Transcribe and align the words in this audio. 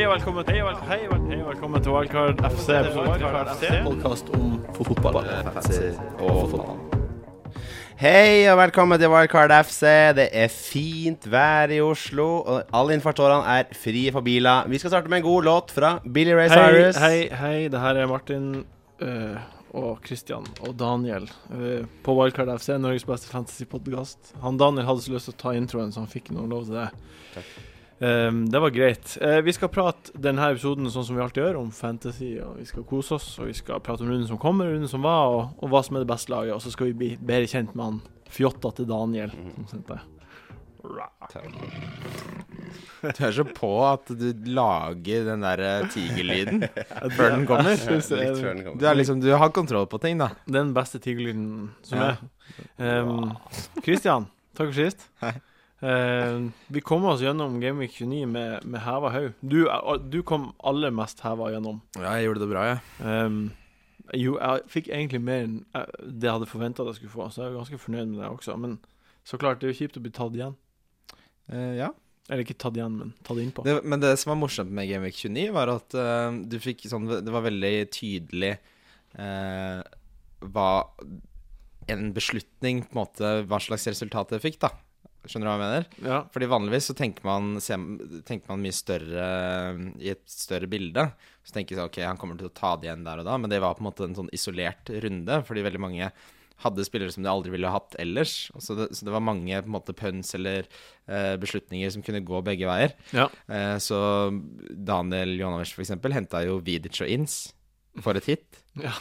Hei 0.00 0.06
og 0.08 0.14
velkommen, 0.14 0.44
til 0.48 0.54
hei 0.54 0.62
og 0.64 0.68
vel- 0.70 0.88
hei 1.28 1.40
og 1.42 1.48
velkommen 1.50 1.82
til 1.84 1.92
Wildcard 1.92 2.38
FC. 2.48 2.68
Podkast 3.84 4.30
om 4.32 4.54
fotball. 4.72 5.26
Hei 8.00 8.46
og 8.48 8.56
velkommen 8.62 8.98
til 8.98 9.10
Wildcard 9.12 9.52
FC. 9.66 9.82
Det 10.16 10.28
er 10.32 10.48
fint 10.48 11.26
vær 11.30 11.68
i 11.68 11.82
Oslo, 11.84 12.40
og 12.40 12.62
alle 12.72 12.94
innfartsårene 12.96 13.44
er 13.58 13.64
frie 13.76 14.10
for 14.10 14.22
biler. 14.24 14.64
Vi 14.72 14.78
skal 14.78 14.90
starte 14.90 15.10
med 15.10 15.18
en 15.18 15.24
god 15.28 15.42
låt 15.44 15.70
fra 15.70 15.98
Billy 16.12 16.32
Ray 16.32 16.48
Cyrus. 16.48 16.96
hei, 16.96 17.28
hei. 17.28 17.68
Det 17.68 17.80
her 17.80 17.94
er 18.00 18.06
Martin 18.06 18.64
øh, 19.02 19.36
og 19.74 19.98
Christian 20.06 20.46
og 20.66 20.78
Daniel 20.78 21.28
øh, 21.52 21.84
på 22.02 22.16
Wildcard 22.16 22.58
FC, 22.58 22.68
Norges 22.78 23.04
beste 23.04 23.28
fantasypodkast. 23.28 24.32
Han 24.40 24.56
Daniel 24.56 24.86
hadde 24.86 25.02
så 25.02 25.12
lyst 25.12 25.28
til 25.28 25.34
å 25.34 25.42
ta 25.42 25.52
introen, 25.52 25.92
så 25.92 26.00
han 26.00 26.08
fikk 26.08 26.30
noen 26.32 26.48
lov 26.48 26.64
til 26.64 26.74
det. 26.80 26.88
Um, 28.00 28.46
det 28.48 28.60
var 28.64 28.70
greit. 28.72 29.10
Uh, 29.20 29.40
vi 29.44 29.52
skal 29.52 29.68
prate 29.68 30.14
denne 30.16 30.46
episoden 30.54 30.88
sånn 30.88 31.04
som 31.04 31.18
vi 31.18 31.20
alltid 31.24 31.42
gjør, 31.44 31.58
om 31.60 31.70
fantasy. 31.74 32.30
og 32.40 32.56
Vi 32.56 32.64
skal 32.70 32.86
kose 32.88 33.18
oss, 33.18 33.26
og 33.42 33.50
vi 33.50 33.56
skal 33.58 33.82
prate 33.84 34.02
om 34.06 34.08
runden 34.08 34.28
som 34.30 34.38
kommer, 34.40 34.70
runden 34.72 34.88
som 34.88 35.02
var, 35.04 35.26
og, 35.34 35.50
og 35.60 35.68
hva 35.74 35.82
som 35.84 35.98
er 35.98 36.06
det 36.06 36.12
beste 36.14 36.32
laget. 36.32 36.54
Og 36.56 36.62
så 36.64 36.72
skal 36.72 36.88
vi 36.88 36.96
bli 37.02 37.10
bedre 37.20 37.50
kjent 37.52 37.74
med 37.76 37.84
han 37.84 38.00
fjotta 38.30 38.72
til 38.78 38.88
Daniel. 38.88 39.34
Som 39.58 39.68
sendte. 39.74 40.00
Du 43.00 43.24
er 43.26 43.32
så 43.36 43.44
på 43.44 43.68
at 43.84 44.08
du 44.16 44.26
lager 44.48 45.26
den 45.28 45.44
der 45.44 45.60
eh, 45.64 45.86
tigerlyden 45.92 46.64
før 47.18 47.34
den 47.34 47.44
kommer. 47.48 47.74
Er- 47.74 48.00
før 48.40 48.54
den. 48.56 48.78
Du, 48.80 48.86
er 48.88 48.96
liksom, 48.96 49.20
du 49.20 49.28
har 49.36 49.52
kontroll 49.56 49.84
på 49.92 50.00
ting, 50.00 50.16
da. 50.20 50.30
Den 50.48 50.72
beste 50.76 51.00
tigerlyden 51.04 51.70
som 51.84 52.00
Ja. 52.00 52.10
er. 52.80 53.02
Um, 53.04 53.34
Christian, 53.84 54.24
takk 54.56 54.72
for 54.72 54.78
sist. 54.80 55.04
Hei. 55.20 55.34
Um, 55.80 56.50
vi 56.68 56.82
kom 56.84 57.06
oss 57.08 57.22
gjennom 57.24 57.56
Gameweek 57.62 57.94
29 57.96 58.26
med, 58.28 58.66
med 58.68 58.84
heva 58.84 59.12
haug. 59.14 59.30
Du, 59.40 59.62
du 60.12 60.20
kom 60.26 60.50
aller 60.60 60.92
mest 60.92 61.22
heva 61.24 61.48
gjennom. 61.54 61.80
Ja, 61.96 62.18
jeg 62.18 62.28
gjorde 62.28 62.44
det 62.44 62.50
bra, 62.52 62.66
jeg. 62.68 62.82
Um, 63.00 63.40
jo, 64.18 64.36
jeg 64.40 64.66
fikk 64.70 64.90
egentlig 64.90 65.20
mer 65.22 65.44
enn 65.46 65.58
det 65.70 66.26
jeg 66.26 66.34
hadde 66.34 66.50
forventa 66.50 66.86
jeg 66.88 66.98
skulle 66.98 67.14
få, 67.14 67.28
så 67.30 67.44
jeg 67.44 67.52
er 67.52 67.58
ganske 67.60 67.80
fornøyd 67.80 68.10
med 68.10 68.22
det 68.22 68.30
også. 68.30 68.56
Men 68.60 68.76
så 69.26 69.38
klart, 69.40 69.60
det 69.60 69.68
er 69.68 69.74
jo 69.74 69.80
kjipt 69.82 69.98
å 70.00 70.04
bli 70.04 70.12
tatt 70.14 70.36
igjen. 70.36 70.56
Eh, 71.52 71.74
ja. 71.78 71.90
Eller 72.30 72.44
ikke 72.44 72.58
tatt 72.62 72.76
igjen, 72.78 72.98
men 72.98 73.14
tatt 73.26 73.40
innpå. 73.42 73.64
Det, 73.66 73.78
men 73.86 74.02
det 74.02 74.12
som 74.20 74.34
var 74.34 74.40
morsomt 74.42 74.74
med 74.74 74.88
Gameweek 74.90 75.16
29, 75.18 75.48
var 75.54 75.72
at 75.72 75.96
uh, 75.98 76.28
du 76.46 76.58
fikk 76.62 76.84
sånn 76.90 77.08
Det 77.10 77.32
var 77.34 77.42
veldig 77.42 77.72
tydelig 77.90 78.52
eh, 79.18 79.80
hva 80.54 80.68
En 81.90 82.12
beslutning, 82.14 82.84
på 82.86 82.94
en 82.94 83.00
måte, 83.00 83.32
hva 83.50 83.58
slags 83.62 83.88
resultat 83.90 84.34
det 84.34 84.42
fikk, 84.44 84.60
da. 84.62 84.70
Skjønner 85.28 85.46
du 85.46 85.50
hva 85.50 85.56
jeg 85.56 85.62
mener? 85.62 85.86
Ja. 86.06 86.18
Fordi 86.32 86.48
vanligvis 86.48 86.90
så 86.90 86.96
tenker 86.96 87.26
man, 87.28 87.52
tenker 88.24 88.48
man 88.48 88.62
mye 88.64 88.76
større 88.76 89.28
i 90.00 90.12
et 90.14 90.24
større 90.30 90.68
bilde. 90.70 91.10
Så 91.44 91.56
tenker 91.56 91.76
sånn, 91.76 91.90
ok, 91.90 92.00
han 92.06 92.20
kommer 92.20 92.40
til 92.40 92.48
å 92.48 92.54
ta 92.56 92.74
det 92.80 92.88
igjen 92.88 93.04
der 93.04 93.20
og 93.20 93.28
da, 93.28 93.36
men 93.40 93.52
det 93.52 93.60
var 93.60 93.76
på 93.76 93.84
en 93.84 93.90
måte 93.90 94.06
en 94.08 94.16
sånn 94.16 94.32
isolert 94.36 94.92
runde, 95.04 95.40
fordi 95.48 95.66
veldig 95.66 95.82
mange 95.82 96.10
hadde 96.60 96.84
spillere 96.84 97.12
som 97.12 97.24
de 97.24 97.30
aldri 97.32 97.52
ville 97.54 97.70
hatt 97.72 97.94
ellers. 98.00 98.34
Så 98.60 98.76
det, 98.76 98.90
så 98.96 99.06
det 99.06 99.14
var 99.14 99.24
mange 99.24 99.60
på 99.62 99.68
en 99.70 99.76
måte 99.76 99.96
pøns 99.96 100.34
eller 100.36 100.66
eh, 101.08 101.36
beslutninger 101.40 101.92
som 101.94 102.04
kunne 102.04 102.24
gå 102.26 102.42
begge 102.46 102.68
veier. 102.68 102.96
ja. 103.16 103.28
Eh, 103.48 103.76
så 103.80 104.00
Daniel 104.70 105.38
for 105.70 105.84
eksempel 105.84 106.14
henta 106.16 106.44
jo 106.44 106.58
Vidic 106.64 107.00
og 107.04 107.12
Ins 107.12 107.38
for 108.04 108.18
et 108.18 108.28
hit. 108.28 108.60
Ja. 108.80 108.92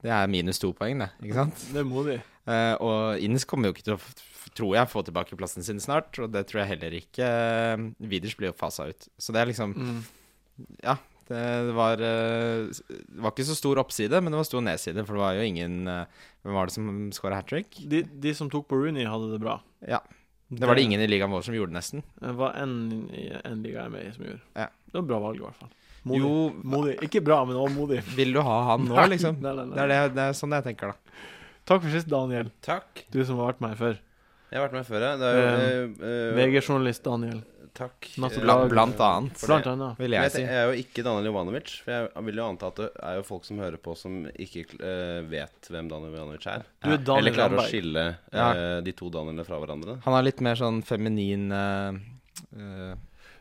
Det 0.00 0.12
er 0.16 0.28
minus 0.32 0.60
to 0.60 0.72
poeng, 0.76 1.00
det. 1.02 1.10
Ikke 1.24 1.36
sant? 1.36 1.64
Det 1.74 1.84
må 1.84 2.04
de. 2.06 2.20
Eh, 2.48 2.74
og 2.80 3.20
Inns 3.24 3.44
kommer 3.48 3.68
jo 3.68 3.76
ikke 3.76 3.88
til 3.88 3.96
å, 3.96 4.00
tror 4.56 4.74
jeg, 4.76 4.90
få 4.90 5.02
tilbake 5.06 5.36
plassen 5.38 5.64
sin 5.66 5.80
snart. 5.82 6.18
Og 6.22 6.30
det 6.32 6.46
tror 6.48 6.62
jeg 6.62 6.72
heller 6.74 6.96
ikke. 7.00 7.28
Widers 8.00 8.10
Viders 8.14 8.36
blir 8.40 8.50
jo 8.52 8.58
fasa 8.58 8.88
ut. 8.90 9.08
Så 9.18 9.32
det 9.36 9.42
er 9.42 9.52
liksom 9.52 9.76
Mm. 9.76 10.02
Ja. 10.84 10.96
Det, 11.30 11.38
det 11.68 11.74
var 11.76 12.00
eh, 12.02 12.66
Det 12.90 13.20
var 13.22 13.30
ikke 13.30 13.46
så 13.46 13.54
stor 13.54 13.78
oppside, 13.78 14.18
men 14.18 14.32
det 14.34 14.40
var 14.40 14.48
stor 14.48 14.64
nedside. 14.66 15.04
For 15.06 15.14
det 15.14 15.22
var 15.22 15.36
jo 15.38 15.46
ingen 15.46 15.86
eh, 15.88 16.24
Hvem 16.42 16.56
var 16.58 16.66
det 16.66 16.74
som 16.74 16.88
skåra 17.14 17.38
hat 17.38 17.46
trick? 17.48 17.78
De, 17.86 18.02
de 18.02 18.32
som 18.34 18.50
tok 18.50 18.66
på 18.68 18.76
Rooney, 18.80 19.06
hadde 19.06 19.30
det 19.30 19.38
bra. 19.40 19.60
Ja. 19.86 20.00
Det 20.50 20.66
var 20.66 20.74
det 20.74 20.82
ingen 20.82 21.00
i 21.00 21.06
ligaen 21.06 21.30
vår 21.30 21.44
som 21.46 21.54
gjorde, 21.54 21.76
nesten. 21.76 22.02
Det 22.18 22.32
var 22.34 22.56
en, 22.58 22.72
en 23.46 23.60
liga 23.62 23.84
jeg 23.84 23.86
er 23.86 23.92
med 23.94 24.08
i 24.08 24.14
som 24.16 24.24
gjorde. 24.26 24.42
Ja. 24.58 24.66
Det 24.90 24.98
var 24.98 25.06
bra 25.12 25.20
valg, 25.28 25.38
i 25.38 25.44
hvert 25.46 25.60
fall. 25.62 25.70
Modig. 26.10 26.20
Jo, 26.24 26.32
modig. 26.74 26.94
Ikke 27.06 27.22
bra, 27.22 27.38
men 27.46 27.60
også 27.60 27.76
modig. 27.76 28.00
vil 28.18 28.34
du 28.34 28.40
ha 28.42 28.56
han 28.72 28.88
nå, 28.90 28.98
liksom? 29.14 29.38
Nei, 29.44 29.52
nei, 29.54 29.68
nei. 29.70 29.76
Det 29.78 29.84
er, 29.84 29.92
det, 29.92 30.14
det 30.16 30.24
er 30.26 30.38
sånn 30.40 30.56
jeg 30.58 30.66
tenker, 30.66 30.90
da. 30.96 31.22
Takk 31.70 31.84
for 31.84 31.94
sist, 31.94 32.10
Daniel. 32.10 32.50
Takk. 32.66 33.04
Du 33.14 33.20
som 33.22 33.38
har 33.38 33.52
vært 33.52 33.62
med 33.62 33.76
her 33.76 33.80
før. 33.84 34.00
Jeg 34.50 34.58
har 34.58 34.68
vært 34.68 34.72
med 34.80 34.86
før, 34.88 35.00
jeg. 35.06 35.18
Det 35.20 35.30
er 35.30 35.40
jo 35.40 35.46
eh, 35.46 36.10
eh, 36.10 36.36
VG-journalist 36.40 37.02
Daniel. 37.06 37.40
Takk. 37.72 38.08
Eh. 38.10 38.16
Blant, 38.42 38.68
blant 38.72 38.98
annet, 39.00 39.42
Blant 39.46 39.64
det- 39.64 39.70
annet. 39.72 39.96
vil 40.00 40.10
Men 40.10 40.16
jeg 40.16 40.22
jeg, 40.26 40.32
si. 40.32 40.40
jeg 40.42 40.58
er 40.58 40.66
jo 40.72 40.82
ikke 40.82 41.04
Daniel 41.06 41.28
Jovanovic, 41.30 41.68
for 41.84 41.92
jeg 41.94 42.24
vil 42.26 42.40
jo 42.40 42.46
anta 42.50 42.66
at 42.72 42.80
det 42.82 42.88
er 43.10 43.14
jo 43.20 43.22
folk 43.28 43.44
som 43.46 43.58
hører 43.62 43.78
på, 43.78 43.94
som 43.96 44.16
ikke 44.26 44.64
eh, 44.82 45.20
vet 45.30 45.70
hvem 45.70 45.88
Daniel 45.88 46.16
Jovanovic 46.16 46.46
er. 46.50 46.64
Du 46.82 46.90
er 46.90 46.98
Daniel 46.98 47.18
Eller 47.22 47.36
klarer 47.38 47.54
å 47.54 47.60
Ramberg. 47.60 47.70
skille 47.70 48.04
Ja. 48.34 48.48
eh, 48.50 48.80
de 48.82 48.92
to 48.92 49.08
Danielene 49.14 49.46
fra 49.46 49.60
hverandre. 49.62 50.00
Han 50.02 50.14
har 50.18 50.22
litt 50.26 50.40
mer 50.42 50.58
sånn 50.58 50.82
feminin 50.84 51.46
eh, 51.52 52.00
eh, 52.58 52.94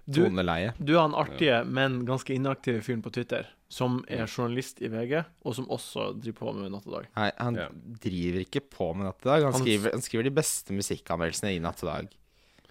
Du, 0.09 0.23
toneleie. 0.25 0.73
du 0.81 0.95
er 0.95 1.01
han 1.03 1.13
artige, 1.13 1.59
men 1.69 1.99
ganske 2.07 2.33
inaktive 2.33 2.81
fyren 2.81 3.03
på 3.05 3.11
Twitter, 3.13 3.45
som 3.69 3.99
er 4.09 4.25
journalist 4.25 4.81
i 4.81 4.89
VG, 4.89 5.19
og 5.45 5.53
som 5.55 5.67
også 5.69 6.07
driver 6.19 6.37
på 6.39 6.53
med 6.57 6.71
Natt 6.73 6.87
og 6.89 6.95
dag. 6.99 7.07
Nei, 7.15 7.31
han 7.37 7.55
Ja. 7.61 7.67
driver 8.01 8.39
ikke 8.45 8.61
på 8.73 8.95
med 8.95 9.05
Natt 9.05 9.19
og 9.21 9.29
Dag. 9.29 9.43
Han, 9.43 9.53
Han- 9.53 9.61
skriver, 9.61 9.91
han 9.93 10.01
skriver 10.01 10.23
de 10.23 10.35
beste 10.41 10.73
musikkanmeldelsene 10.73 11.55
i 11.55 11.59
Natt 11.59 11.83
og 11.83 11.89
Dag. 11.93 12.07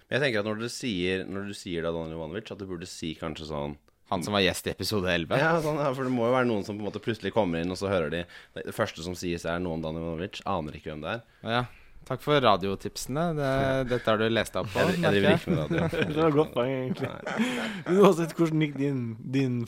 Men 0.09 0.21
jeg 0.21 0.21
tenker 0.33 0.39
at 0.39 0.45
når 0.49 0.59
du 0.59 0.67
sier, 0.69 1.23
når 1.29 1.47
du 1.47 1.53
sier 1.53 1.83
da 1.83 1.91
Daniel 1.93 2.17
Ivanovic, 2.17 2.51
at 2.51 2.57
du 2.57 2.65
burde 2.65 2.87
si 2.87 3.15
kanskje 3.15 3.47
sånn 3.47 3.77
Han 4.09 4.23
som 4.23 4.33
var 4.33 4.41
gjest 4.41 4.65
i 4.65 4.71
episode 4.71 5.05
11. 5.05 5.37
Ja, 5.37 5.61
sånn, 5.61 5.77
ja, 5.77 5.93
for 5.93 6.03
det 6.03 6.11
må 6.11 6.25
jo 6.25 6.33
være 6.33 6.47
noen 6.49 6.65
som 6.65 6.75
på 6.79 6.81
en 6.81 6.87
måte 6.91 6.99
plutselig 6.99 7.31
kommer 7.31 7.61
inn, 7.61 7.69
og 7.69 7.77
så 7.77 7.87
hører 7.87 8.09
de 8.09 8.25
Det, 8.55 8.65
det 8.65 8.73
første 8.73 9.03
som 9.05 9.13
sies, 9.13 9.45
er 9.45 9.59
noe 9.59 9.73
om 9.77 9.81
Daniel 9.83 10.01
Jovanovic. 10.01 10.41
Aner 10.47 10.71
ikke 10.73 10.89
hvem 10.95 11.01
det 11.03 11.11
er. 11.13 11.21
Ja. 11.43 11.65
Takk 12.07 12.23
for 12.23 12.41
radiotipsene. 12.41 13.23
Det, 13.37 13.49
dette 13.91 14.09
har 14.09 14.17
du 14.17 14.25
lest 14.31 14.55
deg 14.55 14.63
opp 14.63 14.71
på. 14.73 14.81
Jeg, 14.81 14.95
jeg 14.97 15.13
driver 15.13 15.35
ikke 15.35 15.51
med 15.53 15.59
radio. 15.59 15.89
det 16.13 16.23
var 16.23 16.35
godt 16.37 16.53
poeng, 16.55 16.71
egentlig. 16.71 17.09
Du 17.85 17.99
har 18.01 18.15
hvordan 18.39 18.63
gikk 18.65 18.77
din, 18.79 19.03
din 19.35 19.59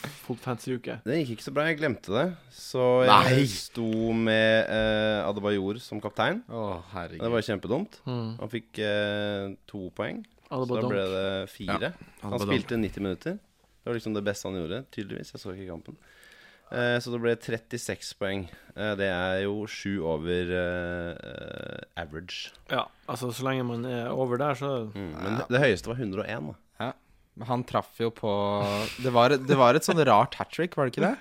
fancy-uke? 0.46 0.96
Det 1.06 1.20
gikk 1.20 1.36
ikke 1.36 1.46
så 1.46 1.54
bra. 1.54 1.68
Jeg 1.70 1.78
glemte 1.84 2.16
det. 2.16 2.26
Så 2.56 2.88
jeg 3.06 3.12
Nei. 3.12 3.46
sto 3.52 3.92
med 4.18 4.72
uh, 4.72 5.28
Adebayor 5.28 5.82
som 5.84 6.02
kaptein. 6.02 6.42
Å, 6.50 6.66
Det 7.14 7.32
var 7.36 7.46
kjempedumt. 7.46 8.02
Mm. 8.10 8.28
Han 8.42 8.54
fikk 8.56 8.82
uh, 8.82 9.54
to 9.70 9.92
poeng. 9.98 10.24
Adebayor. 10.50 10.66
Så 10.66 10.82
da 10.82 10.92
ble 10.96 11.06
det 11.14 11.30
fire. 11.54 11.94
Han 12.26 12.42
spilte 12.48 12.80
90 12.82 13.06
minutter. 13.06 13.38
Det 13.82 13.90
var 13.90 13.98
liksom 13.98 14.18
det 14.18 14.26
beste 14.26 14.50
han 14.50 14.58
gjorde, 14.60 14.84
tydeligvis. 14.94 15.32
Jeg 15.34 15.42
så 15.42 15.54
ikke 15.54 15.70
kampen. 15.72 16.02
Eh, 16.72 16.98
så 17.04 17.12
det 17.12 17.20
ble 17.20 17.34
36 17.36 18.14
poeng. 18.20 18.46
Eh, 18.76 18.94
det 19.00 19.10
er 19.12 19.42
jo 19.44 19.66
sju 19.68 19.98
over 20.08 20.52
uh, 20.56 21.82
average. 22.00 22.54
Ja, 22.72 22.86
altså 23.12 23.32
så 23.36 23.44
lenge 23.48 23.66
man 23.68 23.84
er 23.86 24.08
over 24.12 24.40
der, 24.40 24.56
så 24.56 24.70
Mm. 24.96 25.12
Men 25.18 25.40
det, 25.42 25.48
det 25.52 25.60
høyeste 25.66 25.92
var 25.92 26.00
101, 26.00 26.54
da. 26.80 26.94
Men 27.40 27.48
Han 27.48 27.62
traff 27.64 27.96
jo 28.00 28.10
på 28.12 28.30
Det 29.02 29.12
var, 29.16 29.32
det 29.32 29.56
var 29.56 29.78
et 29.78 29.86
sånn 29.88 30.02
rart 30.04 30.36
hat 30.36 30.52
trick, 30.52 30.76
var 30.76 30.90
det 30.90 30.92
ikke 30.98 31.06
det? 31.08 31.18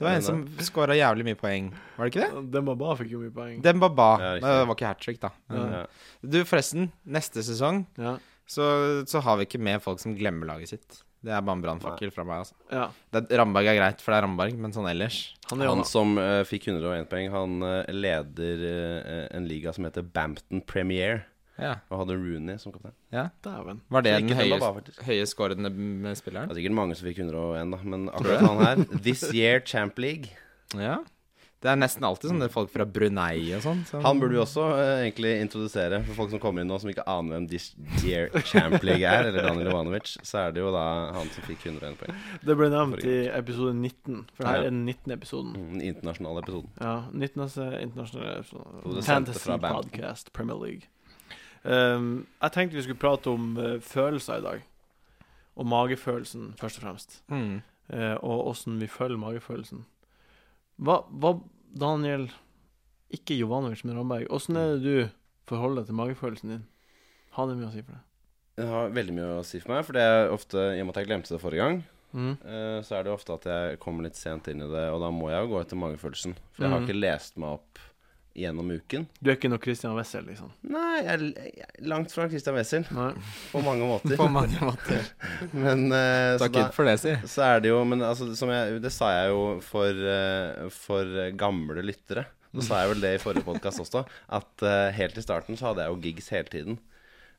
Det 0.00 0.04
var 0.06 0.16
en 0.16 0.24
som 0.24 0.42
skåra 0.64 0.94
jævlig 0.96 1.24
mye 1.28 1.36
poeng, 1.36 1.66
var 1.96 2.08
det 2.08 2.12
ikke 2.14 2.24
det? 2.24 2.42
Dembaba 2.54 2.94
fikk 2.96 3.10
jo 3.12 3.20
mye 3.20 3.32
poeng. 3.36 3.58
Dembaba. 3.64 4.06
Ja. 4.20 4.30
Det 4.40 4.52
var 4.68 4.76
ikke 4.76 4.88
hat 4.88 5.00
trick, 5.04 5.18
da. 5.20 5.30
Ja. 5.52 5.64
Ja. 5.74 5.82
Du, 6.24 6.38
forresten. 6.48 6.88
Neste 7.04 7.44
sesong 7.44 7.82
Ja. 8.00 8.14
så, 8.48 8.64
så 9.08 9.20
har 9.20 9.36
vi 9.40 9.48
ikke 9.48 9.60
med 9.60 9.82
folk 9.84 10.00
som 10.00 10.16
glemmer 10.16 10.48
laget 10.48 10.72
sitt. 10.72 11.02
Det 11.20 11.32
er 11.36 11.42
bare 11.44 11.58
en 11.58 11.62
brannfakkel 11.64 12.12
fra 12.14 12.24
meg, 12.24 12.44
altså. 12.46 12.54
ja. 12.72 12.86
Det, 13.12 13.26
Ramberg 13.36 13.68
er 13.68 13.76
greit, 13.76 14.00
for 14.00 14.14
det 14.14 14.20
er 14.20 14.24
Ramberg, 14.24 14.54
men 14.56 14.72
sånn 14.72 14.88
ellers 14.88 15.18
Han 15.50 15.60
er 15.60 15.68
Han 15.68 15.82
som 15.84 16.14
uh, 16.16 16.40
fikk 16.48 16.70
101 16.72 17.10
poeng, 17.10 17.28
han 17.34 17.58
uh, 17.66 17.90
leder 17.92 18.62
uh, 18.64 19.26
en 19.36 19.48
liga 19.50 19.74
som 19.76 19.84
heter 19.84 20.06
Bampton 20.06 20.64
Premier, 20.64 21.26
Ja. 21.60 21.74
og 21.92 22.06
hadde 22.06 22.16
Rooney 22.16 22.56
som 22.62 22.72
kaptein. 22.72 22.96
ja. 23.12 23.26
Dæven. 23.44 23.82
Var 23.92 24.06
det 24.06 24.14
den 24.16 24.30
ikke 24.30 24.38
høye, 24.40 24.48
med 24.48 24.88
Det 26.48 26.56
er 26.56 26.62
sikkert 26.62 26.78
mange 26.80 26.96
som 26.96 27.10
fikk 27.10 27.20
101, 27.20 27.74
da, 27.76 27.82
men 27.84 28.08
akkurat 28.08 28.46
han 28.46 28.64
her 28.64 29.00
This 29.04 29.26
year 29.34 29.60
Champ 29.60 30.00
League. 30.00 30.32
Ja. 30.72 31.02
Det 31.60 31.68
er 31.68 31.76
nesten 31.76 32.04
alltid 32.08 32.30
sånne 32.30 32.46
folk 32.48 32.70
fra 32.72 32.86
Brunei 32.88 33.50
og 33.52 33.60
sånn. 33.60 33.84
som- 33.84 34.00
Han 34.02 34.18
burde 34.18 34.32
vi 34.32 34.38
også 34.40 34.62
uh, 34.72 35.02
egentlig 35.04 35.32
introdusere 35.42 35.98
for 36.06 36.14
folk 36.16 36.30
som 36.30 36.40
kommer 36.40 36.62
inn 36.62 36.68
nå 36.72 36.78
som 36.80 36.88
ikke 36.88 37.04
aner 37.06 37.34
hvem 37.36 37.48
This 37.50 37.74
year 38.02 38.30
Champ 38.48 38.82
League 38.82 39.04
er, 39.04 39.26
eller 39.28 39.42
Daniel 39.44 39.68
Ivanovic. 39.68 40.14
Så 40.24 40.38
er 40.40 40.52
det 40.56 40.62
jo 40.62 40.70
da 40.72 41.12
han 41.12 41.28
som 41.28 41.44
fikk 41.44 41.66
101 41.68 41.98
poeng. 42.00 42.16
Det 42.42 42.56
ble 42.56 42.70
nevnt 42.72 43.04
i 43.04 43.18
episode 43.28 43.74
19, 43.76 44.24
for 44.34 44.46
her 44.48 44.54
Ja. 44.56 44.60
er 44.62 44.70
den 44.70 44.86
19. 44.86 45.12
episoden. 45.12 45.52
Mm, 45.52 45.68
Den 45.78 45.82
internasjonale 45.90 46.42
episoden. 46.46 46.70
Ja, 46.80 46.94
19. 47.12 47.82
internasjonale 47.82 48.38
episode. 48.38 49.04
Fantasy. 49.04 49.50
Podcast, 49.60 50.32
Premier 50.32 50.56
League. 50.56 50.88
Um, 51.62 52.26
jeg 52.40 52.52
tenkte 52.52 52.72
vi 52.78 52.82
skulle 52.88 52.98
prate 53.04 53.26
om 53.28 53.56
uh, 53.58 53.78
følelser 53.84 54.38
i 54.38 54.40
dag. 54.48 54.62
Og 55.60 55.66
magefølelsen, 55.66 56.54
først 56.56 56.78
og 56.80 56.84
fremst. 56.88 57.20
Mm. 57.28 57.60
Uh, 57.92 58.16
og 58.24 58.46
åssen 58.54 58.78
vi 58.80 58.86
følger 58.88 59.18
magefølelsen. 59.20 59.84
Hva, 60.80 61.00
hva 61.12 61.34
Daniel 61.76 62.28
Ikke 63.12 63.36
Jovanovic, 63.36 63.82
men 63.84 63.96
Ramberg. 63.98 64.28
Åssen 64.30 64.56
er 64.56 64.76
det 64.76 64.82
du 64.84 65.10
forholder 65.50 65.82
deg 65.82 65.90
til 65.90 65.98
magefølelsen 65.98 66.52
din? 66.54 66.66
Har 67.36 67.48
det 67.50 67.56
mye 67.58 67.68
å 67.68 67.72
si 67.74 67.82
for 67.82 67.92
deg? 67.96 68.04
Det 68.60 68.66
har 68.68 68.90
veldig 68.94 69.14
mye 69.16 69.38
å 69.40 69.44
si 69.46 69.60
for 69.62 69.72
meg, 69.74 69.84
for 69.86 69.96
det 69.96 70.02
er 70.04 70.30
ofte 70.34 70.58
I 70.76 70.80
og 70.82 70.86
med 70.86 70.94
at 70.94 71.00
jeg 71.02 71.08
glemte 71.10 71.34
det 71.34 71.40
forrige 71.42 71.64
gang, 71.64 71.82
Mm. 72.12 72.32
eh, 72.42 72.80
så 72.82 72.96
er 72.98 73.04
det 73.06 73.12
ofte 73.14 73.34
at 73.36 73.44
jeg 73.46 73.78
kommer 73.78 74.02
litt 74.02 74.16
sent 74.18 74.48
inn 74.50 74.60
i 74.62 74.66
det, 74.66 74.86
og 74.90 74.98
da 75.00 75.10
må 75.14 75.28
jeg 75.30 75.44
jo 75.46 75.52
gå 75.54 75.60
etter 75.62 75.78
magefølelsen. 75.78 76.34
For 76.52 76.64
jeg 76.64 76.70
har 76.72 76.80
Mhm. 76.80 76.88
ikke 76.88 77.00
lest 77.00 77.36
meg 77.38 77.50
opp 77.54 77.78
gjennom 78.36 78.70
uken. 78.70 79.06
Du 79.20 79.30
er 79.30 79.36
ikke 79.38 79.50
noe 79.50 79.60
Christian 79.62 79.96
Wessel, 79.98 80.24
liksom? 80.28 80.50
Nei, 80.70 81.00
jeg 81.02 81.14
er 81.14 81.86
langt 81.90 82.12
fra 82.14 82.28
Christian 82.30 82.56
Wessel 82.58 82.84
Nei. 82.94 83.10
på 83.52 83.62
mange 83.66 83.88
måter. 83.88 84.16
På 84.20 84.28
mange 84.32 84.58
måter. 84.62 85.08
Men 85.66 85.86
eh, 85.88 86.34
så, 86.36 86.44
Takk 86.46 86.58
da, 86.58 86.66
for 86.76 86.90
det, 86.90 86.98
si. 87.02 87.16
så 87.30 87.46
er 87.48 87.64
det 87.64 87.72
jo 87.72 87.80
Men 87.88 88.04
altså, 88.06 88.30
som 88.38 88.52
jeg, 88.54 88.78
det 88.84 88.92
sa 88.94 89.10
jeg 89.16 89.32
jo 89.32 89.42
for, 89.64 90.04
uh, 90.06 90.68
for 90.74 91.16
gamle 91.40 91.84
lyttere. 91.86 92.26
Så 92.50 92.66
sa 92.66 92.80
jeg 92.82 92.96
vel 92.96 93.02
det 93.04 93.12
i 93.14 93.22
forrige 93.22 93.46
podkast 93.46 93.78
også, 93.78 94.00
at 94.34 94.64
uh, 94.66 94.88
helt 94.96 95.18
i 95.18 95.22
starten 95.22 95.58
så 95.58 95.68
hadde 95.68 95.84
jeg 95.84 95.92
jo 95.92 96.00
gigs 96.02 96.32
hele 96.34 96.50
tiden. 96.50 96.80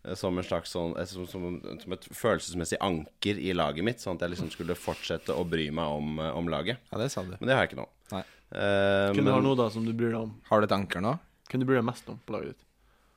Eh, 0.03 0.15
Som 0.17 0.37
en 0.37 0.45
slags 0.45 0.73
sånn 0.73 0.95
eh, 0.97 1.07
som, 1.09 1.27
som, 1.29 1.59
som 1.81 1.95
et 1.95 2.07
følelsesmessig 2.09 2.79
anker 2.81 3.39
i 3.41 3.53
laget 3.57 3.85
mitt, 3.85 4.01
sånn 4.01 4.17
at 4.17 4.25
jeg 4.25 4.35
liksom 4.35 4.51
skulle 4.53 4.77
fortsette 4.77 5.35
å 5.35 5.45
bry 5.47 5.69
meg 5.73 5.97
om, 5.97 6.15
eh, 6.19 6.37
om 6.37 6.49
laget. 6.51 6.81
Ja, 6.91 7.01
det 7.01 7.11
sa 7.13 7.23
du. 7.25 7.35
Men 7.37 7.49
det 7.49 7.57
har 7.57 7.65
jeg 7.65 7.73
ikke 7.73 7.83
nå. 7.83 7.89
Nei. 8.11 8.23
Eh, 8.51 9.11
Kunne 9.15 9.29
du 9.29 9.31
ha 9.35 9.41
noe 9.43 9.55
da 9.59 9.69
som 9.71 9.85
du 9.87 9.93
bryr 9.93 10.11
deg 10.11 10.21
om? 10.25 10.33
Har 10.49 10.59
du 10.61 10.67
et 10.67 10.75
anker 10.75 11.01
nå? 11.03 11.13
Kunne 11.49 11.63
du 11.65 11.69
bry 11.71 11.77
deg 11.79 11.85
mest 11.87 12.09
om 12.11 12.19
på 12.25 12.35
laget 12.37 12.55
ditt? 12.55 12.65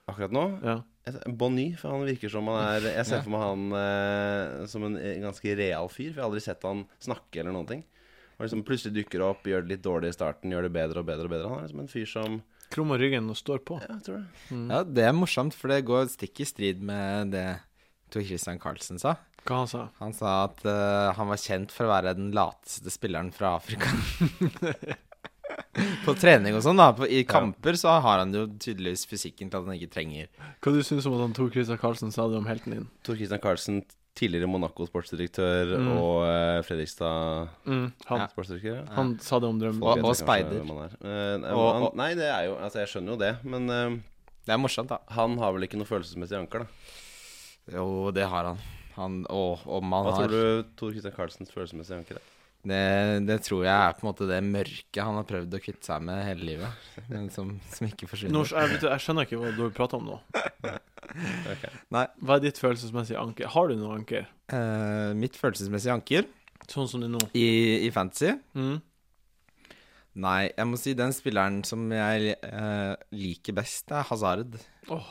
akkurat 0.06 0.32
nå 0.36 0.40
Ja. 0.62 0.74
Bonny, 1.32 1.74
for 1.80 1.90
han 1.94 2.02
virker 2.04 2.28
som 2.32 2.46
han 2.48 2.58
er 2.60 2.80
Jeg 2.90 3.06
ser 3.06 3.16
Ja. 3.16 3.22
for 3.22 3.30
meg 3.32 3.40
han 3.40 3.72
eh, 3.72 4.66
som 4.68 4.84
en 4.84 4.96
ganske 5.22 5.56
real 5.56 5.88
fyr, 5.88 6.12
for 6.12 6.20
jeg 6.20 6.22
har 6.24 6.28
aldri 6.30 6.42
sett 6.44 6.62
han 6.62 6.84
snakke 7.00 7.40
eller 7.40 7.52
noen 7.56 7.66
ting. 7.68 7.84
Og 8.38 8.44
liksom 8.46 8.64
Plutselig 8.64 8.94
dukker 9.04 9.22
opp, 9.24 9.44
gjør 9.44 9.62
det 9.64 9.68
litt 9.78 9.82
dårlig 9.82 10.08
i 10.12 10.16
starten, 10.16 10.50
gjør 10.52 10.62
det 10.68 10.72
bedre 10.76 11.00
og 11.00 11.06
bedre 11.06 11.24
og 11.24 11.30
bedre. 11.30 11.48
Han 11.48 11.58
er 11.58 11.68
liksom 11.68 11.80
en 11.80 11.88
fyr 11.88 12.06
som 12.10 12.42
Krummer 12.74 12.98
ryggen 12.98 13.28
og 13.30 13.36
står 13.36 13.60
på. 13.64 13.76
Ja, 13.80 13.94
jeg 13.94 14.02
tror 14.02 14.16
det. 14.18 14.26
Mm. 14.50 14.70
Ja, 14.72 14.82
det 14.84 15.04
er 15.04 15.12
morsomt, 15.12 15.54
for 15.54 15.68
det 15.68 15.84
går 15.86 16.08
stikk 16.10 16.40
i 16.40 16.44
strid 16.48 16.80
med 16.82 17.30
det 17.32 17.60
Tor 18.10 18.22
Christian 18.24 18.58
Carlsen 18.58 18.98
sa. 18.98 19.16
Hva 19.44 19.56
han 19.60 19.68
sa 19.68 19.82
Han 20.00 20.12
sa 20.16 20.30
at 20.44 20.62
uh, 20.64 21.12
han 21.18 21.28
var 21.28 21.36
kjent 21.36 21.70
for 21.74 21.84
å 21.84 21.90
være 21.92 22.14
den 22.16 22.30
lateste 22.32 22.88
spilleren 22.94 23.28
fra 23.34 23.56
Afrika. 23.58 23.90
på 26.04 26.14
trening 26.18 26.56
og 26.56 26.62
sånn, 26.64 26.78
da. 26.80 26.88
På, 26.96 27.06
I 27.06 27.22
kamper 27.28 27.76
så 27.78 27.96
har 28.02 28.22
han 28.22 28.32
jo 28.34 28.46
tydeligvis 28.62 29.04
fysikken 29.10 29.50
til 29.52 29.60
at 29.60 29.68
han 29.68 29.76
ikke 29.76 29.90
trenger 29.92 30.30
Hva 30.64 30.72
du 30.74 30.80
syns 30.86 31.06
om 31.08 31.16
at 31.18 31.22
han 31.26 31.34
Tor 31.36 31.50
Christian 31.54 31.78
Carlsen 31.80 32.12
sa 32.14 32.26
det 32.30 32.38
om 32.40 32.48
helten 32.48 32.74
din? 32.74 32.86
Tor 33.06 33.18
Christian 33.20 33.42
Carlsen, 33.42 33.82
tidligere 34.16 34.48
Monaco-sportsdirektør 34.50 35.74
Mm. 35.74 35.88
og 35.98 36.16
uh, 36.24 36.62
Fredrikstad 36.66 37.50
Mm, 37.66 37.86
han, 38.08 38.20
Ja. 38.24 38.28
sportsdirektør. 38.32 38.78
ja. 38.80 38.86
han 38.96 39.14
sa 39.20 39.38
det 39.42 39.48
om 39.50 39.58
drømmen. 39.60 39.82
Og- 39.82 40.04
og 40.04 40.16
speider. 40.16 40.62
er. 40.62 40.92
Eh, 41.02 41.36
nei, 41.42 41.50
Og- 41.52 41.74
han, 41.74 41.88
nei, 41.98 42.10
det 42.14 42.28
er 42.30 42.44
jo 42.48 42.54
Altså, 42.56 42.78
jeg 42.84 42.88
skjønner 42.94 43.12
jo 43.12 43.16
det, 43.24 43.32
men 43.44 43.66
Det 44.46 44.52
er 44.54 44.58
morsomt, 44.60 44.88
da. 44.88 44.98
han 45.10 45.36
har 45.38 45.52
vel 45.52 45.62
ikke 45.68 45.76
noe 45.80 45.86
følelsesmessig 45.88 46.38
anker, 46.38 46.64
da. 46.64 47.76
Jo, 47.76 48.10
det 48.12 48.26
har 48.28 48.44
han. 48.52 48.58
Han 48.98 49.22
og 49.32 49.64
om 49.66 49.92
han 49.96 50.06
Hva 50.08 50.14
har 50.18 50.28
tror 50.28 50.32
du 50.64 50.72
Tor 50.78 50.94
Christian 50.94 51.14
Karlsens 51.16 51.52
følelsesmessige 51.54 51.98
anker 52.02 52.20
er? 52.20 52.30
det, 52.64 52.78
det 53.28 53.36
tror 53.44 53.64
jeg 53.66 53.74
er 53.74 53.92
på 53.98 54.06
en 54.06 54.08
måte 54.08 54.26
det 54.30 54.38
mørket 54.46 55.00
han 55.04 55.18
har 55.18 55.26
prøvd 55.28 55.52
å 55.58 55.60
kvitte 55.60 55.84
seg 55.84 56.06
med 56.06 56.22
hele 56.24 56.46
livet. 56.48 56.86
Men 57.10 57.26
som, 57.34 57.50
som 57.74 57.90
ikke 57.90 58.08
forsvinner. 58.08 58.32
Nå, 58.38 58.44
jeg, 58.48 58.78
jeg 58.86 59.04
skjønner 59.04 59.26
ikke 59.28 59.40
hva 59.42 59.50
du 59.52 59.66
prater 59.76 60.00
om 60.00 60.06
nå. 60.14 60.16
Ok. 61.52 61.66
Hva 61.92 62.38
er 62.38 62.40
ditt 62.46 62.58
følelsesmessige 62.62 63.20
anker? 63.20 63.50
Har 63.52 63.68
du 63.68 63.76
noe 63.76 63.98
anker? 63.98 64.24
Eh, 64.48 65.12
mitt 65.20 65.36
følelsesmessige 65.36 65.92
anker 65.98 66.24
Sånn 66.72 66.88
som 66.88 67.02
det 67.04 67.10
er 67.10 67.14
nå? 67.18 67.20
i, 67.36 67.46
i 67.84 67.90
fantasy 67.92 68.32
Mm. 68.56 68.78
Nei, 70.24 70.44
jeg 70.54 70.66
må 70.70 70.78
si 70.78 70.92
den 70.94 71.10
spilleren 71.12 71.56
som 71.66 71.84
jeg 71.90 72.36
eh, 72.38 72.92
liker 73.18 73.56
best, 73.56 73.90
er 73.90 74.04
Hazard. 74.06 74.54
Åh. 74.94 75.08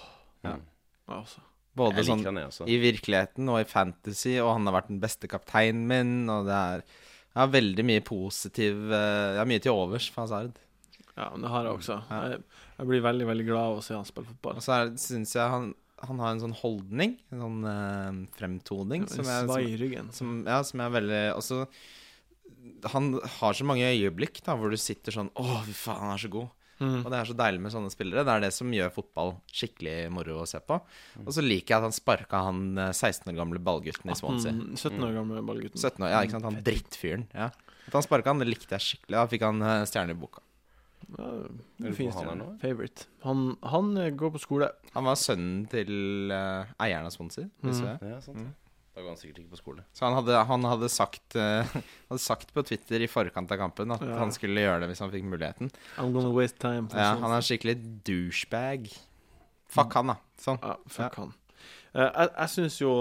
Ja. 0.47 0.53
Ja, 0.56 1.18
altså. 1.19 1.44
Både 1.75 2.02
Jeg 2.02 2.10
sånn 2.12 2.25
han, 2.28 2.38
jeg 2.38 2.52
også. 2.52 2.68
i 2.70 2.75
virkeligheten 2.81 3.48
og 3.50 3.58
i 3.64 3.66
fantasy, 3.66 4.36
og 4.44 4.52
han 4.54 4.68
har 4.70 4.75
vært 4.75 4.92
den 4.92 5.00
beste 5.02 5.30
kapteinen 5.31 5.88
min, 5.90 6.30
og 6.30 6.46
det 6.46 6.54
er 6.54 6.84
Jeg 6.86 7.40
har 7.42 7.54
veldig 7.56 7.86
mye 7.90 8.04
positiv 8.06 8.92
eh, 8.94 9.31
Jeg 9.34 9.40
har 9.42 9.50
mye 9.50 9.64
til 9.64 9.74
overs 9.74 10.10
for 10.14 10.22
Hazard. 10.28 10.60
Ja, 11.18 11.31
men 11.34 11.42
det 11.46 11.50
har 11.54 11.66
jeg 11.66 11.80
også. 11.80 11.98
Ja. 12.10 12.20
Jeg, 12.30 12.44
jeg 12.78 12.90
blir 12.90 13.02
veldig, 13.06 13.25
veldig 13.30 13.48
glad 13.48 13.72
av 13.72 13.80
å 13.80 13.81
se 13.86 13.94
han 13.98 14.06
spille 14.06 14.30
fotball. 14.30 14.62
Og 14.62 14.66
så 14.66 14.78
syns 15.02 15.34
jeg 15.38 15.50
han, 15.50 15.68
han 16.04 16.22
har 16.22 16.34
en 16.34 16.42
sånn 16.42 16.56
holdning, 16.62 17.18
en 17.34 17.44
sånn 17.44 17.60
uh, 17.66 18.22
fremtoning, 18.38 19.06
som 19.10 19.26
jeg, 19.26 19.46
Svai 19.50 19.60
som, 19.62 19.69
i 19.69 19.78
ryggen. 19.81 20.10
som, 20.14 20.31
ja, 20.50 20.62
som 20.66 20.81
jeg 20.81 20.90
er 20.90 20.96
veldig 20.98 21.22
Også 21.38 21.60
Han 22.94 23.14
har 23.40 23.56
så 23.58 23.66
mange 23.68 23.88
øyeblikk 23.94 24.42
da 24.46 24.56
hvor 24.60 24.74
du 24.74 24.78
sitter 24.81 25.16
sånn 25.16 25.30
Å, 25.38 25.46
fy 25.68 25.76
faen, 25.78 26.02
han 26.06 26.16
er 26.16 26.22
så 26.26 26.31
god. 26.34 26.50
Mm. 26.83 27.00
Og 27.01 27.09
det 27.09 27.19
er 27.19 27.30
så 27.30 27.35
deilig 27.39 27.63
med 27.63 27.74
sånne 27.74 27.91
spillere. 27.94 28.25
Det 28.27 28.35
er 28.35 28.45
det 28.45 28.51
som 28.56 28.71
gjør 28.75 28.94
fotball 28.94 29.35
skikkelig 29.51 29.97
moro 30.13 30.39
å 30.44 30.47
se 30.50 30.62
på. 30.63 30.80
Og 31.24 31.31
så 31.35 31.44
liker 31.45 31.75
jeg 31.75 31.80
at 31.80 31.88
han 31.88 31.95
sparka 31.95 32.45
han 32.50 32.63
eh, 32.77 32.94
16 32.94 33.31
år 33.31 33.38
gamle 33.39 33.62
ballgutten 33.63 34.13
i 34.13 34.18
Swansea. 34.19 34.53
18, 34.53 34.80
17 34.80 35.07
år 35.07 35.19
gamle 35.19 35.44
ballgutten. 35.47 35.80
17 35.80 36.03
år, 36.03 36.09
ja, 36.13 36.24
ikke 36.24 36.38
sant? 36.38 36.50
Han 36.50 36.63
drittfyren. 36.65 37.27
Ja. 37.33 37.51
At 37.88 37.97
han 37.97 38.06
sparka 38.06 38.33
han, 38.33 38.44
det 38.44 38.50
likte 38.51 38.75
jeg 38.77 38.88
skikkelig. 38.88 39.18
Da 39.18 39.30
fikk 39.31 39.45
han 39.47 39.63
eh, 39.68 39.83
stjerne 39.89 40.15
i 40.15 40.19
boka. 40.19 40.44
Ja, 41.18 41.30
fin 41.94 42.12
stjerne. 42.12 42.47
Favorite. 42.62 43.07
Han, 43.27 43.53
han 43.62 43.97
eh, 43.97 44.12
går 44.18 44.33
på 44.35 44.41
skole. 44.41 44.69
Han 44.95 45.07
var 45.07 45.19
sønnen 45.19 45.63
til 45.71 46.31
uh, 46.31 46.69
eieren 46.81 47.09
av 47.09 47.13
Swansea. 47.15 47.50
Mm. 47.62 47.69
visste 47.69 47.89
jeg. 47.89 48.12
Ja, 48.13 48.19
sant. 48.24 48.39
Mm. 48.39 48.51
Da 48.94 49.01
går 49.01 49.10
han 49.10 49.18
sikkert 49.18 49.40
ikke 49.42 49.56
på 49.56 49.57
skole. 49.57 49.84
Så 49.98 50.06
han 50.06 50.13
hadde, 50.19 50.36
han 50.45 50.63
hadde, 50.69 50.90
sagt, 50.94 51.36
uh, 51.42 51.66
hadde 52.12 52.22
sagt 52.22 52.51
på 52.54 52.62
Twitter 52.68 53.01
i 53.01 53.07
forkant 53.10 53.50
av 53.51 53.57
kampen 53.57 53.92
at 53.95 54.01
Ja. 54.06 54.19
han 54.19 54.31
skulle 54.36 54.62
gjøre 54.62 54.84
det 54.84 54.92
hvis 54.92 55.01
han 55.01 55.10
fikk 55.13 55.25
muligheten. 55.25 55.72
I'm 55.98 56.13
gonna 56.13 56.30
waste 56.30 56.60
time. 56.62 56.88
for 56.90 56.98
Ja, 57.01 57.16
han 57.18 57.31
er 57.34 57.42
skikkelig 57.42 57.78
douchebag. 58.06 58.92
Fuck 59.74 59.94
han, 59.98 60.12
da. 60.13 60.18
Sånn. 60.38 60.60
Ja, 60.62 60.75
fuck 60.88 61.16
han. 61.18 61.34
Uh, 61.95 62.06
jeg 62.10 62.30
jeg 62.38 62.50
syns 62.54 62.78
jo 62.81 62.94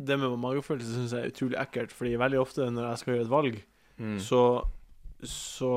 det 0.00 0.16
med 0.18 0.32
magefølelse 0.40 0.94
synes 0.94 1.12
jeg 1.12 1.26
er 1.26 1.32
utrolig 1.34 1.58
ekkelt, 1.60 1.90
fordi 1.92 2.14
veldig 2.16 2.38
ofte 2.40 2.70
når 2.72 2.86
jeg 2.92 2.98
skal 3.02 3.14
gjøre 3.14 3.26
et 3.26 3.34
valg, 3.34 3.58
Mm. 4.00 4.14
så, 4.18 4.38
så 5.20 5.70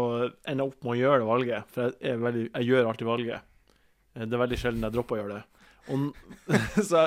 ender 0.47 0.63
jeg 0.63 0.69
opp 0.71 0.85
med 0.85 0.93
å 0.93 0.99
gjøre 1.01 1.17
det 1.19 1.27
valget. 1.27 1.65
For 1.73 1.81
jeg, 1.89 1.95
er 2.13 2.21
veldig, 2.21 2.43
jeg 2.53 2.67
gjør 2.69 2.87
alltid 2.87 3.07
valget. 3.09 3.41
Eh, 4.15 4.23
Det 4.23 4.37
er 4.37 4.41
veldig 4.45 4.59
sjelden 4.61 4.85
jeg 4.87 4.93
dropper 4.95 5.17
å 5.17 5.19
gjøre 5.19 5.33
det. 5.41 5.43
Og, 5.91 6.13
så 6.89 6.99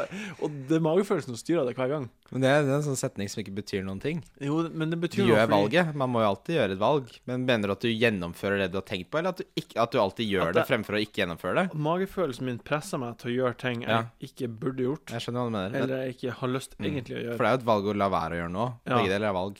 og 0.44 0.50
det 0.68 0.82
magefølelsen 0.84 1.32
som 1.32 1.38
styrer 1.40 1.64
det 1.64 1.72
hver 1.78 1.88
gang. 1.88 2.10
Men 2.30 2.42
det 2.42 2.50
det 2.66 2.72
er 2.72 2.74
en 2.76 2.82
sånn 2.84 2.98
setning 3.00 3.30
som 3.32 3.40
ikke 3.40 3.54
betyr 3.56 3.84
noen 3.86 4.00
ting. 4.02 4.18
Jo, 4.42 4.58
men 4.68 4.90
det 4.92 4.98
betyr 5.00 5.24
Du 5.24 5.30
gjør 5.32 5.46
fordi- 5.46 5.54
valget. 5.56 5.94
Man 5.96 6.10
må 6.12 6.20
jo 6.20 6.28
alltid 6.34 6.56
gjøre 6.58 6.72
et 6.76 6.78
valg. 6.82 7.08
Men 7.30 7.46
mener 7.48 7.68
du 7.68 7.72
at 7.72 7.80
du 7.80 7.88
gjennomfører 7.88 8.58
det 8.58 8.68
du 8.74 8.76
har 8.76 8.84
tenkt 8.84 9.08
på, 9.10 9.18
eller 9.22 9.32
at 9.32 9.40
du, 9.40 9.44
ikke, 9.56 9.78
at 9.80 9.90
du 9.92 9.98
alltid 10.02 10.28
gjør 10.28 10.52
det 10.52 10.58
det- 10.60 10.66
fremfor 10.68 10.98
å 10.98 11.00
ikke 11.06 11.22
gjennomføre 11.24 11.54
det? 11.62 11.66
Magefølelsen 11.88 12.42
min 12.50 12.58
presser 12.58 12.98
meg 13.00 13.16
til 13.22 13.30
å 13.32 13.36
gjøre 13.38 13.56
ting 13.64 13.80
jeg 13.86 13.88
Ja. 13.90 14.02
ikke 14.20 14.48
burde 14.58 14.82
gjort, 14.90 15.06
Jeg 15.16 15.20
skjønner 15.24 15.40
hva 15.40 15.48
du 15.48 15.56
mener. 15.56 15.82
Eller 15.82 16.04
jeg 16.04 16.16
ikke 16.18 16.32
har 16.42 16.48
lyst 16.48 16.76
Mm. 16.76 16.84
egentlig 16.90 17.16
å 17.16 17.22
gjøre. 17.24 17.36
for 17.36 17.44
det 17.44 17.48
er 17.48 17.56
jo 17.56 17.60
et 17.62 17.66
valg 17.72 17.84
å 17.84 17.96
la 17.96 18.08
være 18.10 18.32
å 18.32 18.40
gjøre 18.42 18.52
noe. 18.52 18.72
Ja. 18.86 18.98
Begge 18.98 19.08
deler 19.08 19.28
er 19.28 19.32
valg. 19.32 19.56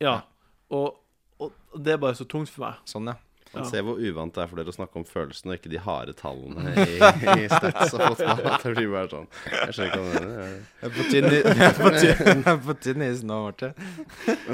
Ja, 0.00 0.20
og, 0.70 0.96
og 1.40 1.52
det 1.82 1.92
er 1.94 1.96
bare 1.98 2.14
så 2.14 2.26
tungt 2.28 2.48
for 2.50 2.66
meg. 2.68 2.74
Sånn, 2.84 3.06
ja. 3.06 3.14
Man 3.52 3.64
Ja. 3.64 3.68
ser 3.68 3.82
hvor 3.84 3.98
uvant 4.00 4.32
det 4.34 4.42
er 4.42 4.48
for 4.48 4.56
dere 4.56 4.72
å 4.72 4.76
snakke 4.76 4.96
om 4.96 5.04
følelsene 5.04 5.52
og 5.52 5.58
ikke 5.58 5.70
de 5.74 5.80
harde 5.84 6.14
tallene 6.16 6.72
i, 6.86 6.96
i 7.44 7.48
stats 7.52 7.92
og 7.98 8.04
fotball. 8.16 8.44
Det 8.62 8.74
blir 8.78 8.92
bare 8.94 9.10
sånn 9.12 9.26
Jeg 9.52 9.74
skjønner 9.76 9.90
ikke 9.90 10.02
hva 10.02 10.12
du 10.12 10.28
mener. 10.28 10.52
Jeg 10.82 10.88
er 10.88 10.94
på 10.96 11.08
tynn 11.12 11.26
is- 11.32 11.48
er 11.50 12.52
er 13.08 13.26
nå, 13.28 13.40
Marte. 13.44 13.72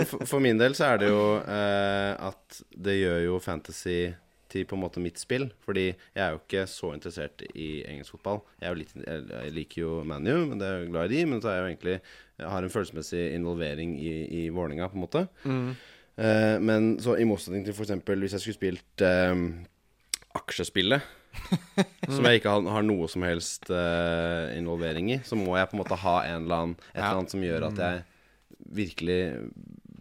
For, 0.09 0.25
for 0.33 0.43
min 0.43 0.59
del 0.59 0.75
så 0.79 0.89
er 0.95 1.03
det 1.05 1.13
jo 1.13 1.21
eh, 1.45 2.15
at 2.31 2.63
det 2.89 2.97
gjør 2.99 3.21
jo 3.29 3.39
fantasy 3.45 4.01
til 4.49 4.65
på 4.65 4.79
en 4.79 4.81
måte 4.81 5.01
mitt 5.05 5.21
spill. 5.21 5.51
Fordi 5.67 5.87
jeg 5.93 6.23
er 6.25 6.33
jo 6.35 6.41
ikke 6.41 6.63
så 6.73 6.95
interessert 6.97 7.43
i 7.53 7.83
engelsk 7.87 8.15
fotball. 8.17 8.41
Jeg, 8.59 8.65
er 8.65 8.73
jo 8.75 8.81
litt, 8.81 8.95
jeg, 8.97 9.27
jeg 9.35 9.55
liker 9.59 9.83
jo 9.85 9.93
ManU, 10.09 10.33
men 10.49 10.59
det 10.63 10.67
er 10.71 10.79
jeg 10.83 10.91
glad 10.95 11.13
i 11.13 11.15
de. 11.19 11.27
Men 11.35 11.43
så 11.45 11.51
er 11.53 11.59
jeg 11.59 11.63
jo 11.67 11.71
egentlig 11.75 11.97
Jeg 12.39 12.51
har 12.55 12.63
en 12.67 12.73
følelsesmessig 12.73 13.23
involvering 13.35 13.95
i, 14.01 14.13
i 14.41 14.49
Vålerenga, 14.55 14.89
på 14.89 14.97
en 14.99 15.05
måte. 15.05 15.23
Eh, 16.19 16.57
men 16.61 16.97
så 17.03 17.15
i 17.15 17.27
motsetning 17.29 17.65
til 17.67 17.77
f.eks. 17.77 17.95
hvis 18.03 18.35
jeg 18.35 18.43
skulle 18.43 18.59
spilt 18.59 19.05
uh, 19.07 19.39
aksjespillet, 20.39 21.15
som 22.15 22.27
jeg 22.27 22.41
ikke 22.41 22.51
har, 22.51 22.71
har 22.75 22.87
noe 22.87 23.07
som 23.11 23.23
helst 23.27 23.69
uh, 23.71 24.51
involvering 24.57 25.13
i, 25.15 25.21
så 25.27 25.39
må 25.39 25.55
jeg 25.59 25.71
på 25.71 25.79
en 25.79 25.83
måte 25.85 26.01
ha 26.03 26.17
en 26.27 26.43
eller 26.43 26.65
annen, 26.65 26.79
et 26.91 27.03
eller 27.03 27.21
annet 27.21 27.35
som 27.37 27.45
gjør 27.47 27.69
at 27.73 27.85
jeg 27.85 28.07
virkelig 28.83 29.21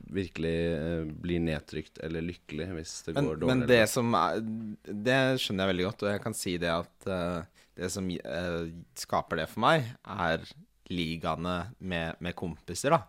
Virkelig 0.08 1.12
blir 1.20 1.42
nedtrykt 1.44 2.00
eller 2.00 2.24
lykkelig 2.24 2.68
hvis 2.78 2.92
det 3.04 3.14
Men, 3.18 3.26
går 3.28 3.40
dårlig. 3.42 3.50
men 3.50 3.64
det 3.68 3.82
som 3.92 4.14
er 4.16 4.38
Det 4.88 5.18
skjønner 5.44 5.66
jeg 5.66 5.72
veldig 5.74 5.86
godt, 5.90 6.06
og 6.06 6.14
jeg 6.14 6.22
kan 6.24 6.36
si 6.40 6.54
det 6.64 6.70
at 6.72 7.10
det 7.76 7.90
som 7.92 8.08
skaper 8.96 9.42
det 9.42 9.50
for 9.52 9.66
meg, 9.66 9.90
er 10.08 10.48
ligaene 10.88 11.58
med, 11.84 12.24
med 12.24 12.38
kompiser, 12.40 12.96
da. 12.96 13.04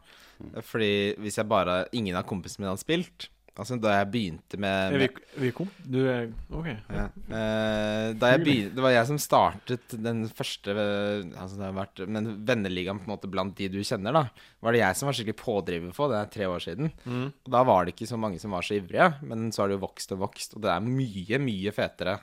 Fordi 0.65 0.93
hvis 1.23 1.41
jeg 1.41 1.51
bare 1.51 1.83
Ingen 1.97 2.17
av 2.19 2.27
kompisene 2.29 2.65
mine 2.65 2.75
hadde 2.75 2.85
spilt 2.85 3.29
Altså 3.59 3.75
da 3.83 3.97
jeg 3.97 4.11
begynte 4.13 4.59
med, 4.61 4.95
Er 4.95 5.03
vi, 5.03 5.09
vi 5.43 5.49
kom? 5.55 5.71
Du 5.83 5.99
er 6.07 6.29
OK. 6.55 6.69
ja. 6.71 7.07
Eh, 7.11 8.11
da 8.15 8.31
jeg 8.31 8.43
begynte, 8.45 8.75
det 8.77 8.85
var 8.85 8.95
jeg 8.95 9.09
som 9.09 9.19
startet 9.19 9.97
den 9.99 10.21
første 10.31 10.77
altså 10.79 11.59
det 11.59 11.67
har 11.67 11.75
vært, 11.75 12.05
Men 12.07 12.31
venneligaen 12.47 13.01
på 13.03 13.09
en 13.09 13.15
måte 13.17 13.31
blant 13.31 13.57
de 13.59 13.67
du 13.73 13.81
kjenner, 13.83 14.15
da 14.15 14.23
var 14.63 14.77
det 14.77 14.85
jeg 14.85 15.01
som 15.01 15.11
var 15.11 15.19
skikkelig 15.19 15.41
pådriver 15.43 15.97
på. 15.97 16.07
Det 16.11 16.21
er 16.21 16.31
tre 16.37 16.49
år 16.51 16.63
siden. 16.63 16.93
Mm. 17.03 17.27
Og 17.35 17.53
da 17.57 17.65
var 17.67 17.85
det 17.85 17.97
ikke 17.97 18.11
så 18.11 18.19
mange 18.21 18.39
som 18.43 18.55
var 18.55 18.67
så 18.67 18.79
ivrige, 18.79 19.11
men 19.27 19.51
så 19.51 19.65
har 19.65 19.73
det 19.73 19.79
jo 19.79 19.85
vokst 19.89 20.15
og 20.15 20.23
vokst. 20.23 20.55
Og 20.55 20.63
det 20.63 20.71
er 20.73 20.87
mye, 20.87 21.43
mye 21.43 21.75
fetere 21.75 22.15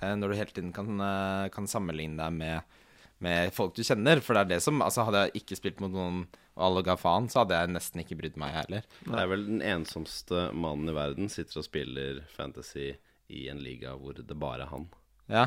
eh, 0.00 0.12
når 0.18 0.28
du 0.28 0.38
hele 0.42 0.56
tiden 0.56 0.72
kan, 0.76 0.92
eh, 1.08 1.48
kan 1.56 1.68
sammenligne 1.70 2.20
deg 2.20 2.36
med, 2.36 2.78
med 3.24 3.52
folk 3.54 3.74
du 3.76 3.82
kjenner. 3.86 4.22
For 4.24 4.36
det 4.36 4.44
er 4.44 4.50
det 4.56 4.62
som 4.64 4.82
Altså, 4.84 5.06
hadde 5.08 5.26
jeg 5.26 5.42
ikke 5.42 5.58
spilt 5.58 5.82
mot 5.84 5.92
noen 5.94 6.24
og 6.52 6.64
alle 6.66 6.82
ga 6.84 6.98
faen, 7.00 7.30
så 7.32 7.42
hadde 7.42 7.56
jeg 7.56 7.72
nesten 7.72 8.02
ikke 8.02 8.18
brydd 8.18 8.34
meg 8.40 8.52
heller. 8.52 8.88
Det 9.06 9.20
er 9.22 9.30
vel 9.30 9.46
den 9.46 9.62
ensomste 9.64 10.50
mannen 10.52 10.90
i 10.92 10.96
verden 10.96 11.30
sitter 11.32 11.62
og 11.62 11.64
spiller 11.64 12.18
fantasy 12.34 12.90
i 13.32 13.46
en 13.48 13.62
liga 13.64 13.94
hvor 13.96 14.18
det 14.18 14.36
bare 14.36 14.66
er 14.66 14.72
han. 14.74 14.90
Ja, 15.32 15.46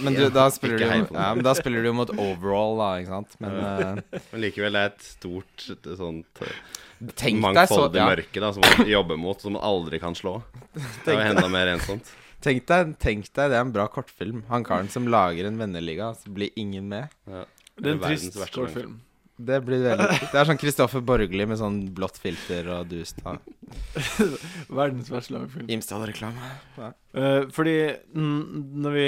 men 0.00 0.14
du, 0.14 0.22
da 0.32 0.46
spiller 0.54 0.78
du 0.78 0.84
ja, 0.86 1.34
men 1.34 1.42
da 1.44 1.52
spiller 1.58 1.82
du 1.82 1.90
jo 1.90 1.96
mot 1.98 2.10
overall, 2.14 2.78
da, 2.78 2.86
ikke 3.02 3.10
sant. 3.12 3.34
Men 3.42 3.58
eh, 3.60 4.20
Men 4.30 4.40
likevel 4.46 4.78
er 4.78 4.86
det 4.88 4.94
et 4.94 5.08
stort 5.10 5.66
sånt 5.98 6.40
eh, 6.46 6.54
så 7.18 7.32
mangfoldig 7.42 8.00
ja, 8.00 8.06
mørke 8.08 8.42
da 8.42 8.52
som 8.54 8.64
man 8.64 8.88
jobber 8.88 9.20
mot, 9.20 9.42
som 9.42 9.58
man 9.58 9.66
aldri 9.68 10.00
kan 10.00 10.16
slå. 10.16 10.38
Det 11.04 11.12
er 11.12 11.18
jo 11.18 11.34
enda 11.34 11.50
mer 11.52 11.74
ensomt. 11.74 12.08
Tenk, 12.44 12.64
deg, 12.70 12.94
tenk 13.02 13.28
deg, 13.32 13.50
det 13.50 13.58
er 13.58 13.66
en 13.66 13.74
bra 13.74 13.88
kortfilm. 13.92 14.44
Han 14.52 14.66
karen 14.66 14.90
som 14.92 15.08
lager 15.10 15.48
en 15.48 15.60
venneliga, 15.60 16.12
så 16.18 16.32
blir 16.34 16.54
ingen 16.56 16.88
med. 16.90 17.14
Ja. 17.28 17.44
Det 17.78 17.92
er 17.92 17.98
en 17.98 18.06
trist 18.06 18.40
kortfilm. 18.54 18.98
Det 19.38 19.60
blir 19.62 19.84
veldig 19.84 20.06
Det 20.32 20.38
er 20.40 20.48
sånn 20.48 20.58
Kristoffer 20.58 21.02
Borgli 21.06 21.44
med 21.46 21.60
sånn 21.60 21.76
blått 21.94 22.18
filter 22.18 22.66
og 22.74 22.88
dust. 22.90 23.20
Verdens 24.80 25.10
verste 25.12 25.36
lagfilm. 25.36 25.68
Imstad-reklame. 25.70 26.50
Ja. 26.78 26.90
Uh, 27.14 27.44
fordi 27.54 27.76
når 28.18 28.96
vi 28.96 29.06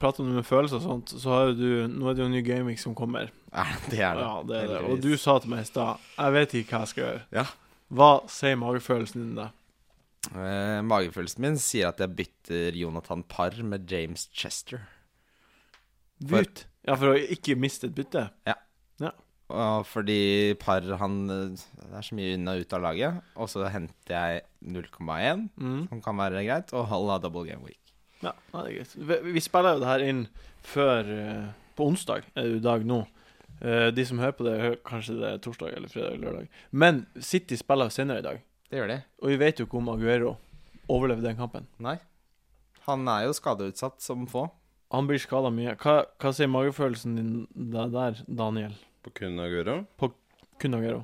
prater 0.00 0.24
om 0.24 0.32
det 0.32 0.40
med 0.40 0.48
følelser 0.48 0.80
og 0.80 0.86
sånt, 0.86 1.12
så 1.12 1.34
har 1.34 1.50
jo 1.50 1.58
du 1.58 1.92
Nå 1.92 2.08
er 2.08 2.16
det 2.16 2.24
jo 2.24 2.30
en 2.30 2.36
ny 2.38 2.42
gaming 2.46 2.80
som 2.80 2.96
kommer. 2.96 3.28
Ja, 3.52 3.66
det 3.90 4.00
er 4.00 4.16
det. 4.16 4.24
Ja, 4.24 4.34
det 4.48 4.62
er 4.62 4.72
det. 4.72 4.82
Og 4.88 5.04
du 5.04 5.12
sa 5.20 5.36
til 5.42 5.52
meg 5.52 5.66
i 5.66 5.68
stad 5.68 6.00
Jeg 6.16 6.36
vet 6.38 6.56
ikke 6.62 6.76
hva 6.76 6.84
jeg 6.86 6.94
skal 6.94 7.04
gjøre. 7.04 7.22
Ja. 7.42 7.46
Hva 7.90 8.10
sier 8.32 8.58
magefølelsen 8.60 9.26
din 9.26 9.36
da? 9.36 9.50
Eh, 10.30 10.80
magefølelsen 10.84 11.40
min 11.42 11.56
sier 11.58 11.88
at 11.88 12.00
jeg 12.02 12.12
bytter 12.18 12.76
Jonathan 12.76 13.22
Parr 13.24 13.56
med 13.64 13.88
James 13.90 14.28
Chester. 14.36 14.82
For- 16.20 16.44
Bytt? 16.44 16.66
Ja, 16.86 16.94
for 16.96 17.14
å 17.14 17.18
ikke 17.18 17.56
miste 17.56 17.88
et 17.88 17.94
bytte? 17.96 18.28
Og 19.50 19.82
fordi 19.90 20.54
Parr 20.62 20.84
han 21.00 21.14
eh, 21.28 21.56
Det 21.58 21.96
er 21.98 22.04
så 22.06 22.14
mye 22.14 22.34
unna 22.36 22.52
ut 22.60 22.72
av 22.76 22.82
laget. 22.84 23.16
Og 23.34 23.48
så 23.50 23.64
henter 23.72 24.14
jeg 24.14 24.42
0,1, 24.62 25.48
Mm. 25.58 25.88
som 25.88 26.00
kan 26.04 26.16
være 26.16 26.44
greit, 26.46 26.70
og 26.72 26.86
halv 26.86 27.10
av 27.10 27.22
double 27.24 27.48
game 27.48 27.64
week. 27.64 27.80
Ja, 28.22 28.30
ja, 28.52 28.62
det 28.62 28.70
er 28.70 28.76
greit. 28.76 28.94
Vi, 28.94 29.32
vi 29.32 29.40
spiller 29.42 29.74
jo 29.74 29.80
det 29.80 29.88
her 29.90 30.04
inn 30.06 30.28
før 30.62 31.10
eh, 31.10 31.48
På 31.74 31.88
onsdag 31.90 32.22
er 32.36 32.42
det 32.46 32.52
jo 32.52 32.60
dag 32.60 32.84
nå. 32.86 33.00
Eh, 33.60 33.90
de 33.90 34.04
som 34.06 34.18
hører 34.22 34.36
på 34.38 34.44
det, 34.46 34.54
hører 34.60 34.76
kanskje 34.86 35.18
det 35.18 35.32
er 35.32 35.38
torsdag 35.42 35.74
eller 35.74 35.88
fredag 35.88 36.12
eller 36.14 36.26
lørdag. 36.30 36.48
Men 36.70 37.06
City 37.18 37.56
spiller 37.58 37.90
senere 37.90 38.18
i 38.22 38.26
dag. 38.28 38.40
Det 38.70 38.78
gjør 38.78 38.90
de. 38.92 39.00
Og 39.22 39.32
vi 39.32 39.40
vet 39.40 39.58
jo 39.60 39.66
ikke 39.66 39.80
om 39.80 39.90
Aguero 39.90 40.36
overlever 40.90 41.26
den 41.26 41.38
kampen. 41.38 41.66
Nei. 41.82 41.96
Han 42.86 43.06
er 43.10 43.26
jo 43.26 43.34
skadeutsatt 43.36 44.02
som 44.02 44.26
få. 44.30 44.46
Han 44.94 45.06
blir 45.06 45.20
skada 45.22 45.50
mye. 45.54 45.76
Hva, 45.78 46.00
hva 46.22 46.32
sier 46.34 46.50
magefølelsen 46.50 47.16
din 47.18 47.32
der, 47.54 47.90
der, 47.94 48.22
Daniel? 48.26 48.74
På 49.04 49.12
kun 49.14 49.38
Aguero? 49.42 49.82
På 50.00 50.12
Kun 50.60 50.76
Aguero. 50.76 51.00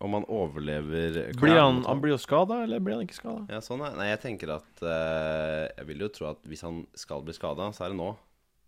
Om 0.00 0.16
han 0.16 0.24
overlever 0.32 1.18
Blir 1.38 1.58
han, 1.60 1.82
han 1.84 2.00
blir 2.00 2.14
jo 2.14 2.18
skada, 2.18 2.62
eller 2.64 2.80
blir 2.82 2.96
han 2.96 3.04
ikke 3.04 3.18
skada? 3.18 3.44
Ja, 3.52 3.60
sånn 3.62 3.84
er 3.84 3.92
Nei, 3.98 4.08
jeg 4.08 4.22
tenker 4.22 4.54
at 4.54 4.80
eh, 4.80 5.66
Jeg 5.76 5.86
vil 5.90 6.00
jo 6.06 6.08
tro 6.16 6.30
at 6.30 6.40
hvis 6.48 6.64
han 6.64 6.80
skal 6.98 7.22
bli 7.26 7.36
skada, 7.36 7.68
så 7.76 7.84
er 7.84 7.92
det 7.92 7.98
nå. 8.00 8.08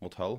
Mot 0.04 0.18
Hull. 0.20 0.36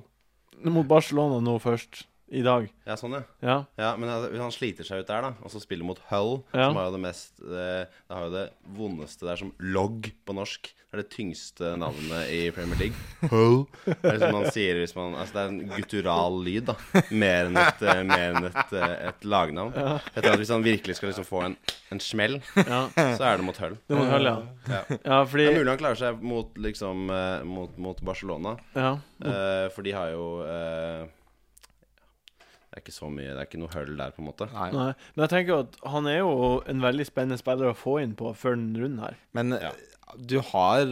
Mot 0.70 0.86
Barcelona 0.88 1.40
nå 1.42 1.56
først. 1.60 2.04
I 2.32 2.40
dag. 2.42 2.70
Ja, 2.88 2.94
sånn, 2.96 3.12
ja. 3.18 3.22
Ja. 3.44 3.56
Ja, 3.76 3.90
men 4.00 4.08
altså, 4.08 4.30
han 4.40 4.50
sliter 4.54 4.86
seg 4.88 5.02
ut 5.04 5.10
der, 5.10 5.20
da, 5.26 5.32
og 5.44 5.50
så 5.52 5.60
spiller 5.60 5.84
mot 5.84 5.98
Hull, 6.08 6.38
Ja. 6.54 6.70
som 6.70 6.78
har 6.80 6.86
jo 6.88 6.94
det 6.96 7.00
mest 7.04 7.42
eh, 7.44 7.84
Det 7.84 8.16
har 8.16 8.24
jo 8.24 8.30
det 8.32 8.44
vondeste 8.78 9.26
der 9.28 9.36
som 9.36 9.52
logg 9.60 10.08
på 10.24 10.34
norsk. 10.34 10.70
Det 10.72 10.96
er 10.96 11.02
det 11.02 11.10
tyngste 11.12 11.72
navnet 11.76 12.30
i 12.32 12.38
Premier 12.54 12.78
League. 12.80 13.28
Hull. 13.32 13.64
Det 13.84 13.96
er 14.00 14.16
liksom 14.16 14.32
man 14.38 14.48
sier 14.54 14.78
hvis 14.80 14.94
man 14.96 15.14
Altså, 15.18 15.34
det 15.34 15.42
er 15.42 15.48
en 15.52 15.72
guttural 15.76 16.38
lyd, 16.46 16.68
da. 16.70 16.76
Mer 17.10 17.50
enn 17.50 17.58
et, 17.60 17.82
eh, 17.92 18.02
mer 18.08 18.26
enn 18.32 18.48
et, 18.48 18.72
eh, 18.78 18.94
et 19.10 19.26
lagnavn. 19.26 19.74
Jeg 19.74 20.22
tror 20.22 20.32
at 20.32 20.38
Hvis 20.40 20.52
han 20.54 20.64
virkelig 20.64 20.96
skal 20.96 21.10
liksom 21.12 21.26
få 21.28 21.42
en, 21.48 21.56
en 21.92 22.00
smell, 22.00 22.38
ja. 22.56 22.86
så 22.96 23.26
er 23.26 23.36
det 23.42 23.44
mot 23.50 23.58
Hull. 23.60 23.76
Det 23.90 23.98
mot 23.98 24.08
Hull, 24.14 24.30
ja. 24.30 24.38
Ja. 24.70 24.80
Ja, 25.04 25.18
fordi 25.28 25.44
Det 25.50 25.52
er 25.54 25.58
mulig 25.60 25.74
han 25.74 25.82
klarer 25.84 26.00
seg 26.06 26.22
mot, 26.24 26.56
liksom, 26.56 27.04
mot, 27.52 27.76
mot 27.78 28.00
Barcelona, 28.00 28.56
Ja. 28.74 28.94
eh, 29.24 29.68
for 29.74 29.82
de 29.84 29.92
har 29.92 30.14
jo 30.14 30.24
Det 32.74 32.80
er 32.80 32.86
ikke 32.88 32.96
så 32.96 33.06
mye 33.06 33.30
Det 33.30 33.38
er 33.38 33.46
ikke 33.46 33.58
noe 33.62 33.70
hull 33.70 33.96
der, 34.00 34.10
på 34.10 34.18
en 34.18 34.26
måte. 34.26 34.48
Nei. 34.50 34.70
Nei. 34.74 34.92
Men 35.14 35.22
jeg 35.28 35.30
tenker 35.30 35.60
at 35.62 35.76
han 35.92 36.08
er 36.10 36.16
jo 36.24 36.30
en 36.66 36.80
veldig 36.82 37.06
spennende 37.06 37.38
spiller 37.38 37.70
å 37.70 37.76
få 37.78 38.00
inn 38.02 38.16
på 38.18 38.32
før 38.34 38.56
den 38.58 38.72
runden 38.74 38.98
her. 39.04 39.14
Men 39.32 39.54
Ja. 39.54 39.70
du 40.18 40.40
har 40.40 40.82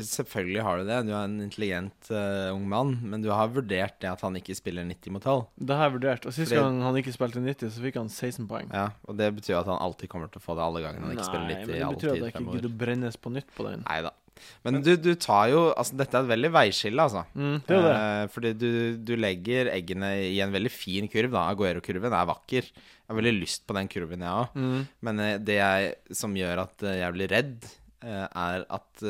Selvfølgelig 0.00 0.62
har 0.64 0.78
du 0.78 0.84
det. 0.88 0.96
Du 1.06 1.12
er 1.12 1.24
en 1.26 1.40
intelligent 1.44 2.08
uh, 2.10 2.54
ung 2.54 2.64
mann. 2.68 2.94
Men 3.02 3.20
du 3.20 3.28
har 3.28 3.48
vurdert 3.52 3.98
det 4.00 4.08
at 4.08 4.22
han 4.24 4.38
ikke 4.38 4.56
spiller 4.56 4.86
90 4.88 5.12
mot 5.12 5.22
12. 5.22 5.44
Det 5.60 5.76
har 5.76 5.90
jeg 5.90 5.94
vurdert. 5.98 6.26
Og 6.26 6.32
Sist 6.32 6.52
Fordi- 6.52 6.62
gang 6.62 6.80
han 6.86 6.96
ikke 6.96 7.12
spilte 7.12 7.42
90, 7.44 7.68
så 7.74 7.84
fikk 7.84 7.98
han 8.00 8.08
16 8.08 8.48
poeng. 8.48 8.70
Ja, 8.72 8.86
og 9.04 9.18
det 9.20 9.28
betyr 9.36 9.58
at 9.60 9.66
han 9.66 9.76
alltid 9.78 10.08
kommer 10.08 10.32
til 10.32 10.40
å 10.40 10.44
få 10.46 10.56
det 10.56 10.64
alle 10.64 10.80
gangene 10.86 11.04
han 11.04 11.16
ikke 11.18 11.28
spiller 11.28 11.48
90. 11.52 11.52
Nei, 11.52 11.66
men 11.66 11.76
det 11.76 11.98
betyr 11.98 12.14
at 12.14 12.24
det 12.24 12.32
ikke 12.32 12.54
gidder 12.56 12.70
å 12.72 12.78
brennes 12.80 13.16
på 13.20 13.34
nytt 13.36 13.52
på 13.58 13.68
den. 13.68 13.84
Nei 13.84 14.00
da. 14.08 14.14
Men 14.64 14.80
du, 14.84 14.92
du 15.00 15.10
tar 15.20 15.48
jo 15.52 15.60
Altså, 15.72 15.96
dette 16.00 16.16
er 16.18 16.24
et 16.26 16.30
veldig 16.32 16.50
veiskille, 16.54 17.00
altså. 17.06 17.24
Mm, 17.34 17.56
det 17.68 17.80
det. 17.86 17.92
Eh, 17.96 18.24
fordi 18.34 18.52
du, 18.60 18.68
du 19.10 19.12
legger 19.20 19.70
eggene 19.74 20.12
i 20.30 20.38
en 20.44 20.52
veldig 20.54 20.72
fin 20.74 21.08
kurv, 21.12 21.32
da. 21.36 21.46
Aguero-kurven 21.54 22.12
er 22.16 22.28
vakker. 22.30 22.70
Jeg 22.70 23.08
har 23.10 23.18
veldig 23.20 23.34
lyst 23.40 23.66
på 23.66 23.74
den 23.78 23.88
kurven, 23.90 24.22
jeg 24.26 24.44
òg. 24.44 24.56
Mm. 24.60 24.80
Men 25.08 25.24
eh, 25.26 25.36
det 25.50 25.58
jeg, 25.60 25.92
som 26.22 26.36
gjør 26.38 26.64
at 26.66 26.86
eh, 26.86 26.98
jeg 27.02 27.16
blir 27.18 27.32
redd, 27.34 27.68
eh, 28.04 28.26
er 28.28 28.66
at 28.68 29.04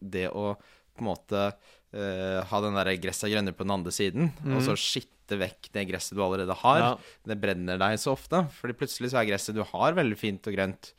det 0.00 0.28
å 0.32 0.52
på 0.94 1.02
en 1.02 1.08
måte 1.10 1.40
eh, 1.94 2.38
ha 2.50 2.60
den 2.62 2.76
der 2.78 2.92
gresset 3.02 3.32
grønner 3.32 3.54
på 3.56 3.64
den 3.66 3.74
andre 3.74 3.92
siden, 3.94 4.28
og 4.52 4.60
så 4.62 4.76
skitte 4.78 5.38
vekk 5.40 5.70
det 5.74 5.86
gresset 5.88 6.14
du 6.14 6.20
allerede 6.22 6.54
har, 6.60 6.78
Ja. 6.82 6.90
det 7.26 7.38
brenner 7.40 7.78
deg 7.80 7.96
så 7.98 8.12
ofte. 8.12 8.42
Fordi 8.60 8.76
plutselig 8.78 9.10
så 9.14 9.22
er 9.22 9.30
gresset 9.32 9.56
du 9.56 9.62
har, 9.66 9.96
veldig 9.96 10.18
fint 10.20 10.46
og 10.50 10.54
grønt. 10.54 10.90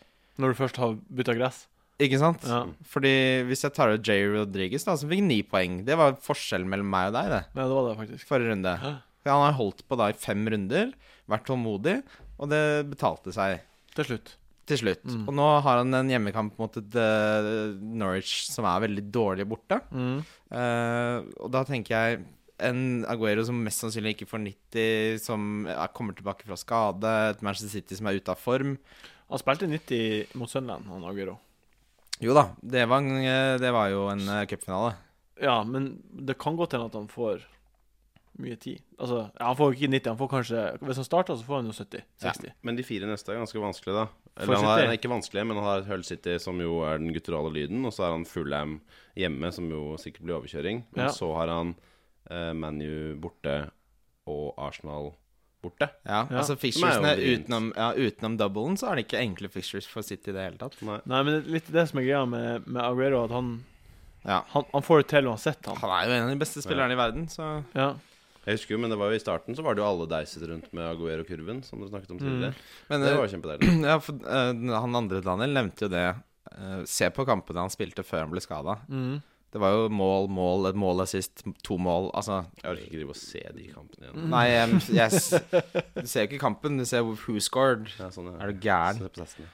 Når 0.42 0.52
du 0.52 0.58
først 0.60 0.80
har 0.82 0.96
bytta 1.16 1.36
gress. 1.38 1.62
Ikke 2.04 2.20
sant? 2.20 2.44
Ja. 2.44 2.64
Fordi 2.92 3.12
hvis 3.48 3.64
jeg 3.64 3.72
tar 3.76 3.94
ut 3.94 4.04
Jay 4.08 4.26
Rodriguez, 4.28 4.84
da, 4.84 4.98
som 5.00 5.08
fikk 5.12 5.22
ni 5.24 5.38
poeng 5.48 5.78
Det 5.88 5.96
var 5.96 6.18
forskjellen 6.20 6.68
mellom 6.68 6.90
meg 6.92 7.12
og 7.12 7.16
deg, 7.16 7.30
det. 7.32 7.44
Ja, 7.56 7.62
det 7.62 7.76
var 7.78 7.86
det 7.88 7.98
faktisk. 8.02 8.28
Forrige 8.28 8.52
runde. 8.52 8.74
Hæ? 8.82 8.96
Han 9.30 9.46
har 9.48 9.56
holdt 9.58 9.86
på 9.90 9.98
da 9.98 10.12
i 10.12 10.18
fem 10.22 10.44
runder, 10.52 10.92
vært 11.32 11.48
tålmodig, 11.48 11.96
og 12.38 12.52
det 12.52 12.62
betalte 12.92 13.32
seg 13.34 13.64
Til 13.96 14.10
slutt. 14.12 14.36
til 14.70 14.82
slutt. 14.82 15.06
Mm. 15.08 15.24
Og 15.26 15.34
nå 15.40 15.48
har 15.66 15.80
han 15.82 15.98
en 15.98 16.12
hjemmekamp 16.12 16.60
mot 16.62 16.78
et 16.78 16.98
eh, 17.00 17.50
Norwich 17.80 18.52
som 18.52 18.68
er 18.70 18.84
veldig 18.86 19.06
dårlig 19.14 19.48
borte. 19.50 19.80
Mm. 19.90 20.20
Uh, 20.52 21.26
og 21.42 21.50
da 21.54 21.64
tenker 21.66 21.96
jeg 21.96 22.26
en 22.66 23.04
Aguero 23.12 23.44
som 23.48 23.58
mest 23.66 23.82
sannsynlig 23.84 24.16
ikke 24.16 24.30
får 24.30 24.44
90, 24.46 25.24
som 25.26 25.66
kommer 25.96 26.16
tilbake 26.18 26.46
fra 26.48 26.60
skade, 26.60 27.16
et 27.32 27.42
Manchester 27.46 27.74
City 27.74 27.98
som 27.98 28.12
er 28.12 28.20
ute 28.20 28.32
av 28.32 28.40
form. 28.42 28.78
Han 29.32 29.42
spilte 29.42 29.68
90 29.70 30.38
mot 30.38 30.52
Sunderland, 30.52 30.86
han 30.92 31.08
Aguero. 31.10 31.40
Jo 32.24 32.36
da, 32.38 32.46
det 32.64 32.86
var, 32.88 33.04
en, 33.04 33.18
eh, 33.20 33.58
det 33.60 33.72
var 33.76 33.90
jo 33.92 34.06
en 34.12 34.24
uh, 34.30 34.46
cupfinale. 34.48 34.94
Ja, 35.42 35.58
men 35.68 35.98
det 36.16 36.38
kan 36.40 36.56
godt 36.56 36.72
hende 36.76 36.88
at 36.88 36.96
han 36.96 37.10
får 37.12 37.44
mye 38.40 38.56
tid. 38.60 38.80
Altså, 39.00 39.26
ja, 39.32 39.48
han 39.50 39.58
får 39.60 39.76
ikke 39.76 39.90
90, 39.92 40.10
han 40.12 40.20
får 40.20 40.30
kanskje 40.32 40.62
Hvis 40.84 41.00
han 41.00 41.08
starter, 41.08 41.38
så 41.40 41.48
får 41.48 41.62
han 41.62 41.70
jo 41.70 41.76
70-60. 41.76 42.54
Men 42.68 42.80
de 42.80 42.86
fire 42.88 43.08
neste 43.10 43.32
er 43.32 43.40
ganske 43.40 43.62
vanskelig, 43.64 43.96
da. 43.96 44.06
Eller 44.44 44.60
han 44.60 44.82
er, 44.84 44.94
ikke 44.98 45.12
vanskelig, 45.12 45.46
men 45.48 45.60
han 45.60 45.68
har 45.70 45.86
Hull 45.88 46.04
City, 46.08 46.36
som 46.44 46.60
jo 46.60 46.82
er 46.88 47.00
den 47.00 47.14
gutturale 47.16 47.52
lyden. 47.56 47.84
Og 47.88 47.94
så 47.96 48.04
har 48.08 48.16
han 48.16 48.26
Fulham 48.28 48.80
hjemme, 49.16 49.52
som 49.56 49.70
jo 49.72 49.96
sikkert 50.02 50.26
blir 50.28 50.38
overkjøring. 50.40 50.84
Men 50.96 51.06
Ja. 51.08 51.12
så 51.16 51.32
har 51.38 51.52
han 51.52 51.76
uh, 52.32 52.52
ManU 52.56 53.16
borte 53.24 53.70
og 54.28 54.56
Arsenal 54.60 55.14
borte. 55.66 55.90
Ja, 56.06 56.22
Ja. 56.30 56.40
altså 56.42 56.56
er 56.56 57.18
vrient. 57.18 57.46
utenom, 57.46 57.70
ja, 57.76 57.92
utenom 57.94 58.38
doublen, 58.40 58.78
så 58.80 58.90
er 58.92 58.96
det 59.00 59.06
ikke 59.08 59.22
enkle 59.22 59.52
Fishers 59.52 59.88
for 59.92 60.06
City 60.06 60.32
i 60.32 60.36
det 60.38 60.48
hele 60.48 60.58
tatt. 60.62 60.78
Nei. 60.86 61.00
Nei, 61.06 61.22
men 61.24 61.40
det 61.40 61.54
litt 61.58 61.72
det 61.74 61.88
som 61.90 62.00
er 62.02 62.08
greia 62.08 62.26
med, 62.30 62.68
med 62.68 62.84
Aguero, 62.84 63.24
at 63.26 63.32
han, 63.36 63.54
Ja. 64.26 64.42
han, 64.56 64.66
han 64.74 64.82
får 64.86 65.04
det 65.04 65.08
til 65.14 65.28
uansett, 65.32 65.66
han. 65.66 65.78
Han 65.84 65.96
er 66.00 66.08
jo 66.10 66.18
en 66.18 66.28
av 66.30 66.34
de 66.36 66.42
beste 66.46 66.62
spillerne 66.66 66.94
i 66.96 67.02
verden, 67.02 67.28
så 67.32 67.64
Ja. 67.76 67.94
Jeg 68.46 68.60
husker 68.60 68.76
jo, 68.76 68.78
men 68.78 68.92
det 68.94 68.98
var 69.02 69.10
jo 69.10 69.18
i 69.18 69.22
starten 69.24 69.56
så 69.58 69.64
var 69.66 69.74
det 69.74 69.82
jo 69.82 69.88
alle 69.90 70.06
deiset 70.06 70.44
rundt 70.46 70.68
med 70.78 70.86
Aguero-kurven, 70.86 71.64
som 71.66 71.82
du 71.82 71.88
snakket 71.90 72.12
om 72.14 72.20
tidligere. 72.22 72.54
Men 72.92 73.02
Det 73.02 73.10
eh, 73.10 73.18
var 73.18 73.26
jo 73.26 73.32
kjempedeilig. 73.34 73.70
ja, 73.90 73.96
for, 74.06 74.20
eh, 74.22 74.52
han 74.86 74.96
andre 75.02 75.22
Daniel 75.26 75.56
nevnte 75.58 75.88
jo 75.88 75.90
det. 75.90 76.06
Uh, 76.56 76.84
se 76.86 77.10
på 77.10 77.26
kampene 77.26 77.64
han 77.66 77.74
spilte 77.74 78.04
før 78.06 78.22
han 78.28 78.30
ble 78.32 78.40
skada. 78.44 78.78
Mm. 78.88 79.18
Det 79.56 79.62
var 79.64 79.72
jo 79.72 79.84
mål, 79.88 80.26
mål, 80.36 80.66
et 80.68 80.76
mål 80.76 81.06
assist, 81.06 81.46
to 81.64 81.78
mål. 81.80 82.10
Altså 82.12 82.42
Jeg 82.60 82.66
orker 82.74 82.82
ikke 82.90 82.98
drive 82.98 83.14
og 83.14 83.20
se 83.22 83.44
de 83.56 83.68
kampene 83.72 84.10
igjen. 84.10 84.26
Nei, 84.34 84.46
jeg, 84.52 84.80
jeg 84.98 85.12
du 85.96 86.10
ser 86.12 86.26
jo 86.26 86.28
ikke 86.28 86.40
kampen, 86.42 86.76
du 86.82 86.84
ser 86.90 87.06
who 87.08 87.40
scored. 87.40 87.88
Ja, 87.96 88.10
sånn, 88.12 88.34
ja. 88.34 88.40
Er 88.44 88.52
du 88.52 88.66
gæren? 88.66 89.00
Testene. 89.16 89.48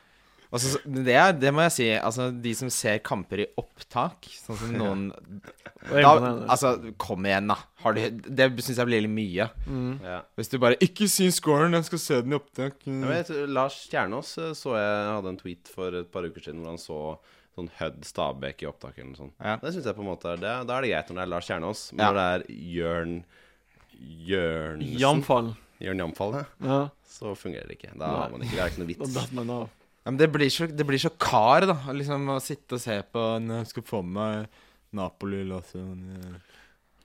Det, 0.51 1.19
det 1.39 1.51
må 1.53 1.63
jeg 1.63 1.73
si. 1.75 1.85
Altså, 1.95 2.25
de 2.33 2.51
som 2.57 2.71
ser 2.73 2.97
kamper 3.05 3.43
i 3.43 3.45
opptak, 3.61 4.25
sånn 4.41 4.57
som 4.59 4.73
noen 4.81 5.03
da. 5.13 6.15
Altså, 6.51 6.73
kom 7.01 7.27
igjen, 7.29 7.53
da. 7.53 7.59
Har 7.85 7.95
du, 7.95 8.01
det 8.25 8.47
syns 8.65 8.81
jeg 8.81 8.89
blir 8.89 9.05
litt 9.05 9.13
mye. 9.13 9.47
mm. 9.67 9.91
Ja. 10.03 10.23
Hvis 10.35 10.49
du 10.49 10.57
bare 10.57 10.81
'Ikke 10.81 11.07
si 11.09 11.29
scoren, 11.31 11.77
jeg 11.77 11.85
skal 11.87 12.01
se 12.07 12.21
den 12.25 12.33
i 12.33 12.39
opptak'. 12.39 12.81
Mm. 12.89 13.05
tror 13.29 13.53
Lars 13.53 13.77
Kjernås 13.85 14.33
eh, 14.41 14.51
så 14.57 14.73
jeg 14.81 15.13
hadde 15.13 15.29
en 15.35 15.39
tweet 15.39 15.71
for 15.71 16.01
et 16.01 16.09
par 16.11 16.25
uker 16.25 16.41
siden 16.41 16.65
hvor 16.65 16.73
han 16.73 16.81
så 16.81 16.99
sånn 17.55 17.69
Hødd 17.79 18.05
Stabæk 18.07 18.63
i 18.63 18.69
opptaket 18.69 19.01
eller 19.03 19.11
noe 19.11 19.19
sånt. 19.19 19.33
Ja. 19.39 19.57
Det 19.61 19.73
synes 19.75 19.89
jeg 19.89 19.97
på 19.97 20.03
en 20.05 20.09
måte 20.11 20.31
er 20.31 20.39
det, 20.39 20.53
Da 20.69 20.77
er 20.77 20.85
det 20.85 20.91
greit 20.93 21.09
når 21.11 21.19
det 21.19 21.25
er 21.25 21.31
Lars 21.33 21.49
Kjernås, 21.49 21.83
men 21.93 21.99
Ja. 22.05 22.11
når 22.11 22.19
det 22.19 22.29
er 22.31 22.45
Jørn 22.77 23.17
Jørnsen 24.01 24.97
Jamfall. 25.01 25.51
Jørn 25.81 26.01
Jamfall, 26.01 26.33
ja. 26.39 26.45
Ja, 26.65 26.79
så 27.09 27.35
fungerer 27.37 27.67
det 27.69 27.77
ikke. 27.77 27.91
Da 27.97 28.07
Nei. 28.07 28.15
har 28.21 28.33
man 28.33 28.41
ikke, 28.45 28.55
det 28.57 28.63
er 28.63 28.71
ikke 28.71 28.81
noe 28.81 28.87
da 28.87 29.05
vits. 29.05 29.71
Ja, 30.01 30.09
men 30.09 30.17
det 30.17 30.31
blir, 30.33 30.49
så, 30.49 30.65
det 30.65 30.85
blir 30.89 30.97
så 31.01 31.11
kar, 31.21 31.67
da. 31.69 31.75
Liksom 31.93 32.23
Å 32.33 32.39
sitte 32.41 32.73
og 32.79 32.81
se 32.81 32.95
på 33.13 33.25
Når 33.43 33.59
jeg 33.61 33.67
skal 33.69 33.83
få 33.85 33.99
med 34.01 34.15
meg 34.17 34.47
Napoli 34.97 35.43
eller 35.43 35.61
sånn 35.69 36.01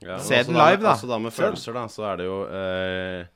Ja, 0.01 0.17
Se 0.17 0.39
den 0.47 0.57
live, 0.57 0.81
da. 0.81 0.95
Også 0.95 1.09
da 1.09 1.19
med 1.21 1.33
følelser, 1.35 1.77
da, 1.77 1.85
så 1.93 2.07
er 2.09 2.17
det 2.17 2.25
jo 2.25 2.39
eh, 2.49 3.29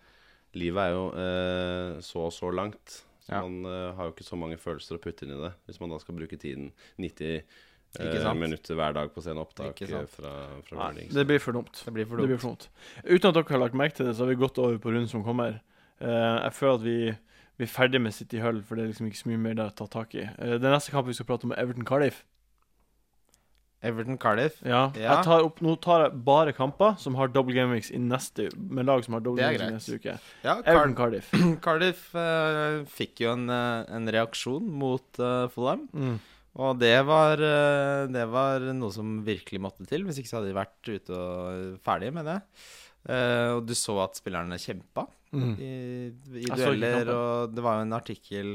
Livet 0.57 0.81
er 0.83 0.95
jo 0.95 1.03
eh, 1.15 2.01
så 2.03 2.25
og 2.25 2.33
så 2.35 2.49
langt. 2.51 2.97
Ja. 3.31 3.41
man 3.47 3.65
uh, 3.65 3.95
har 3.95 4.09
jo 4.09 4.13
ikke 4.15 4.27
så 4.27 4.37
mange 4.39 4.57
følelser 4.59 4.97
å 4.97 5.01
putte 5.01 5.25
inn 5.25 5.33
i 5.35 5.41
det. 5.41 5.53
Hvis 5.67 5.79
man 5.81 5.93
da 5.93 5.99
skal 6.01 6.17
bruke 6.17 6.39
tiden 6.39 6.71
90 6.99 7.41
Ikke 7.99 8.19
eh, 8.19 8.33
minutter 8.39 8.77
hver 8.79 8.93
dag 8.95 9.09
på 9.11 9.19
å 9.19 9.23
se 9.23 9.31
en 9.33 9.41
opptak 9.41 9.81
fra, 9.83 10.03
fra 10.11 10.77
Nei, 10.77 10.77
Burnings. 10.77 11.15
det 11.15 11.25
blir 11.27 11.41
for 11.43 11.57
dumt. 11.57 11.81
Det 11.85 11.93
blir 11.95 12.07
for 12.07 12.19
Det 12.19 12.23
dumt. 12.23 12.31
blir 12.31 12.39
for 12.43 12.53
dumt. 12.53 12.69
Uten 13.03 13.29
at 13.31 13.35
dere 13.39 13.55
har 13.55 13.63
lagt 13.65 13.79
merke 13.81 13.97
til 13.97 14.07
det, 14.07 14.15
så 14.15 14.23
har 14.23 14.31
vi 14.31 14.39
gått 14.39 14.61
over 14.63 14.77
på 14.79 14.93
runden 14.93 15.09
som 15.11 15.25
kommer. 15.27 15.59
Uh, 15.99 16.39
jeg 16.45 16.53
føler 16.59 16.77
at 16.77 16.85
vi, 16.85 16.97
vi 17.59 17.67
er 17.67 17.71
ferdig 17.71 18.01
med 18.01 18.15
City 18.15 18.39
Hull, 18.43 18.61
for 18.63 18.79
det 18.79 18.85
er 18.85 18.93
liksom 18.93 19.09
ikke 19.09 19.23
så 19.23 19.31
mye 19.31 19.41
mer 19.43 19.57
der 19.59 19.73
å 19.73 19.75
ta 19.75 19.87
tak 19.91 20.15
i. 20.15 20.27
Uh, 20.39 20.55
den 20.55 20.71
neste 20.71 20.91
kampen 20.95 21.11
vi 21.11 21.17
skal 21.19 21.27
prate 21.31 21.47
om, 21.47 21.55
er 21.55 21.63
Everton 21.63 21.87
Cardiff. 21.87 22.23
Everton 23.81 24.17
Cardiff. 24.21 24.59
Ja. 24.61 24.83
Ja. 24.95 25.15
Jeg 25.15 25.25
tar 25.25 25.45
opp, 25.45 25.61
nå 25.65 25.75
tar 25.81 26.05
jeg 26.05 26.19
bare 26.27 26.53
kamper 26.53 26.97
som 27.01 27.15
har 27.17 27.31
double 27.33 27.55
game 27.55 27.73
weeks 27.73 27.89
i 27.93 27.99
neste 28.01 28.49
med 28.57 28.85
lag 28.89 29.01
som 29.05 29.17
har 29.17 29.23
double 29.25 29.41
game 29.41 29.57
weeks 29.57 29.67
i 29.67 29.77
neste 29.77 29.97
uke. 30.01 30.17
Ja, 30.45 30.57
Everton 30.61 30.93
Cardiff. 30.97 31.31
Cardiff 31.65 32.03
uh, 32.13 32.83
fikk 32.89 33.23
jo 33.25 33.33
en, 33.33 33.47
eh, 33.49 33.95
en 33.97 34.11
reaksjon 34.13 34.67
mot 34.83 35.21
uh, 35.23 35.47
Fulham. 35.53 35.87
Mm. 35.93 36.19
Og 36.61 36.75
det 36.81 36.97
var, 37.07 37.39
det 38.11 38.23
var 38.27 38.65
noe 38.75 38.91
som 38.91 39.21
virkelig 39.23 39.61
måtte 39.63 39.85
til. 39.87 40.03
Hvis 40.03 40.17
ikke 40.19 40.27
så 40.33 40.41
hadde 40.41 40.49
de 40.51 40.57
vært 40.57 40.89
ute 40.91 41.15
og 41.15 41.77
ferdige 41.85 42.11
med 42.17 42.27
det. 42.27 42.41
Uh, 43.07 43.55
og 43.55 43.65
du 43.69 43.71
så 43.77 43.95
at 44.03 44.19
spillerne 44.19 44.59
kjempa 44.61 45.07
Mm. 45.31 45.53
i, 45.63 46.11
i 46.41 46.43
dueller, 46.43 47.07
og 47.07 47.53
det 47.55 47.63
var 47.63 47.77
jo 47.77 47.85
en 47.85 47.95
artikkel 47.95 48.49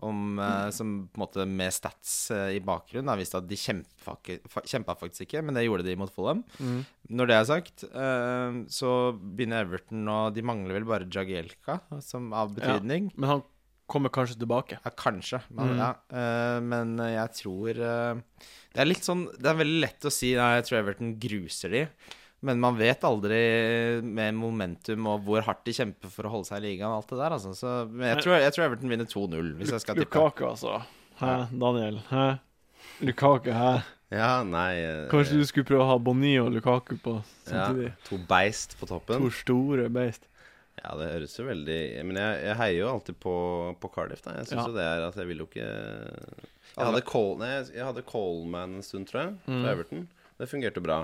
om, 0.00 0.38
eh, 0.38 0.70
som 0.70 1.08
på 1.10 1.18
en 1.18 1.22
måte 1.24 1.44
med 1.50 1.72
stats 1.74 2.30
eh, 2.30 2.54
i 2.56 2.60
bakgrunnen 2.62 3.08
da, 3.10 3.16
visste 3.18 3.40
at 3.40 3.48
de 3.50 3.56
kjempa, 3.58 4.14
kjempa 4.62 4.94
faktisk 5.00 5.24
ikke, 5.26 5.42
men 5.42 5.54
det 5.58 5.64
gjorde 5.66 5.86
de 5.88 5.96
mot 5.98 6.12
Fulham. 6.14 6.44
Mm. 6.62 6.84
Når 7.18 7.30
det 7.30 7.36
er 7.38 7.48
sagt, 7.50 7.84
eh, 7.88 8.58
så 8.70 8.92
begynner 9.18 9.64
Everton 9.66 10.06
og 10.12 10.34
De 10.36 10.44
mangler 10.46 10.78
vel 10.78 10.86
bare 10.88 11.08
Jagielka 11.10 11.80
som 12.04 12.30
av 12.32 12.54
betydning. 12.54 13.10
Men 13.16 13.28
han 13.34 13.42
kommer 13.88 14.12
kanskje 14.12 14.38
tilbake. 14.38 14.78
Ja, 14.84 14.90
kanskje. 14.92 15.42
Men, 15.50 15.74
Mm. 15.74 15.78
ja, 15.78 16.60
men 16.60 16.96
jeg 16.98 17.32
tror 17.40 17.74
Det 17.74 18.82
er 18.82 18.84
litt 18.84 19.02
sånn 19.02 19.22
Det 19.40 19.46
er 19.48 19.56
veldig 19.64 19.80
lett 19.80 20.04
å 20.04 20.12
si 20.12 20.34
Nei, 20.36 20.50
jeg 20.60 20.66
tror 20.68 20.78
Everton 20.82 21.14
gruser 21.18 21.70
de. 21.72 21.88
Men 22.46 22.60
man 22.62 22.76
vet 22.78 23.02
aldri 23.02 23.38
med 24.06 24.36
momentum 24.38 25.08
og 25.10 25.24
hvor 25.26 25.42
hardt 25.42 25.64
de 25.66 25.72
kjemper 25.74 26.12
for 26.14 26.28
å 26.28 26.30
holde 26.36 26.46
seg 26.46 26.60
i 26.62 26.68
ligaen. 26.68 26.92
alt 26.94 27.08
det 27.10 27.18
der, 27.18 27.34
altså. 27.34 27.50
Så, 27.58 27.72
men 27.90 28.12
jeg 28.12 28.22
tror, 28.22 28.36
jeg 28.38 28.54
tror 28.54 28.64
Everton 28.68 28.92
vinner 28.92 29.08
2-0, 29.10 29.48
hvis 29.58 29.72
jeg 29.74 29.82
skal 29.82 29.98
tippe. 29.98 30.06
Lukaku, 30.22 30.44
altså. 30.52 30.76
Hæ, 31.18 31.32
Daniel? 31.50 31.98
Hæ? 32.12 32.26
Lukaku, 33.02 33.50
hæ? 33.50 33.72
Ja, 34.14 34.30
nei 34.46 34.78
eh, 34.80 35.02
Kanskje 35.10 35.36
du 35.36 35.44
skulle 35.44 35.66
prøve 35.68 35.82
å 35.84 35.88
ha 35.90 35.96
Boni 36.00 36.30
og 36.40 36.46
Lukaku 36.54 36.94
på 37.04 37.18
ja. 37.50 37.66
To 38.06 38.16
beist 38.30 38.78
på 38.80 38.86
toppen. 38.88 39.20
To 39.20 39.28
store 39.34 39.90
beist. 39.92 40.24
Ja, 40.78 40.94
det 40.96 41.08
høres 41.10 41.34
jo 41.36 41.44
veldig 41.44 41.76
Men 42.06 42.16
jeg, 42.22 42.38
jeg 42.46 42.56
heier 42.60 42.78
jo 42.78 42.88
alltid 42.92 43.18
på, 43.20 43.34
på 43.82 43.90
Cardiff. 43.92 44.22
da 44.24 44.36
Jeg 44.38 44.46
syns 44.46 44.62
Ja. 44.62 44.66
jo 44.70 44.76
det 44.78 44.86
er 44.86 45.04
at 45.10 45.18
jeg 45.18 45.26
vil 45.28 45.42
jo 45.42 45.48
ikke 45.50 45.66
Jeg 45.66 46.86
hadde, 46.86 47.02
Cole, 47.10 47.36
nei, 47.42 47.50
jeg 47.74 47.84
hadde 47.84 48.04
Coleman 48.06 48.78
en 48.78 48.86
stund, 48.86 49.08
tror 49.10 49.24
jeg, 49.26 49.34
Mm. 49.50 49.64
Everton. 49.74 50.06
Det 50.38 50.46
fungerte 50.48 50.80
bra. 50.80 51.00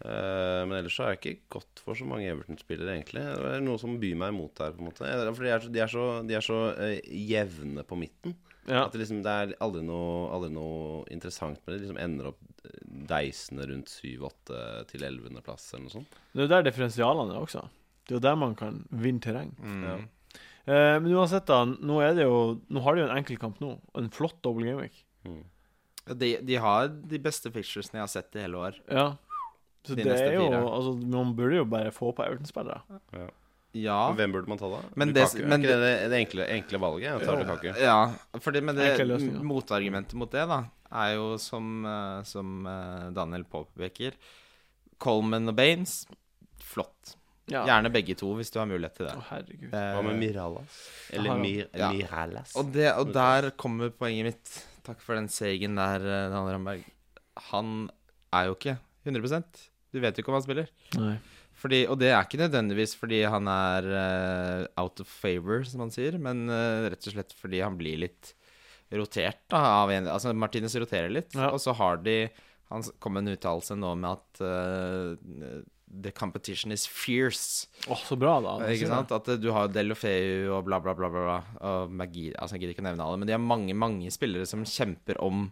Eh, 0.00 0.60
men 0.64 0.78
ellers 0.78 0.94
så 0.96 1.04
har 1.04 1.12
jeg 1.14 1.20
ikke 1.20 1.58
gått 1.58 1.82
for 1.84 1.98
så 1.98 2.06
mange 2.08 2.28
Everton-spillere, 2.30 2.94
egentlig. 2.96 3.24
Det 3.36 3.50
er 3.56 3.64
noe 3.64 3.80
som 3.80 3.98
byr 4.00 4.14
meg 4.20 4.32
imot 4.32 4.62
her, 4.62 4.72
på 4.76 4.80
en 4.80 4.88
måte. 4.88 5.08
For 5.36 5.44
de 5.44 5.52
er 5.52 5.64
så, 5.64 5.72
de 5.74 5.82
er 5.84 5.92
så, 5.92 6.06
de 6.24 6.38
er 6.38 6.46
så 6.46 6.60
uh, 6.78 6.94
jevne 7.32 7.84
på 7.86 7.98
midten. 8.00 8.36
Ja. 8.66 8.84
At 8.84 8.94
det 8.94 9.02
liksom 9.02 9.22
Det 9.24 9.32
er 9.32 9.52
aldri 9.64 9.82
noe, 9.82 10.28
aldri 10.36 10.52
noe 10.54 11.02
interessant 11.12 11.60
med 11.64 11.74
det. 11.74 11.80
De 11.80 11.88
liksom 11.88 12.00
ender 12.00 12.30
opp 12.30 12.40
eh, 12.64 12.80
deisende 13.10 13.66
rundt 13.68 13.92
7-8 13.92 14.64
til 14.92 15.04
11. 15.04 15.42
plass, 15.44 15.68
eller 15.74 15.88
noe 15.88 15.96
sånt. 15.98 16.18
Det 16.32 16.42
er 16.42 16.48
jo 16.48 16.54
der 16.54 16.66
differensialene 16.70 17.36
er 17.36 17.44
også. 17.44 17.66
Det 18.06 18.16
er 18.16 18.20
jo 18.20 18.24
der 18.24 18.40
man 18.40 18.56
kan 18.56 18.82
vinne 18.88 19.24
terreng. 19.24 19.52
Mm. 19.60 19.84
Ja. 19.84 20.00
Uh, 20.70 20.96
men 21.02 21.12
uansett, 21.12 21.48
da. 21.48 21.64
Nå 21.66 22.02
er 22.04 22.12
det 22.14 22.26
jo 22.28 22.60
Nå 22.70 22.82
har 22.84 22.94
de 22.94 23.02
jo 23.02 23.08
en 23.08 23.16
enkeltkamp 23.16 23.60
nå. 23.60 23.74
En 24.00 24.12
flott 24.14 24.38
double 24.44 24.64
game 24.64 24.80
week. 24.80 25.04
Mm. 25.28 25.42
De, 26.20 26.30
de 26.46 26.56
har 26.56 26.88
de 26.88 27.20
beste 27.22 27.50
picturesene 27.52 28.00
jeg 28.00 28.06
har 28.06 28.12
sett 28.12 28.38
i 28.38 28.44
hele 28.46 28.60
år. 28.60 28.78
Ja. 28.88 29.10
Så 29.86 29.94
De 29.96 30.02
det 30.04 30.10
neste 30.12 30.26
er 30.28 30.34
jo 30.36 30.46
fire. 30.48 30.62
Altså, 30.70 30.90
man 31.16 31.34
burde 31.36 31.56
jo 31.56 31.64
bare 31.64 31.90
få 31.96 32.10
på 32.14 32.24
Everton-spillere. 32.26 32.82
Ja. 33.72 34.08
Men 34.10 34.16
Hvem 34.18 34.32
burde 34.34 34.48
man 34.50 34.58
ta, 34.58 34.68
da? 34.68 34.80
Men 34.98 35.12
det- 35.14 35.22
Lukaku? 35.30 35.46
men 35.48 35.52
er 35.52 35.64
ikke 35.64 35.76
det 35.78 35.80
det, 36.02 36.10
det 36.10 36.18
enkle, 36.26 36.46
enkle 36.58 36.78
valget? 36.82 37.22
Tar 37.24 37.36
Lukaku. 37.38 37.68
Ja, 37.80 38.12
fordi, 38.40 38.60
men 38.60 38.74
det 38.76 38.88
Enkle 38.92 39.06
løsninger. 39.14 39.42
motargumentet 39.46 40.14
mot 40.14 40.30
det, 40.30 40.42
da, 40.48 40.64
er 40.92 41.14
jo 41.14 41.36
som, 41.38 41.84
eh, 41.86 42.22
som 42.24 42.66
eh, 42.66 43.10
Daniel 43.14 43.44
påpeker 43.44 44.12
Coleman 44.98 45.48
og 45.48 45.56
Baines, 45.56 46.06
flott. 46.60 47.14
Ja. 47.50 47.64
Gjerne 47.66 47.90
begge 47.90 48.14
to, 48.18 48.34
hvis 48.38 48.50
du 48.52 48.58
har 48.60 48.66
mulighet 48.70 48.94
til 48.98 49.06
det. 49.06 49.14
Å, 49.16 49.22
herregud. 49.30 49.72
Eh, 49.72 49.94
Hva 49.96 50.02
med 50.06 50.18
Miralas? 50.20 50.76
Eller. 51.12 51.38
Mir 51.40 51.66
Ja. 51.74 51.88
Miralas? 51.92 52.52
og, 52.56 52.72
det, 52.72 52.92
og 52.94 53.12
der 53.14 53.50
kommer 53.56 53.90
poenget 53.90 54.24
mitt. 54.28 54.52
Takk 54.86 55.00
for 55.00 55.14
den 55.14 55.26
seigen 55.28 55.74
der, 55.76 55.96
eh, 56.04 56.28
Daniel 56.30 56.58
Ramberg. 56.58 56.84
Han 57.50 57.88
er 58.32 58.46
jo 58.50 58.54
ikke 58.54 58.78
100% 59.06 59.68
Du 59.94 60.00
vet 60.02 60.16
jo 60.18 60.22
ikke 60.22 60.30
om 60.32 60.36
han 60.38 60.44
spiller. 60.46 60.68
Nei. 60.98 61.14
Fordi, 61.60 61.80
og 61.90 61.98
det 62.00 62.12
er 62.14 62.22
ikke 62.24 62.38
nødvendigvis 62.40 62.94
fordi 62.96 63.18
han 63.28 63.48
er 63.50 63.88
uh, 63.90 64.66
out 64.80 65.00
of 65.02 65.08
favor, 65.10 65.64
som 65.68 65.82
man 65.82 65.90
sier, 65.92 66.16
men 66.22 66.46
uh, 66.48 66.86
rett 66.88 67.08
og 67.10 67.12
slett 67.16 67.34
fordi 67.36 67.60
han 67.60 67.76
blir 67.80 67.98
litt 68.06 68.30
rotert 68.96 69.42
da, 69.52 69.58
av 69.84 69.90
en 69.94 70.08
Altså, 70.10 70.32
Martinez 70.34 70.74
roterer 70.80 71.12
litt, 71.12 71.34
Ja. 71.36 71.50
og 71.54 71.60
så 71.62 71.74
har 71.78 72.00
de 72.02 72.30
Han 72.70 72.82
kom 73.02 73.14
med 73.18 73.26
en 73.26 73.34
uttalelse 73.36 73.74
nå 73.78 73.92
med 73.98 74.10
at 74.14 74.40
uh, 74.46 75.60
The 75.90 76.12
competition 76.14 76.70
is 76.70 76.84
fierce. 76.86 77.66
Oh, 77.90 77.98
så 77.98 78.14
bra, 78.14 78.36
da. 78.40 78.52
ikke 78.70 78.86
sant? 78.86 79.10
At 79.10 79.26
du 79.42 79.48
har 79.50 79.66
Delofeu 79.74 80.52
og 80.54 80.68
bla, 80.68 80.78
bla, 80.78 80.94
bla, 80.94 81.08
bla, 81.10 81.24
bla 81.26 81.38
og 81.66 81.90
Magi 81.90 82.28
Altså, 82.38 82.54
jeg 82.54 82.62
gidder 82.62 82.76
ikke 82.76 82.84
å 82.84 82.88
nevne 82.92 83.02
alle, 83.08 83.18
men 83.18 83.26
de 83.26 83.34
har 83.34 83.42
mange, 83.42 83.74
mange 83.74 84.12
spillere 84.14 84.46
som 84.46 84.62
kjemper 84.62 85.18
om 85.20 85.48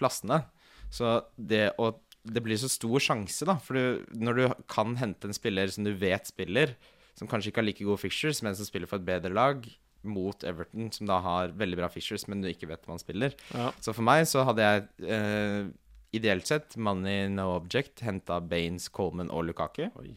plassene. 0.00 0.40
Så 0.88 1.18
det 1.36 1.74
å 1.76 1.90
Det 2.24 2.40
blir 2.44 2.56
så 2.60 2.70
stor 2.72 3.02
sjanse, 3.04 3.44
da. 3.48 3.58
For 3.60 3.76
du, 3.76 4.04
når 4.16 4.38
du 4.38 4.44
kan 4.72 4.94
hente 4.96 5.28
en 5.28 5.36
spiller 5.36 5.68
som 5.72 5.84
du 5.84 5.92
vet 6.00 6.26
spiller, 6.30 6.72
som 7.18 7.28
kanskje 7.30 7.52
ikke 7.52 7.60
har 7.62 7.68
like 7.68 7.84
gode 7.86 8.00
fixtures, 8.00 8.40
men 8.42 8.56
som 8.56 8.66
spiller 8.66 8.88
for 8.90 9.02
et 9.02 9.06
bedre 9.06 9.32
lag, 9.34 9.66
mot 10.04 10.44
Everton, 10.44 10.90
som 10.92 11.08
da 11.08 11.16
har 11.24 11.54
veldig 11.56 11.78
bra 11.80 11.88
fixtures, 11.88 12.26
men 12.28 12.42
du 12.44 12.50
ikke 12.50 12.68
vet 12.68 12.84
om 12.84 12.94
han 12.94 13.00
spiller. 13.00 13.32
Ja. 13.56 13.70
Så 13.80 13.94
for 13.96 14.04
meg 14.04 14.26
så 14.28 14.44
hadde 14.44 14.66
jeg 14.66 14.84
eh, 15.16 15.70
ideelt 16.16 16.48
sett 16.48 16.76
money 16.76 17.26
no 17.32 17.50
object, 17.54 18.02
henta 18.04 18.36
Baines, 18.44 18.90
Coleman 18.92 19.32
og 19.32 19.46
Lukaku. 19.48 19.86
Oi. 20.00 20.12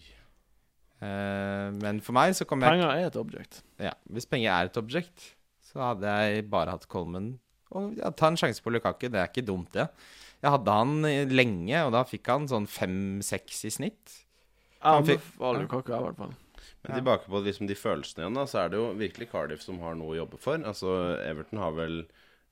Eh, 1.00 1.68
men 1.78 2.02
for 2.04 2.18
meg 2.18 2.36
så 2.38 2.48
kom 2.50 2.64
jeg 2.66 2.74
Penger 2.76 2.92
er 2.92 3.08
et 3.08 3.20
object. 3.20 3.62
ja, 3.80 3.94
Hvis 4.12 4.28
penger 4.30 4.52
er 4.54 4.72
et 4.72 4.80
objekt, 4.82 5.32
så 5.72 5.84
hadde 5.92 6.16
jeg 6.20 6.48
bare 6.52 6.74
hatt 6.76 6.88
Coleman. 6.92 7.36
Og 7.76 7.98
ja, 8.00 8.12
ta 8.16 8.32
en 8.32 8.40
sjanse 8.40 8.64
på 8.64 8.72
Lukaku, 8.74 9.08
det 9.12 9.20
er 9.22 9.30
ikke 9.32 9.46
dumt, 9.48 9.72
det. 9.76 9.88
Jeg 10.44 10.54
hadde 10.54 10.74
han 10.78 11.02
lenge, 11.34 11.80
og 11.88 11.92
da 11.96 12.04
fikk 12.06 12.28
han 12.30 12.46
sånn 12.48 12.68
fem-seks 12.70 13.64
i 13.66 13.72
snitt. 13.74 14.18
Ja, 14.84 14.96
Han 15.00 15.08
fikk- 15.08 15.24
anbefaler 15.40 15.64
i 15.66 16.04
hvert 16.06 16.18
fall. 16.18 16.36
Men 16.84 17.00
tilbake 17.02 17.26
på 17.28 17.42
liksom 17.44 17.68
de 17.68 17.76
følelsene 17.76 18.24
igjen, 18.24 18.36
da, 18.38 18.44
så 18.46 18.60
er 18.64 18.70
det 18.70 18.78
jo 18.80 18.94
virkelig 18.96 19.30
Cardiff 19.32 19.62
som 19.66 19.80
har 19.82 19.96
noe 19.98 20.14
å 20.14 20.20
jobbe 20.22 20.38
for. 20.40 20.62
Altså, 20.62 20.92
Everton 21.26 21.60
har 21.60 21.74
vel 21.76 21.98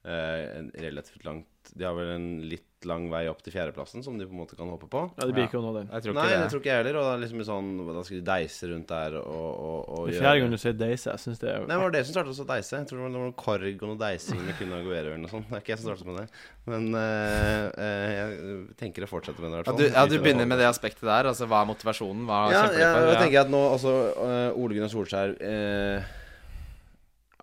eh, 0.04 0.58
en 0.58 0.71
relativt 0.76 1.24
langt 1.26 1.45
De 1.78 1.86
har 1.86 1.95
vel 1.98 2.10
en 2.15 2.28
litt 2.50 2.74
lang 2.86 3.10
vei 3.12 3.24
opp 3.32 3.41
til 3.45 3.54
fjerdeplassen, 3.54 4.04
som 4.06 4.17
de 4.17 4.26
på 4.26 4.34
en 4.36 4.39
måte 4.43 4.56
kan 4.58 4.69
håpe 4.69 4.88
på. 4.91 5.02
Ja, 5.17 5.26
det 5.26 5.34
blir 5.36 5.43
Ja. 5.45 5.50
ikke 5.50 5.60
å 5.60 5.63
nå 5.65 5.74
den. 5.78 5.88
Jeg 5.91 6.04
tror 6.06 6.13
ikke 6.13 6.21
Nei, 6.21 6.30
det 6.32 6.39
det. 6.41 6.50
tror 6.52 6.62
ikke 6.62 6.71
jeg 6.71 6.80
heller. 6.84 6.98
Og 7.02 7.06
da, 7.10 7.13
liksom 7.24 7.43
sånn, 7.45 7.69
da 7.95 8.04
skal 8.06 8.17
de 8.19 8.26
deise 8.30 8.69
rundt 8.71 8.88
der 8.93 9.17
og, 9.19 9.52
og, 9.65 9.80
og 10.00 10.08
Det 10.10 10.15
er 10.15 10.21
fjerde 10.26 10.39
gang 10.45 10.52
du 10.52 10.58
sier 10.62 10.74
deise. 10.80 11.10
Jeg 11.15 11.19
syns 11.26 11.39
det 11.41 11.50
er 11.52 11.60
Nei, 11.65 11.76
det 11.76 11.82
var 11.84 11.91
det 11.98 12.04
som 12.06 12.13
startet 12.15 12.34
oss 12.36 12.43
å 12.45 12.48
deise. 12.50 12.74
Jeg 12.80 12.88
tror 12.89 12.98
det 13.02 13.06
var 13.08 13.13
noe 13.17 13.32
korg 13.38 13.84
og 13.84 13.88
noe 13.93 14.00
deising 14.06 14.41
med 14.45 14.58
Kun 14.60 14.74
Aguero 14.80 15.12
eller 15.13 15.24
noe 15.26 15.34
sånt. 15.34 15.50
Det 15.50 15.58
er 15.60 15.63
ikke 15.65 15.74
jeg 15.76 15.80
som 15.84 15.89
startet 15.91 16.08
med 16.10 16.17
det. 16.21 16.28
Men 16.65 16.84
eh, 16.98 17.65
eh, 17.78 18.12
jeg 18.15 18.76
tenker 18.80 19.06
å 19.06 19.10
fortsette 19.12 19.41
med 19.41 19.52
det, 19.52 19.56
i 19.56 19.63
hvert 19.63 19.71
Ja, 19.71 19.78
du, 19.78 19.86
ja, 20.00 20.06
du 20.10 20.17
begynner 20.24 20.48
med 20.50 20.58
det 20.62 20.67
aspektet 20.69 21.06
der. 21.06 21.30
Altså, 21.32 21.45
Hva 21.50 21.62
er 21.62 21.69
motivasjonen? 21.74 22.26
Hva 22.26 22.39
Ja, 22.54 22.63
ja, 22.74 22.91
jeg 23.12 23.17
tenker 23.26 23.41
at 23.45 23.52
nå 23.54 23.62
altså, 23.76 23.93
eh, 24.26 24.52
Ole 24.58 24.78
Gunnar 24.78 24.89
Solskjær 24.93 25.36
eh, 25.41 26.13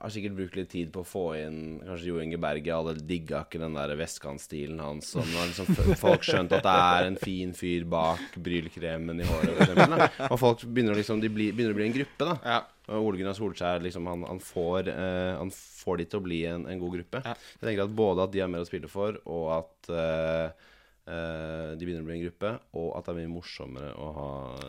har 0.02 0.10
sikkert 0.10 0.34
brukt 0.34 0.56
litt 0.58 0.70
tid 0.72 0.88
på 0.90 1.04
å 1.04 1.06
få 1.06 1.24
inn 1.38 1.58
kanskje 1.84 2.08
Jo 2.08 2.18
Inge 2.22 2.38
Berge. 2.42 2.74
Alle 2.74 2.94
digga 2.98 3.44
ikke 3.44 3.60
den 3.62 3.76
der 3.78 3.94
vestkantstilen 3.98 4.80
hans. 4.82 5.12
Har 5.14 5.46
liksom 5.46 5.94
folk 6.00 6.26
skjønt 6.26 6.54
at 6.58 6.66
det 6.66 6.74
er 6.74 7.08
en 7.12 7.18
fin 7.20 7.52
fyr 7.54 7.86
bak 7.90 8.34
brylkremen 8.42 9.22
i 9.22 9.28
håret, 9.28 9.52
for 9.52 9.62
eksempel, 9.62 9.94
da. 9.94 10.28
Og 10.28 10.40
folk 10.42 10.64
begynner, 10.66 10.98
liksom, 10.98 11.22
de 11.22 11.30
blir, 11.30 11.54
begynner 11.54 11.76
å 11.76 11.78
bli 11.78 11.86
en 11.86 11.96
gruppe, 12.00 12.28
da. 12.32 12.36
Ja. 12.42 12.60
Og 12.90 13.06
Ole 13.06 13.20
Gunnar 13.20 13.38
Solskjær 13.38 13.84
liksom, 13.84 14.08
han, 14.10 14.26
han, 14.26 14.42
får, 14.42 14.90
eh, 14.90 15.36
han 15.38 15.52
får 15.54 16.02
de 16.02 16.08
til 16.10 16.18
å 16.18 16.26
bli 16.26 16.40
en, 16.50 16.66
en 16.66 16.82
god 16.82 16.96
gruppe. 16.98 17.22
Ja. 17.22 17.36
Jeg 17.60 17.68
tenker 17.68 17.86
at 17.86 17.96
Både 18.02 18.26
at 18.26 18.34
de 18.34 18.42
har 18.42 18.50
mer 18.50 18.64
å 18.64 18.68
spille 18.68 18.90
for, 18.90 19.20
og 19.30 19.46
at, 19.60 19.92
eh, 19.94 20.70
eh, 21.06 21.74
de 21.76 21.84
begynner 21.86 22.04
å 22.04 22.08
bli 22.08 22.16
en 22.18 22.24
gruppe, 22.26 22.52
og 22.78 22.88
at 22.98 23.06
det 23.08 23.12
er 23.14 23.18
mye 23.20 23.32
morsommere 23.34 23.92
å 23.98 24.08
ha 24.16 24.28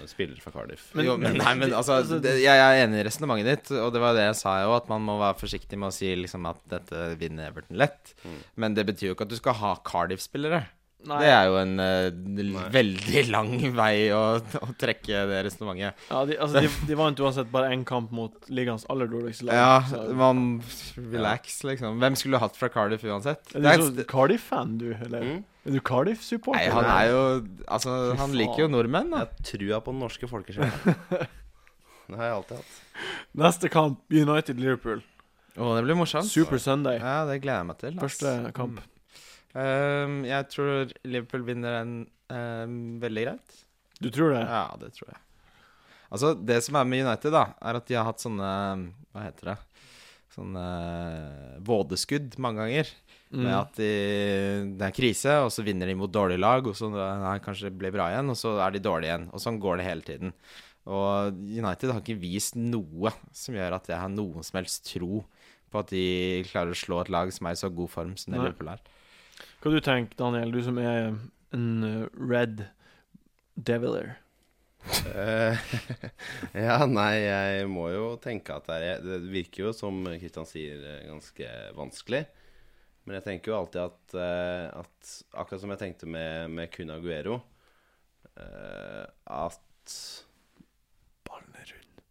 spillere 0.09 0.41
fra 0.43 0.51
Cardiff. 0.55 0.89
Men- 0.97 1.05
jo, 1.05 1.17
men, 1.21 1.37
nei, 1.37 1.53
men 1.61 1.73
altså, 1.79 1.99
det, 2.19 2.37
jeg, 2.41 2.49
jeg 2.57 2.59
er 2.79 2.83
enig 2.87 3.01
i 3.03 3.07
resonnementet 3.09 3.49
ditt, 3.51 3.73
og 3.79 3.93
det 3.93 4.01
var 4.03 4.17
det 4.17 4.27
jeg 4.31 4.39
sa 4.41 4.59
jo, 4.65 4.75
at 4.77 4.87
man 4.91 5.05
må 5.05 5.19
være 5.21 5.39
forsiktig 5.41 5.77
med 5.79 5.91
å 5.91 5.95
si 5.95 6.13
liksom 6.17 6.47
at 6.49 6.61
dette 6.73 7.03
vinner 7.21 7.51
Everton 7.51 7.77
lett. 7.77 8.15
Men 8.55 8.73
det 8.77 8.87
betyr 8.89 9.11
jo 9.11 9.17
ikke 9.17 9.27
at 9.29 9.35
du 9.35 9.39
skal 9.41 9.59
ha 9.61 9.75
Cardiff-spillere. 9.85 10.63
Det 11.03 11.27
er 11.27 11.49
jo 11.51 11.57
en 11.59 11.73
uh, 11.83 12.69
veldig 12.71 13.23
lang 13.35 13.49
vei 13.75 14.05
å, 14.15 14.21
å 14.39 14.67
trekke 14.79 15.25
det 15.27 15.41
resonnementet. 15.49 15.99
Ja, 16.07 16.21
de, 16.29 16.37
altså, 16.39 16.61
de, 16.63 16.69
de 16.87 16.95
vant 16.95 17.19
uansett 17.19 17.49
bare 17.51 17.73
én 17.75 17.83
kamp 17.83 18.13
mot 18.15 18.47
ligaens 18.47 18.85
aller 18.87 19.11
dårligste 19.11 19.49
lag. 19.49 19.59
Ja, 19.59 19.73
så- 19.89 20.05
man 20.15 20.61
Relax, 20.95 21.59
liksom. 21.67 21.99
Hvem 21.99 22.15
skulle 22.15 22.39
du 22.39 22.43
hatt 22.45 22.55
fra 22.55 22.69
Cardiff 22.71 23.03
uansett? 23.03 23.51
Er 23.51 23.59
du 23.65 23.83
sånn 23.83 23.97
så 23.99 24.05
Cardiff-fan, 24.13 24.77
du? 24.79 24.93
Eller? 24.95 25.27
Mm. 25.27 25.43
Er 25.63 25.77
du 25.77 25.79
Cardiff-supporter? 25.79 26.59
Nei, 26.59 26.71
han 26.75 26.87
er 26.91 27.05
jo 27.07 27.21
Altså, 27.71 27.93
han 28.19 28.35
liker 28.35 28.65
jo 28.65 28.69
nordmenn, 28.71 29.13
da. 29.13 29.23
Jeg 29.23 29.31
har 29.31 29.47
trua 29.47 29.79
på 29.85 29.93
den 29.95 30.01
norske 30.03 30.27
folkesjela. 30.27 30.95
det 32.09 32.19
har 32.19 32.27
jeg 32.27 32.37
alltid 32.39 32.57
hatt. 32.59 32.79
Neste 33.45 33.71
kamp, 33.71 34.01
United-Liverpool. 34.11 35.03
Å, 35.53 35.69
det 35.77 35.83
blir 35.85 35.97
morsomt. 35.97 36.27
Super 36.27 36.59
Sunday. 36.59 36.99
Ja, 36.99 37.23
det 37.29 37.39
gleder 37.43 37.61
jeg 37.61 37.69
meg 37.69 37.79
til. 37.79 37.95
ass. 37.95 38.03
Første 38.03 38.53
kamp. 38.57 38.81
Um, 39.53 40.23
jeg 40.25 40.49
tror 40.49 40.93
Liverpool 41.05 41.43
vinner 41.45 41.77
den 41.79 41.91
um, 42.33 42.79
veldig 43.03 43.27
greit. 43.27 43.59
Du 44.01 44.09
tror 44.09 44.33
det? 44.33 44.41
Ja, 44.43 44.65
det 44.81 44.91
tror 44.97 45.13
jeg. 45.13 45.21
Altså, 46.13 46.33
det 46.37 46.59
som 46.65 46.77
er 46.77 46.89
med 46.89 47.05
United, 47.05 47.33
da, 47.33 47.45
er 47.61 47.79
at 47.79 47.87
de 47.89 47.97
har 47.97 48.05
hatt 48.05 48.21
sånne 48.21 48.49
Hva 49.13 49.23
heter 49.23 49.53
det? 49.53 49.59
Sånne 50.33 50.65
vådeskudd 51.65 52.35
mange 52.41 52.65
ganger. 52.65 52.89
Mm. 53.33 53.41
Med 53.47 53.53
at 53.57 53.79
de, 53.79 53.93
det 54.77 54.85
er 54.85 54.93
krise, 54.93 55.39
og 55.41 55.49
så 55.55 55.63
vinner 55.65 55.89
de 55.89 55.95
mot 55.97 56.11
dårlige 56.13 56.41
lag, 56.43 56.67
og 56.69 56.75
så 56.77 56.91
nei, 56.93 57.39
kanskje 57.41 57.71
det 57.71 57.79
blir 57.81 57.93
bra 57.95 58.11
igjen, 58.11 58.29
og 58.29 58.37
så 58.37 58.59
er 58.61 58.75
de 58.75 58.83
dårlige 58.85 59.09
igjen. 59.09 59.25
Og 59.33 59.41
sånn 59.41 59.57
går 59.63 59.79
det 59.81 59.87
hele 59.87 60.05
tiden. 60.05 60.35
Og 60.93 61.39
United 61.47 61.93
har 61.93 62.01
ikke 62.03 62.19
vist 62.21 62.57
noe 62.59 63.13
som 63.33 63.57
gjør 63.57 63.77
at 63.79 63.89
jeg 63.89 63.97
har 63.97 64.11
noen 64.11 64.45
som 64.45 64.59
helst 64.59 64.85
tro 64.91 65.23
på 65.73 65.81
at 65.81 65.89
de 65.89 66.43
klarer 66.51 66.75
å 66.75 66.77
slå 66.77 66.99
et 67.01 67.13
lag 67.13 67.31
som 67.33 67.49
er 67.49 67.55
i 67.55 67.61
så 67.63 67.71
god 67.73 67.89
form 67.89 68.17
som 68.19 68.35
det 68.35 68.43
Liverpool 68.43 68.73
er. 68.75 68.83
Hva 69.63 69.71
du 69.73 69.79
tenker 69.81 70.19
Daniel, 70.19 70.51
du 70.53 70.61
som 70.61 70.77
er 70.77 71.15
en 71.55 71.69
uh, 71.81 72.05
red 72.19 72.67
deviler? 73.55 74.17
Eh, 74.83 75.55
ja, 76.65 76.77
nei, 76.89 77.13
jeg 77.23 77.67
må 77.71 77.87
jo 77.93 78.07
tenke 78.19 78.57
at 78.57 78.65
det 78.67 78.79
er 78.83 79.05
Det 79.05 79.19
virker 79.31 79.69
jo, 79.69 79.71
som 79.75 80.01
Kristian 80.19 80.47
sier, 80.49 80.81
eh, 80.83 81.05
ganske 81.07 81.51
vanskelig. 81.77 82.25
Men 83.05 83.17
jeg 83.19 83.23
tenker 83.25 83.51
jo 83.51 83.57
alltid 83.57 83.81
at, 83.83 84.13
eh, 84.15 84.67
at 84.79 85.13
Akkurat 85.41 85.61
som 85.61 85.73
jeg 85.73 85.81
tenkte 85.81 86.07
med, 86.07 86.51
med 86.55 86.71
Kun 86.71 86.93
Aguero 86.93 87.41
eh, 88.39 89.05
At 89.27 89.95
Ballen 91.27 91.57
er 91.59 91.71
rund. 91.73 92.03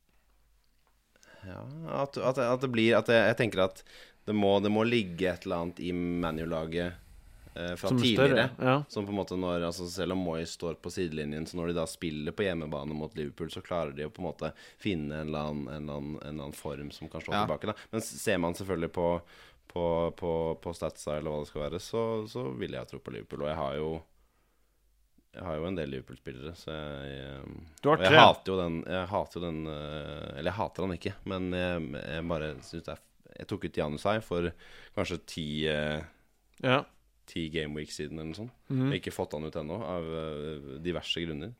Ja, 1.49 1.63
at, 2.03 2.19
at, 2.19 2.39
at 2.45 2.61
det 2.63 2.71
blir 2.75 2.99
At 3.01 3.09
jeg, 3.11 3.25
jeg 3.33 3.39
tenker 3.41 3.65
at 3.71 3.81
det 4.29 4.35
må, 4.39 4.53
det 4.63 4.71
må 4.71 4.85
ligge 4.87 5.27
et 5.33 5.43
eller 5.49 5.65
annet 5.65 5.81
i 5.83 5.89
ManU-laget 5.91 6.93
eh, 7.57 7.73
fra 7.75 7.89
Som 7.91 7.97
er 7.99 8.05
tidligere. 8.05 8.45
Ja. 8.63 8.77
Som 8.93 9.09
på 9.09 9.11
en 9.11 9.19
måte 9.19 9.35
når, 9.41 9.65
altså 9.67 9.89
Selv 9.91 10.15
om 10.15 10.21
Moyes 10.23 10.53
står 10.55 10.77
på 10.79 10.93
sidelinjen, 10.95 11.49
så 11.51 11.59
når 11.59 11.73
de 11.73 11.79
da 11.81 11.87
spiller 11.91 12.37
på 12.37 12.47
hjemmebane 12.47 12.95
mot 12.95 13.17
Liverpool, 13.19 13.51
så 13.51 13.65
klarer 13.67 13.91
de 13.97 14.07
å 14.07 14.13
på 14.15 14.23
en 14.23 14.29
måte 14.29 14.53
finne 14.79 15.25
en 15.25 15.33
eller 15.33 15.49
annen, 15.51 15.65
en 15.67 15.75
eller 15.89 15.97
annen, 15.99 16.15
en 16.21 16.29
eller 16.29 16.45
annen 16.47 16.55
form 16.61 16.93
som 16.95 17.11
kan 17.11 17.25
slå 17.25 17.35
Ja. 17.35 17.43
tilbake. 17.43 17.73
da 17.73 17.75
Men 17.91 18.07
ser 18.07 18.39
man 18.45 18.55
selvfølgelig 18.61 18.93
på, 18.95 19.09
på, 19.73 19.85
på, 20.17 20.33
på 20.61 20.73
statsa 20.77 21.17
eller 21.17 21.33
hva 21.33 21.43
det 21.43 21.49
skal 21.49 21.63
være, 21.65 21.79
så, 21.81 22.01
så 22.29 22.45
vil 22.61 22.75
jeg 22.77 22.89
tro 22.91 22.99
på 23.01 23.15
Liverpool. 23.15 23.47
Og 23.47 23.49
jeg 23.53 23.59
har 23.61 23.77
jo 23.81 23.93
Jeg 25.33 25.45
har 25.47 25.57
jo 25.57 25.65
en 25.65 25.79
del 25.79 25.89
Liverpool-spillere, 25.95 26.53
så 26.61 26.75
jeg 26.75 27.31
har 27.87 27.89
og 27.89 28.03
jeg 28.05 28.19
hater 28.21 28.53
jo 28.53 28.59
den 28.61 28.75
Jeg 28.85 29.07
hater 29.09 29.41
jo 29.41 29.45
den 29.47 29.61
eh, 29.73 30.27
Eller 30.37 30.51
jeg 30.51 30.59
hater 30.59 30.85
han 30.85 30.93
ikke, 30.99 31.15
men 31.25 31.49
jeg, 31.57 31.87
jeg 32.03 32.27
bare 32.35 32.51
syns 32.69 32.85
det 32.85 32.93
er 32.99 33.01
Jeg 33.39 33.49
tok 33.49 33.65
ut 33.65 33.81
Janusai 33.81 34.19
for 34.21 34.51
kanskje 34.99 35.19
ti, 35.25 35.47
eh, 35.73 36.05
ja. 36.61 36.83
ti 37.33 37.47
gameweeks 37.49 37.97
siden 37.97 38.19
eller 38.21 38.29
noe 38.35 38.41
sånt. 38.43 38.53
Mhm. 38.69 38.85
Jeg 38.85 38.93
har 38.93 39.01
ikke 39.01 39.17
fått 39.17 39.33
han 39.39 39.49
ut 39.49 39.57
ennå, 39.57 39.81
av 39.89 40.13
eh, 40.21 40.71
diverse 40.85 41.25
grunner. 41.25 41.55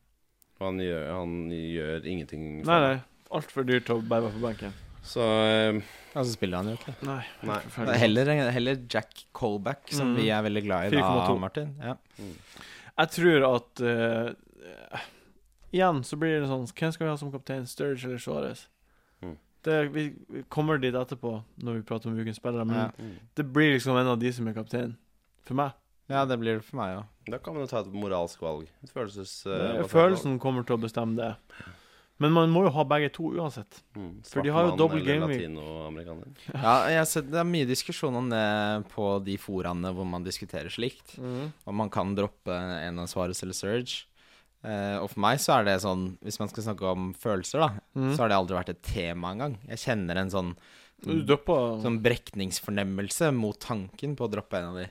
Og 0.61 0.67
han 0.69 0.83
gjør, 0.85 1.09
han 1.17 1.37
gjør 1.49 2.05
ingenting 2.13 2.45
for 2.61 2.69
Nei, 2.75 2.81
nei. 2.91 2.97
Altfor 3.33 3.65
dyrt 3.65 3.89
å 3.89 4.03
bære 4.05 4.29
på 4.35 4.43
benken. 4.45 4.75
Så 5.03 5.21
eh, 5.21 5.79
Og 6.15 6.27
så 6.27 6.33
spiller 6.37 6.61
han 6.63 6.69
jo 6.73 6.77
ikke. 6.79 6.93
Nei. 7.09 7.23
Nei. 7.49 7.59
Det 7.75 7.89
er. 7.89 7.99
Heller, 8.05 8.31
heller 8.55 8.77
Jack 8.93 9.25
Colback, 9.35 9.89
som 9.91 10.13
Mm. 10.13 10.17
vi 10.21 10.29
er 10.31 10.43
veldig 10.47 10.63
glad 10.67 10.93
i 10.93 10.97
da, 10.97 11.09
4,2. 11.27 11.39
Martin. 11.41 11.73
Ja. 11.83 11.97
Jeg 12.99 13.09
tror 13.17 13.47
at 13.57 13.81
eh, 13.81 15.01
Igjen 15.73 16.03
så 16.05 16.19
blir 16.21 16.41
det 16.43 16.49
sånn 16.51 16.67
Hvem 16.69 16.93
skal 16.93 17.07
vi 17.07 17.11
ha 17.11 17.17
som 17.21 17.33
kaptein? 17.33 17.65
Sturge 17.67 18.05
eller 18.05 18.21
Suarez? 18.21 18.67
Mm. 19.25 19.37
Det, 19.65 19.77
vi 19.95 20.05
vi 20.29 20.43
kommer 20.53 20.79
dit 20.83 20.95
etterpå, 20.95 21.37
når 21.65 21.79
vi 21.81 21.85
prater 21.89 22.11
om 22.11 22.19
ukens 22.19 22.37
spillere, 22.43 22.67
men 22.69 22.77
Ja. 22.77 22.89
mm. 22.99 23.15
det 23.39 23.45
blir 23.53 23.73
liksom 23.79 23.97
en 23.97 24.07
av 24.13 24.19
de 24.21 24.33
som 24.33 24.47
er 24.49 24.53
kaptein. 24.59 24.97
For 25.47 25.55
meg. 25.59 25.73
ja, 26.13 26.25
det 26.29 26.37
blir 26.39 26.59
det 26.61 26.65
for 26.67 26.77
meg 26.77 26.99
òg. 26.99 27.05
da 27.31 27.39
kan 27.39 27.55
man 27.55 27.63
jo 27.65 27.71
ta 27.71 27.81
et 27.81 27.93
moralsk 27.95 28.41
valg. 28.43 28.69
Et 28.85 28.91
følelses... 28.93 29.47
eh, 29.47 29.51
Det 29.51 29.71
er 29.71 29.83
basert 29.83 29.91
følelsen 29.97 30.39
kommer 30.39 30.67
til 30.67 30.77
å 30.77 30.83
bestemme 30.83 31.17
det. 31.17 31.35
Men 32.23 32.33
man 32.37 32.53
må 32.55 32.63
jo 32.67 32.71
ha 32.77 32.85
begge 32.89 33.11
to 33.17 33.33
uansett. 33.35 33.81
Mm. 33.97 34.13
for 34.29 34.47
de 34.47 34.53
har 34.55 34.69
jo 34.69 34.77
dobbel. 34.79 35.03
Latinoamerikaner. 35.03 36.31
Ja, 36.55 36.75
jeg 36.93 37.01
har 37.01 37.09
sett, 37.11 37.29
det 37.33 37.41
er 37.43 37.49
mye 37.49 37.67
diskusjon 37.69 38.17
om 38.23 38.31
det 38.33 38.45
på 38.95 39.09
de 39.27 39.37
foraene 39.43 39.91
hvor 39.97 40.07
man 40.09 40.25
diskuterer 40.27 40.71
slikt. 40.73 41.17
Om 41.19 41.77
man 41.83 41.91
kan 41.93 42.15
droppe 42.19 42.55
en 42.55 43.03
av 43.03 43.11
Suarez 43.11 43.43
eller 43.45 43.57
Surge. 43.59 44.05
Uh, 44.63 45.03
og 45.03 45.09
for 45.11 45.19
meg 45.25 45.41
så 45.43 45.57
er 45.57 45.65
det 45.67 45.73
sånn 45.83 46.05
Hvis 46.23 46.37
man 46.39 46.47
skal 46.53 46.63
snakke 46.63 46.87
om 46.87 47.09
følelser, 47.19 47.59
da, 47.65 47.71
Mm. 47.99 48.13
så 48.15 48.23
har 48.23 48.29
det 48.31 48.37
aldri 48.39 48.55
vært 48.61 48.69
et 48.71 48.83
tema 48.87 49.33
engang. 49.35 49.57
Jeg 49.67 49.81
kjenner 49.83 50.17
en 50.21 50.31
sånn, 50.31 50.53
sånn, 51.03 51.27
sånn 51.83 51.99
brekningsfornemmelse 52.05 53.33
mot 53.35 53.59
tanken 53.59 54.15
på 54.15 54.29
å 54.29 54.31
droppe 54.31 54.61
en 54.61 54.69
av 54.71 54.77
de. 54.79 54.87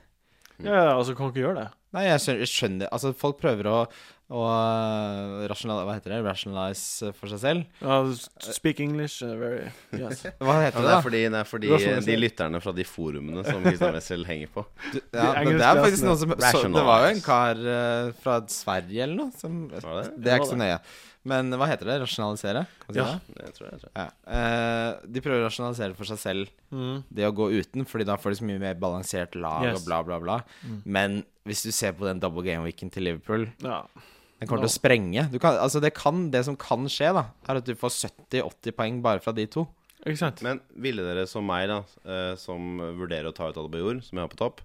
Ja, 0.64 0.74
ja, 0.88 0.90
altså, 0.96 1.14
kan 1.18 1.30
ikke 1.32 1.42
gjøre 1.44 1.60
det. 1.62 1.68
Nei, 1.92 2.06
jeg 2.08 2.20
skjønner, 2.24 2.40
jeg 2.46 2.48
skjønner 2.48 2.88
Altså, 2.96 3.10
folk 3.20 3.36
prøver 3.42 3.66
å, 3.68 3.78
å 4.32 4.42
rationalize, 5.50 5.84
Hva 5.88 5.96
heter 5.98 6.14
det? 6.14 6.20
Rationalize 6.24 7.10
for 7.18 7.28
seg 7.32 7.42
selv. 7.42 7.82
Ja, 7.82 7.98
speak 8.56 8.80
English 8.80 9.20
uh, 9.26 9.34
very 9.36 9.66
Yes. 9.92 10.22
Hva 10.40 10.56
Ja, 10.56 10.70
heter 10.70 10.80
det 10.80 10.86
det, 10.86 10.88
er 10.88 10.96
da? 10.96 11.00
fordi, 11.04 11.22
det 11.34 11.40
er 11.42 11.48
fordi 11.50 11.72
Rasjonalisere. 11.74 12.08
de 12.08 12.18
lytterne 12.24 12.62
fra 12.64 12.74
de 12.78 12.86
forumene 12.88 13.44
som 13.44 13.60
Christian 13.66 13.96
Wessel 13.98 14.24
henger 14.28 14.52
på 14.56 14.64
Ja, 15.12 15.28
men 15.42 15.58
det 15.60 15.68
er 15.68 15.82
faktisk 15.84 16.06
noen 16.08 16.20
som 16.24 16.34
så, 16.38 16.64
Det 16.78 16.86
var 16.88 17.04
jo 17.06 17.12
en 17.12 17.24
kar 17.28 17.62
uh, 17.68 18.12
fra 18.24 18.38
Sverige 18.52 19.04
eller 19.06 19.18
noe 19.26 19.32
som 19.42 19.64
Var 19.74 19.98
det? 20.00 20.06
Det 20.16 20.32
er 20.32 20.40
ikke 20.40 20.52
så 20.54 20.60
nøye. 20.64 20.78
Men 21.24 21.50
hva 21.54 21.68
heter 21.70 21.86
det? 21.86 22.00
Rasjonalisere? 22.02 22.66
Kan 22.82 22.94
si 22.94 22.98
Ja. 22.98 23.04
det? 23.14 23.44
jeg 23.44 23.54
tror 23.54 23.66
jeg. 23.68 23.72
jeg 23.72 23.80
tror. 23.82 23.92
Ja. 23.94 24.06
Eh, 24.26 24.94
de 25.06 25.20
prøver 25.20 25.42
å 25.42 25.46
rasjonalisere 25.48 25.94
for 25.94 26.04
seg 26.04 26.18
selv 26.18 26.48
Mm. 26.72 27.04
det 27.14 27.24
å 27.28 27.34
gå 27.34 27.50
uten, 27.52 27.84
Fordi 27.86 28.04
da 28.06 28.16
får 28.16 28.30
de 28.30 28.36
så 28.40 28.44
mye 28.48 28.58
mer 28.58 28.74
balansert 28.74 29.34
lag 29.36 29.62
Yes. 29.64 29.80
og 29.80 29.86
bla, 29.86 30.02
bla, 30.02 30.18
bla. 30.18 30.42
Mm. 30.66 30.82
Men 30.84 31.24
hvis 31.46 31.62
du 31.62 31.70
ser 31.70 31.92
på 31.92 32.04
den 32.06 32.18
double 32.18 32.42
game-weeken 32.42 32.90
til 32.90 33.04
Liverpool 33.04 33.48
Ja. 33.62 33.84
Den 34.40 34.48
kommer 34.48 34.66
til 34.66 34.72
å 34.74 34.80
sprenge. 34.80 35.30
Du 35.30 35.38
kan, 35.38 35.54
altså 35.54 35.80
det, 35.80 35.94
kan, 35.94 36.28
det 36.32 36.44
som 36.44 36.56
kan 36.56 36.86
skje, 36.90 37.12
da, 37.14 37.26
er 37.48 37.56
at 37.58 37.64
du 37.64 37.74
får 37.76 38.10
70-80 38.28 38.72
poeng 38.74 39.00
bare 39.00 39.20
fra 39.22 39.30
de 39.32 39.46
to. 39.46 39.68
Men 40.42 40.60
ville 40.76 40.96
dere 41.00 41.28
som 41.28 41.46
meg, 41.46 41.68
da, 41.68 41.84
eh, 42.04 42.34
som 42.34 42.78
vurderer 42.98 43.26
å 43.30 43.32
ta 43.34 43.46
ut 43.50 43.54
Adebayor, 43.56 44.02
som 44.02 44.18
jeg 44.18 44.24
har 44.24 44.28
på 44.28 44.36
topp 44.36 44.60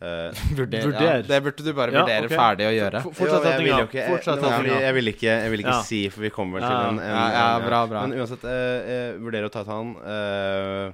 eh, 0.00 0.30
Vurder. 0.58 0.82
Vurder. 0.86 1.02
Ja, 1.02 1.22
det 1.22 1.38
burde 1.42 1.64
du 1.64 1.72
bare 1.74 1.92
Ja, 1.92 2.02
vurdere 2.04 2.28
ferdig 2.30 2.66
å 2.68 2.74
gjøre. 2.76 3.00
F- 3.02 3.20
Jo, 3.20 3.26
jeg 3.42 3.58
vil 3.58 3.72
ikke- 3.74 3.98
jeg- 3.98 4.14
det 4.14 4.24
setninga. 4.24 4.80
Jeg 4.80 4.94
vil 4.94 5.08
ikke, 5.12 5.32
jeg 5.42 5.50
vil 5.50 5.60
ikke 5.64 5.74
Ja. 5.78 5.82
si, 5.82 6.00
for 6.08 6.20
vi 6.20 6.30
kommer 6.30 6.60
vel 6.60 6.68
til 6.68 6.76
en, 6.76 6.98
en, 6.98 7.16
en 7.42 7.66
bra, 7.68 7.80
bra. 7.86 8.06
Men 8.06 8.18
uansett, 8.18 8.44
uh, 8.44 9.18
vurdere 9.22 9.48
å 9.48 9.52
ta 9.52 9.60
ut 9.66 9.66
han. 9.72 9.94
Eh, 9.96 10.92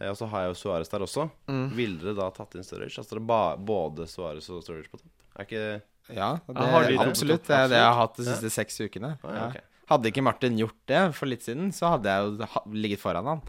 eh, 0.00 0.08
og 0.10 0.16
så 0.16 0.28
har 0.28 0.46
jeg 0.46 0.54
jo 0.54 0.58
Suárez 0.62 0.88
der 0.90 1.00
også. 1.06 1.30
Mm. 1.48 1.64
Ville 1.76 1.98
dere 2.02 2.14
da 2.18 2.30
tatt 2.30 2.54
inn 2.56 2.62
Sturridge? 2.66 2.98
Altså 2.98 3.14
dere 3.16 3.26
ba, 3.26 3.56
både 3.56 4.06
Suárez 4.10 4.48
og 4.50 4.62
Sturridge 4.64 4.90
på 4.90 4.98
topp? 4.98 5.10
Er 5.38 5.44
ikke 5.46 5.82
Ja, 6.12 6.32
det, 6.48 6.56
Jeg 6.56 6.66
absolutt. 6.66 6.88
de 6.88 7.10
absolutt. 7.10 7.44
Det 7.46 7.56
er 7.56 7.68
det 7.68 7.76
jeg 7.78 7.86
har 7.86 7.94
hatt 7.94 8.16
de 8.16 8.24
Ja. 8.24 8.32
siste 8.34 8.50
seks 8.50 8.80
ukene. 8.82 9.18
Ah. 9.24 9.52
Hadde 9.88 10.10
ikke 10.10 10.22
Martin 10.22 10.56
gjort 10.58 10.74
det 10.86 11.14
for 11.14 11.26
litt 11.26 11.42
siden, 11.42 11.70
så 11.72 11.90
hadde 11.94 12.10
jeg 12.10 12.24
jo 12.40 12.46
ligget 12.74 12.98
foran 12.98 13.24
han. 13.24 13.40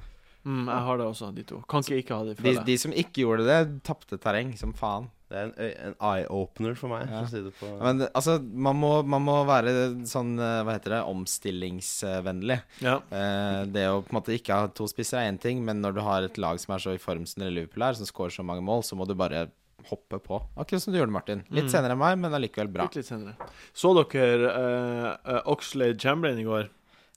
Mm, 0.45 0.65
jeg 0.67 0.84
har 0.86 0.97
det 0.99 1.06
også, 1.08 1.29
de 1.36 1.43
to. 1.47 1.62
Kan 1.71 1.82
ikke 1.86 1.99
ikke 2.03 2.15
ha 2.19 2.23
de, 2.27 2.34
De, 2.36 2.53
de 2.67 2.77
som 2.77 2.91
ikke 2.91 3.21
gjorde 3.23 3.45
det, 3.47 3.60
tapte 3.88 4.17
terreng 4.19 4.49
som 4.60 4.73
faen. 4.75 5.10
Det 5.34 5.39
er 5.39 5.45
en, 5.47 5.53
en 5.88 5.95
eye-opener 6.03 6.75
for 6.77 6.91
meg, 6.91 7.08
Ja. 7.10 7.23
for 7.23 7.25
å 7.25 7.32
si 7.32 7.39
det 7.41 7.53
på 7.58 7.69
Men 7.82 8.03
altså, 8.13 8.36
man 8.43 8.75
må, 8.77 8.89
man 9.08 9.23
må 9.25 9.38
være 9.49 9.71
sånn, 10.06 10.36
hva 10.38 10.75
heter 10.75 10.97
det, 10.97 10.99
omstillingsvennlig. 11.10 12.60
Ja. 12.84 12.99
Eh, 13.10 13.63
det 13.73 13.88
å 13.89 14.01
på 14.03 14.12
en 14.13 14.19
måte 14.19 14.36
ikke 14.36 14.60
ha 14.60 14.67
to 14.75 14.86
spisser 14.91 15.21
er 15.23 15.32
én 15.32 15.39
ting, 15.41 15.63
men 15.65 15.82
når 15.82 15.95
du 15.97 16.01
har 16.06 16.27
et 16.27 16.38
lag 16.41 16.60
som 16.62 16.75
er 16.75 16.84
så 16.84 16.93
i 16.93 17.01
form 17.01 17.25
som 17.29 17.43
Liverpool 17.47 17.84
er, 17.88 17.97
som 17.97 18.06
scorer 18.10 18.36
så 18.36 18.45
mange 18.45 18.62
mål, 18.65 18.84
så 18.86 18.99
må 18.99 19.08
du 19.10 19.15
bare 19.17 19.47
hoppe 19.89 20.19
på. 20.23 20.38
Akkurat 20.56 20.79
som 20.86 20.93
du 20.93 20.99
gjorde, 20.99 21.12
Martin. 21.12 21.41
Litt 21.51 21.65
Mm. 21.65 21.71
senere 21.73 21.91
enn 21.95 21.99
meg, 21.99 22.17
men 22.19 22.32
allikevel 22.38 22.69
bra. 22.71 22.84
Litt, 22.88 22.95
litt 23.01 23.06
senere. 23.10 23.36
Så 23.73 23.91
dere 23.97 24.53
uh, 24.53 25.41
Oxlade 25.51 25.99
Chamberlain 25.99 26.39
i 26.39 26.45
går 26.47 26.69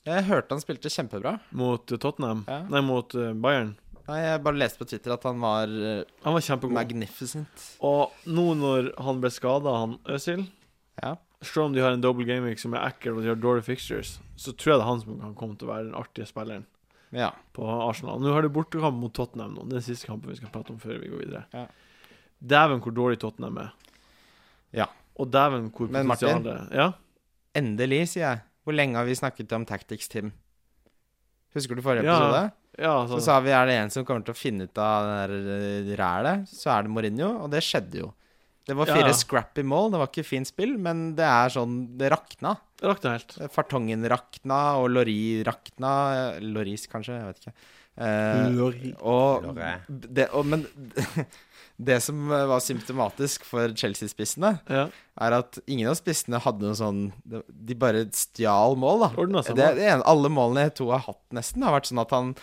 Jeg 0.06 0.22
hørte 0.28 0.54
han 0.54 0.62
spilte 0.62 0.90
kjempebra. 0.92 1.36
mot 1.50 1.92
eh, 1.92 1.98
Tottenham? 1.98 2.44
Ja. 2.46 2.60
Nei, 2.70 2.82
mot 2.86 3.14
eh, 3.18 3.32
Bayern. 3.34 3.74
Nei, 4.06 4.20
jeg 4.22 4.42
bare 4.44 4.60
leste 4.60 4.78
på 4.78 4.86
Twitter 4.86 5.16
at 5.16 5.24
han 5.26 5.40
var 5.42 5.66
eh, 5.66 6.04
Han 6.22 6.36
var 6.36 6.44
kjempegod. 6.46 6.76
magnificent. 6.76 7.64
Og 7.84 8.14
nå 8.30 8.44
når 8.60 8.92
han 9.02 9.22
ble 9.22 9.32
skada, 9.34 9.72
han 9.82 9.98
Øzil 10.06 10.46
Ja. 11.02 11.16
Selv 11.42 11.66
om 11.66 11.74
de 11.74 11.82
har 11.84 11.92
en 11.92 12.00
double 12.00 12.24
week 12.24 12.58
som 12.58 12.72
er 12.74 12.86
ekkel, 12.86 13.18
og 13.18 13.22
de 13.22 13.28
har 13.28 13.36
dårlige 13.36 13.66
fixtures, 13.66 14.14
så 14.40 14.54
tror 14.56 14.72
jeg 14.72 14.78
det 14.78 14.84
er 14.86 14.88
han 14.88 15.02
som 15.02 15.18
kan 15.20 15.34
komme 15.36 15.58
til 15.58 15.68
å 15.68 15.72
være 15.74 15.84
den 15.90 15.98
artige 15.98 16.26
spilleren 16.30 16.64
ja. 17.12 17.28
på 17.52 17.66
Arsenal. 17.66 18.22
Nå 18.22 18.32
har 18.32 18.46
de 18.46 18.48
bortekamp 18.54 18.96
mot 18.96 19.12
Tottenham 19.14 19.52
nå. 19.52 19.66
Det 19.66 19.76
er 19.76 19.82
den 19.82 19.84
siste 19.84 20.08
kampen 20.08 20.32
vi 20.32 20.38
skal 20.38 20.52
prate 20.54 20.72
om 20.72 20.78
før 20.80 20.96
vi 21.02 21.10
går 21.12 21.22
videre. 21.26 21.42
Ja. 21.52 21.66
Dæven 22.54 22.80
hvor 22.80 22.94
dårlig 22.96 23.20
Tottenham 23.20 23.60
er. 23.66 23.74
Ja. 24.76 24.88
Og 25.20 25.28
dæven 25.32 25.68
hvor 25.76 25.92
Men 25.92 26.08
Martin? 26.08 26.48
Ja? 26.72 26.92
Endelig, 27.56 28.02
sier 28.14 28.24
jeg. 28.30 28.42
Hvor 28.66 28.74
lenge 28.74 28.98
har 28.98 29.06
vi 29.06 29.14
snakket 29.14 29.52
om 29.54 29.64
Tactics 29.66 30.10
Team? 30.10 30.32
Husker 31.54 31.78
du 31.78 31.84
forrige 31.84 32.02
episode? 32.02 32.48
ja 32.76 32.92
Så 33.06 33.14
altså, 33.16 33.20
sa 33.24 33.38
vi 33.40 33.52
er 33.54 33.68
det 33.70 33.76
en 33.80 33.92
som 33.94 34.04
kommer 34.04 34.26
til 34.26 34.34
å 34.34 34.38
finne 34.38 34.66
ut 34.66 34.80
av 34.82 35.06
det 35.06 35.36
der 35.46 35.54
eh, 35.54 35.92
rælet, 35.96 36.50
så 36.50 36.74
er 36.74 36.84
det 36.84 36.92
Mourinho, 36.92 37.30
og 37.44 37.52
det 37.54 37.62
skjedde 37.64 38.02
jo. 38.02 38.10
Det 38.66 38.74
var 38.74 38.86
fire 38.90 39.08
Ja. 39.12 39.14
scrappy 39.14 39.62
mål, 39.62 39.92
det 39.92 39.98
var 40.02 40.08
ikke 40.10 40.24
fint 40.26 40.46
spill, 40.50 40.76
men 40.78 41.14
det 41.14 41.24
er 41.24 41.48
sånn 41.54 41.96
Det 41.98 42.10
rakna. 42.10 42.56
det 42.80 42.88
rakna 42.90 43.12
helt. 43.16 43.36
Fartongen 43.54 44.02
rakna, 44.10 44.76
og 44.80 44.90
Lori 44.90 45.42
rakna. 45.46 45.92
eh, 46.36 46.40
Loris, 46.42 46.86
kanskje? 46.90 47.14
Jeg 47.14 47.26
vet 47.30 47.40
ikke. 47.44 47.54
Eh, 47.98 48.50
Lori. 48.52 48.94
og 49.00 49.54
det, 49.88 50.28
og, 50.34 50.44
Men 50.44 50.66
det 51.78 52.02
som 52.02 52.28
var 52.28 52.58
symptomatisk 52.60 53.44
for 53.44 53.68
Chelsea-spissene, 53.68 54.60
Ja. 54.68 54.88
er 55.20 55.32
at 55.38 55.58
ingen 55.68 55.88
av 55.88 55.94
spissene 55.96 56.40
hadde 56.40 56.62
noe 56.66 56.74
sånn 56.76 57.12
De 57.48 57.74
bare 57.74 58.04
stjal 58.12 58.76
mål, 58.76 59.00
da. 59.00 59.42
Det, 59.54 59.76
det 59.76 59.88
ene, 59.92 60.02
alle 60.04 60.28
målene 60.28 60.74
to 60.74 60.90
har 60.90 61.00
hatt, 61.06 61.22
nesten, 61.32 61.62
har 61.62 61.78
vært 61.80 61.90
sånn 61.92 62.00
at 62.02 62.10
han 62.10 62.34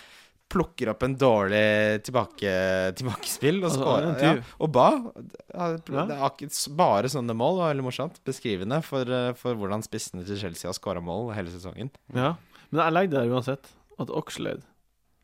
plukker 0.52 0.90
opp 0.92 1.02
en 1.02 1.16
dårlig 1.18 2.02
tilbake, 2.06 2.50
tilbakespill 2.98 3.62
og 3.64 3.70
Altså, 3.70 4.22
Ja, 4.22 4.34
og 4.60 4.72
ba. 4.72 4.88
Bare 6.76 7.10
sånne 7.10 7.34
mål. 7.36 7.56
Det 7.58 7.62
var 7.64 7.72
veldig 7.74 7.86
morsomt. 7.88 8.20
Beskrivende 8.26 8.82
for, 8.84 9.02
eh, 9.08 9.32
for 9.38 9.54
hvordan 9.58 9.82
spissene 9.86 10.24
til 10.26 10.38
Chelsea 10.38 10.68
har 10.68 10.74
skåra 10.76 11.02
mål 11.02 11.32
hele 11.34 11.50
sesongen. 11.54 11.90
ja. 12.14 12.34
Men 12.70 12.80
jeg 12.82 12.92
legger 12.96 13.10
der 13.20 13.28
uansett. 13.30 13.66
At 14.00 14.08
Oxlade 14.10 14.62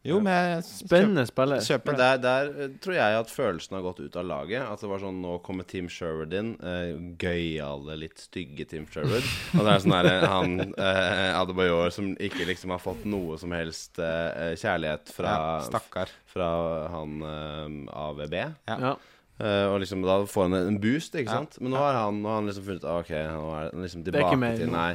Jo, 0.02 0.16
men 0.24 0.62
Spennende 0.64 1.26
spiller. 1.28 1.60
kjøper, 1.60 1.96
der, 1.98 2.20
der 2.24 2.46
eh, 2.64 2.70
tror 2.80 2.94
jeg 2.96 3.16
at 3.18 3.28
følelsen 3.32 3.76
har 3.76 3.82
gått 3.84 3.98
ut 4.00 4.14
av 4.16 4.24
laget. 4.24 4.62
At 4.64 4.80
det 4.80 4.88
var 4.88 5.02
sånn 5.02 5.18
Nå 5.20 5.34
kommer 5.44 5.66
Team 5.68 5.90
Sherwood 5.92 6.32
inn. 6.38 6.54
Uh, 6.62 7.12
Gøyale, 7.20 7.98
litt 8.00 8.22
stygge 8.24 8.64
Team 8.70 8.86
Sherwood. 8.88 9.26
Og 9.58 9.60
det 9.66 9.74
er 9.74 9.84
sånn 9.84 9.96
derre 9.98 10.30
han 10.32 10.56
uh, 10.72 11.40
Adebayor 11.42 11.92
som 11.92 12.14
ikke 12.16 12.48
liksom 12.48 12.72
har 12.72 12.80
fått 12.80 13.04
noe 13.04 13.36
som 13.42 13.52
helst 13.52 14.00
uh, 14.00 14.56
kjærlighet 14.56 15.12
fra, 15.12 15.36
Ja, 15.36 15.54
stakkar. 15.68 16.16
fra 16.32 16.50
han 16.96 17.20
uh, 17.20 18.00
AVB. 18.08 18.38
Ja. 18.40 18.80
Ja. 18.80 18.96
Uh, 19.40 19.66
og 19.74 19.78
liksom 19.84 20.02
da 20.04 20.18
får 20.28 20.48
han 20.48 20.56
en 20.62 20.80
boost, 20.80 21.14
ikke 21.16 21.28
Ja. 21.28 21.42
sant? 21.42 21.60
Men 21.60 21.72
nå 21.76 21.80
har 21.80 22.00
han, 22.06 22.18
nå 22.24 22.28
har 22.28 22.40
han 22.40 22.48
liksom 22.48 22.64
funnet 22.66 22.88
ah, 22.88 22.98
OK, 23.04 23.12
nå 23.12 23.46
er 23.56 23.68
han 23.70 23.84
liksom 23.84 24.08
tilbake 24.08 24.56
til. 24.64 24.72
Nei. 24.72 24.94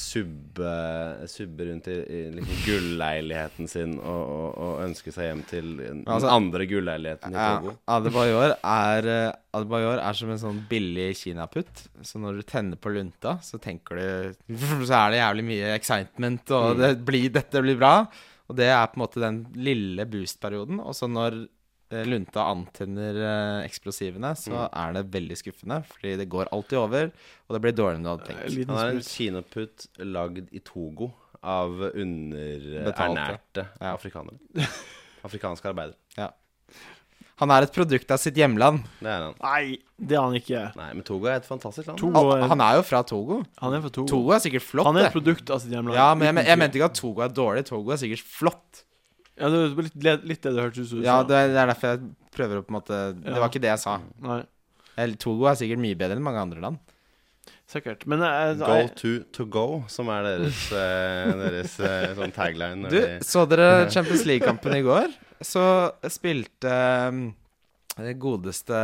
Subbe, 0.00 0.72
subbe 1.30 1.66
rundt 1.68 1.88
i, 1.92 1.96
i 2.02 2.20
liksom 2.34 2.60
gulleiligheten 2.66 3.68
sin 3.70 3.96
og, 4.00 4.22
og, 4.34 4.48
og 4.64 4.82
ønske 4.86 5.12
seg 5.14 5.28
hjem 5.30 5.42
til 5.50 5.70
den 5.80 6.02
Altså- 6.06 6.30
andre 6.34 6.66
gulleiligheten 6.70 7.34
i 7.34 7.46
Togo. 7.46 7.74
Adebayor 7.96 8.54
er, 8.58 9.08
eh, 9.14 9.32
Adebayor 9.54 10.02
er 10.02 10.12
som 10.18 10.30
en 10.34 10.42
sånn 10.42 10.60
billig 10.70 11.10
kinaputt. 11.22 11.86
Så 12.02 12.18
når 12.22 12.40
du 12.40 12.46
tenner 12.48 12.76
på 12.80 12.92
lunta, 12.94 13.36
så 13.42 13.60
tenker 13.62 13.96
du 14.00 14.56
Så 14.84 14.94
er 14.98 15.10
det 15.14 15.20
jævlig 15.22 15.44
mye 15.50 15.74
excitement, 15.78 16.50
og 16.50 16.78
det 16.78 16.92
blir, 17.04 17.28
dette 17.34 17.62
blir 17.64 17.76
bra. 17.80 17.96
Og 18.50 18.56
det 18.58 18.66
er 18.68 18.86
på 18.92 18.98
en 18.98 19.04
måte 19.06 19.20
den 19.22 19.46
lille 19.56 20.04
boost-perioden. 20.04 20.80
Og 20.84 20.92
så 20.94 21.08
når 21.08 21.38
eh, 21.42 21.48
lunta 22.08 22.44
antenner 22.50 23.18
eh, 23.22 23.64
eksplosivene, 23.68 24.32
så 24.38 24.64
er 24.68 24.94
det 24.98 25.04
veldig 25.14 25.36
skuffende. 25.40 25.80
Fordi 25.90 26.16
det 26.20 26.28
går 26.32 26.50
alltid 26.54 26.78
over, 26.80 27.12
og 27.48 27.56
det 27.56 27.62
blir 27.64 27.76
dårligere 27.78 28.00
enn 28.00 28.06
du 28.08 28.12
hadde 28.12 28.30
tenkt. 28.30 28.70
Han 28.72 28.80
er 28.80 28.94
en 28.96 29.04
kinoputt 29.06 29.84
kinaputt 29.84 29.86
lagd 30.14 30.50
i 30.54 30.60
Togo 30.64 31.12
av 31.44 31.76
underernærte 31.92 33.66
Ja. 33.80 33.92
afrikanere. 33.94 34.38
Afrikanske 35.24 35.68
arbeidere. 35.70 35.96
Han 37.42 37.50
er 37.50 37.64
et 37.66 37.72
produkt 37.74 38.10
av 38.14 38.20
sitt 38.22 38.36
hjemland. 38.38 38.84
Det 39.02 39.10
er 39.10 39.22
han. 39.24 39.32
Nei, 39.42 39.78
det 39.98 40.14
er 40.14 40.22
han 40.22 40.36
ikke. 40.38 40.60
Nei, 40.78 40.86
men 40.94 41.02
Togo 41.02 41.26
er 41.26 41.40
et 41.40 41.48
fantastisk 41.48 41.88
land. 41.90 41.98
Er, 42.14 42.44
han 42.46 42.60
er 42.62 42.76
jo 42.78 42.84
fra 42.86 43.00
Togo. 43.02 43.40
han 43.58 43.74
er 43.74 43.82
fra 43.82 43.90
Togo. 43.90 44.06
Togo 44.12 44.30
er 44.36 44.42
sikkert 44.44 44.62
flott, 44.62 44.86
Han 44.86 45.00
er 45.00 45.08
et 45.08 45.16
produkt 45.16 45.50
av 45.50 45.58
sitt 45.64 45.74
hjemland. 45.74 45.98
Ja, 45.98 46.12
men 46.14 46.30
jeg, 46.30 46.46
jeg 46.46 46.60
mente 46.62 46.78
ikke 46.78 46.90
at 46.92 47.00
Togo 47.00 47.24
er 47.26 47.32
dårlig. 47.34 47.64
Togo 47.66 47.90
er 47.90 47.98
sikkert 48.04 48.22
flott. 48.22 48.84
Ja, 49.40 49.48
det 49.50 49.60
var 49.74 49.82
litt, 49.88 50.24
litt 50.30 50.42
det 50.46 50.52
det 50.54 50.62
hørtes 50.62 50.84
ut 50.86 50.90
som 50.92 51.02
Ja, 51.02 51.16
det, 51.26 51.34
er 51.50 51.54
derfor 51.66 51.94
jeg 51.96 52.10
prøver 52.34 52.60
å 52.60 52.64
på 52.66 52.70
en 52.70 52.76
måte 52.78 52.98
Det 53.18 53.34
var 53.40 53.50
ikke 53.50 53.62
det 53.64 53.72
jeg 53.72 53.82
sa. 53.82 53.96
Nei, 54.22 54.42
Togo 55.18 55.48
er 55.50 55.56
sikkert 55.58 55.82
mye 55.82 55.98
bedre 55.98 56.14
enn 56.18 56.22
mange 56.26 56.42
andre 56.44 56.62
land. 56.62 56.78
sikkert. 57.66 58.04
Men 58.06 58.22
jeg, 58.22 58.58
Go 58.60 58.74
jeg, 58.78 58.90
to 59.00 59.12
to 59.34 59.46
go, 59.50 59.64
som 59.90 60.10
er 60.14 60.22
deres, 60.28 60.60
eh, 60.84 61.32
deres 61.40 61.78
eh, 61.80 62.10
sånn 62.14 62.34
tagline. 62.36 62.90
Du, 62.92 62.98
de- 63.00 63.18
så 63.26 63.42
dere 63.50 63.88
Champions 63.94 64.22
League-kampen 64.28 64.76
i 64.78 64.84
går? 64.86 65.10
Så 65.44 65.64
spilte 66.12 66.70
um, 67.10 67.24
godeste 68.18 68.74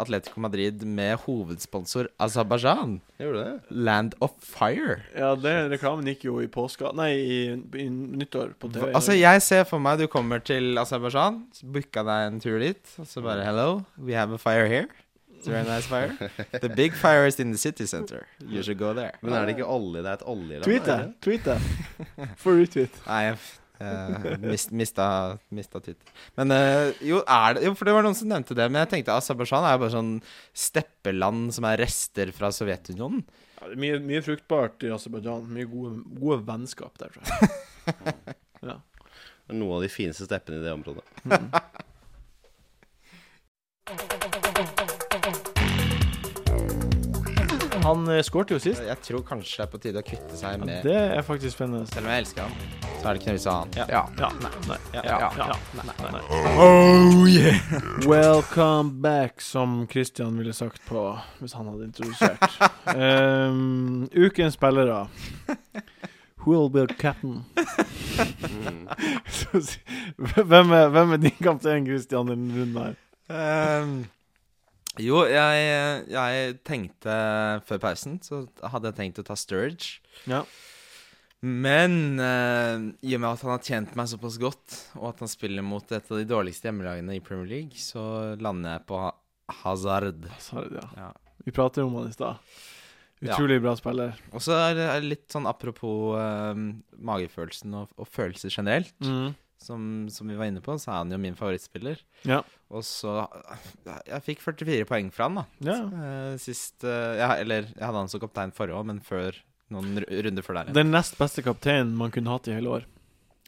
Atletico 0.00 0.40
Madrid 0.40 0.82
med 0.84 1.18
hovedsponsor 1.26 2.08
Aserbajdsjan. 2.18 3.00
Gjorde 3.18 3.38
du 3.38 3.44
det? 3.44 3.60
Land 3.70 4.14
of 4.20 4.32
Fire. 4.40 5.02
ja, 5.16 5.34
den 5.36 5.70
reklamen 5.70 6.06
gikk 6.06 6.24
jo 6.24 6.40
i 6.40 6.48
påska 6.48 6.92
Nei, 6.96 7.12
i, 7.12 7.38
i 7.76 7.88
nyttår 7.90 8.54
på 8.58 8.72
TV. 8.72 8.90
Altså, 8.94 9.12
jeg 9.12 9.42
ser 9.42 9.64
for 9.68 9.78
meg 9.78 10.00
du 10.00 10.06
kommer 10.08 10.40
til 10.40 10.78
Aserbajdsjan, 10.80 11.42
booka 11.62 12.04
deg 12.08 12.28
en 12.30 12.40
tur 12.40 12.58
dit, 12.58 12.94
og 12.98 13.06
så 13.06 13.20
bare 13.24 13.44
Hello, 13.44 13.82
we 13.98 14.14
have 14.16 14.32
a 14.32 14.38
fire 14.38 14.66
here. 14.68 14.88
It's 15.36 15.46
a 15.46 15.50
very 15.50 15.68
nice 15.68 15.86
fire. 15.86 16.30
The 16.60 16.70
big 16.70 16.94
fire 16.94 17.26
is 17.26 17.38
in 17.38 17.52
the 17.52 17.58
city 17.58 17.84
center. 17.86 18.26
You 18.40 18.62
should 18.62 18.78
go 18.78 18.94
there. 18.94 19.12
Men 19.20 19.34
er 19.34 19.44
det 19.44 19.58
ikke 19.58 19.66
olje? 19.68 20.00
Det 20.00 20.08
er 20.08 20.14
et 20.14 20.22
oljeland? 20.24 20.64
Tweet 20.64 20.86
det! 20.86 20.96
det? 20.98 21.12
Tweet 21.20 21.44
det. 21.44 21.58
For 22.40 22.56
retweet. 22.56 22.96
Nei, 23.06 23.34
eh, 23.80 24.26
mist, 24.42 24.70
mista, 24.70 25.06
mista. 25.54 25.80
Men 26.38 26.54
uh, 26.54 26.90
jo, 27.04 27.22
er 27.22 27.56
det 27.56 27.64
Jo, 27.66 27.74
for 27.78 27.88
det 27.88 27.94
var 27.96 28.06
noen 28.06 28.18
som 28.18 28.30
nevnte 28.30 28.56
det. 28.58 28.68
Men 28.70 28.84
jeg 28.84 28.92
tenkte 28.92 29.16
Aserbajdsjan 29.16 29.66
er 29.66 29.76
jo 29.76 29.82
bare 29.84 29.96
sånn 29.96 30.12
steppeland 30.66 31.54
som 31.56 31.68
er 31.70 31.80
rester 31.82 32.32
fra 32.36 32.52
Sovjetunionen. 32.54 33.24
Ja, 33.58 33.68
det 33.68 33.76
er 33.76 33.82
mye, 33.86 34.00
mye 34.04 34.22
fruktbart 34.24 34.86
i 34.86 34.92
Aserbajdsjan. 34.94 35.50
Mye 35.56 35.68
gode, 35.70 36.02
gode 36.20 36.40
vennskap 36.48 36.94
der, 37.02 37.14
tror 37.14 37.24
jeg. 37.28 37.40
ja. 38.70 38.80
Det 39.44 39.52
er 39.52 39.60
Noen 39.60 39.78
av 39.78 39.84
de 39.84 39.92
fineste 39.92 40.24
steppene 40.28 40.62
i 40.62 40.64
det 40.64 40.72
området. 40.76 41.04
Mm. 41.28 41.48
Han 47.84 48.06
skåret 48.06 48.24
skårte 48.24 48.54
jo 48.54 48.60
sist. 48.64 48.80
Jeg 48.80 48.96
tror 49.04 49.22
kanskje 49.28 49.58
det 49.58 49.64
er 49.66 49.68
på 49.68 49.78
tide 49.82 50.00
å 50.00 50.04
kvitte 50.06 50.38
seg 50.38 50.54
Ja, 50.54 50.60
med 50.62 50.86
det 50.88 50.94
er 50.96 51.24
faktisk 51.26 51.58
spennende. 51.58 51.84
Selv 51.90 52.06
om 52.06 52.14
jeg 52.14 52.22
elsker 52.22 52.46
han, 52.46 52.54
så 52.80 53.02
er 53.10 53.10
det 53.10 53.20
ikke 53.20 53.28
noe 53.28 53.36
vits 53.36 53.44
i 53.44 53.50
å 53.50 53.52
ha 53.52 53.58
han. 53.58 53.74
Ja. 53.76 53.84
ja. 53.92 54.28
Nei. 54.40 54.52
Nei. 54.70 54.78
Ja. 54.94 55.02
Nei. 55.76 55.96
Nei. 56.14 56.22
Oh 56.64 57.26
yeah! 57.28 57.60
Welcome 58.14 59.02
back, 59.04 59.44
som 59.44 59.84
Christian 59.92 60.40
ville 60.40 60.56
sagt 60.56 60.80
på 60.88 61.04
hvis 61.42 61.52
han 61.58 61.68
hadde 61.68 61.90
introdusert. 61.90 62.56
Um, 62.96 64.08
ukens 64.24 64.56
spillere. 64.56 65.04
Who 66.46 66.56
will 66.56 66.72
be 66.72 66.86
captain? 66.96 67.44
Hvem, 70.16 70.72
er, 70.72 70.88
hvem 70.88 71.12
er 71.12 71.20
din 71.20 71.36
kaptein, 71.42 71.84
Christian, 71.84 72.32
denne 72.32 72.48
runden 72.56 72.80
her? 72.80 72.96
Ehm, 73.28 74.04
jo, 75.02 75.24
jeg, 75.26 76.04
jeg 76.12 76.54
tenkte 76.66 77.14
Før 77.66 77.80
pausen 77.82 78.20
så 78.22 78.44
hadde 78.62 78.90
jeg 78.92 78.98
tenkt 79.00 79.20
å 79.22 79.26
ta 79.26 79.36
Sturge. 79.38 79.98
Ja. 80.30 80.44
Men 81.44 82.16
uh, 82.16 82.86
i 83.04 83.16
og 83.16 83.20
med 83.20 83.28
at 83.34 83.42
han 83.44 83.52
har 83.52 83.64
tjent 83.66 83.96
meg 83.98 84.08
såpass 84.08 84.38
godt, 84.40 84.78
og 84.96 85.10
at 85.10 85.18
han 85.20 85.28
spiller 85.28 85.66
mot 85.66 85.84
et 85.92 86.06
av 86.08 86.20
de 86.20 86.24
dårligste 86.28 86.70
hjemmelagene 86.70 87.18
i 87.18 87.24
Premier 87.24 87.50
League, 87.50 87.76
så 87.76 88.32
lander 88.40 88.78
jeg 88.78 88.86
på 88.88 89.00
Hazard. 89.60 90.24
Hazard, 90.38 90.78
ja. 90.78 90.86
Ja. 91.02 91.10
Vi 91.44 91.52
jo 91.82 91.90
om 91.90 91.98
han 91.98 92.08
i 92.08 92.14
stad. 92.16 92.40
Ja. 93.20 93.34
Utrolig 93.34 93.60
bra 93.60 93.74
spiller. 93.76 94.16
Og 94.32 94.40
så 94.44 94.56
er 94.56 94.78
det 94.78 94.88
litt 95.04 95.26
sånn 95.32 95.48
apropos 95.48 96.16
uh, 96.16 96.56
magefølelsen 96.96 97.76
og, 97.82 97.92
og 98.00 98.08
følelser 98.08 98.52
generelt, 98.52 98.96
Mm. 99.04 99.34
Som, 99.64 99.84
som 100.12 100.28
vi 100.30 100.36
var 100.38 100.50
inne 100.50 100.60
på, 100.64 100.74
så 100.80 100.90
er 100.92 100.98
han 101.00 101.14
jo 101.14 101.18
min 101.22 101.36
favorittspiller. 101.38 102.00
Ja. 102.28 102.42
Og 102.74 102.84
så 102.86 103.14
Jeg 103.86 104.22
fikk 104.26 104.42
44 104.44 104.86
poeng 104.88 105.10
fra 105.14 105.28
han, 105.30 105.40
da. 105.40 105.44
ja. 105.66 105.78
Eh, 106.04 106.36
sist 106.42 106.84
eh, 106.88 107.16
ja, 107.20 107.32
Eller 107.40 107.68
jeg 107.72 107.82
hadde 107.84 108.00
han 108.04 108.10
som 108.12 108.22
kaptein 108.22 108.52
forrige 108.56 108.76
år, 108.78 108.86
men 108.92 109.00
før 109.04 109.38
noen 109.74 110.02
runder 110.04 110.44
før 110.44 110.58
der. 110.60 110.68
igjen. 110.70 110.78
Den 110.82 110.92
nest 110.94 111.16
beste 111.18 111.42
kapteinen 111.46 111.94
man 111.98 112.12
kunne 112.14 112.30
hatt 112.34 112.48
i 112.52 112.56
hele 112.56 112.68
år. 112.78 112.86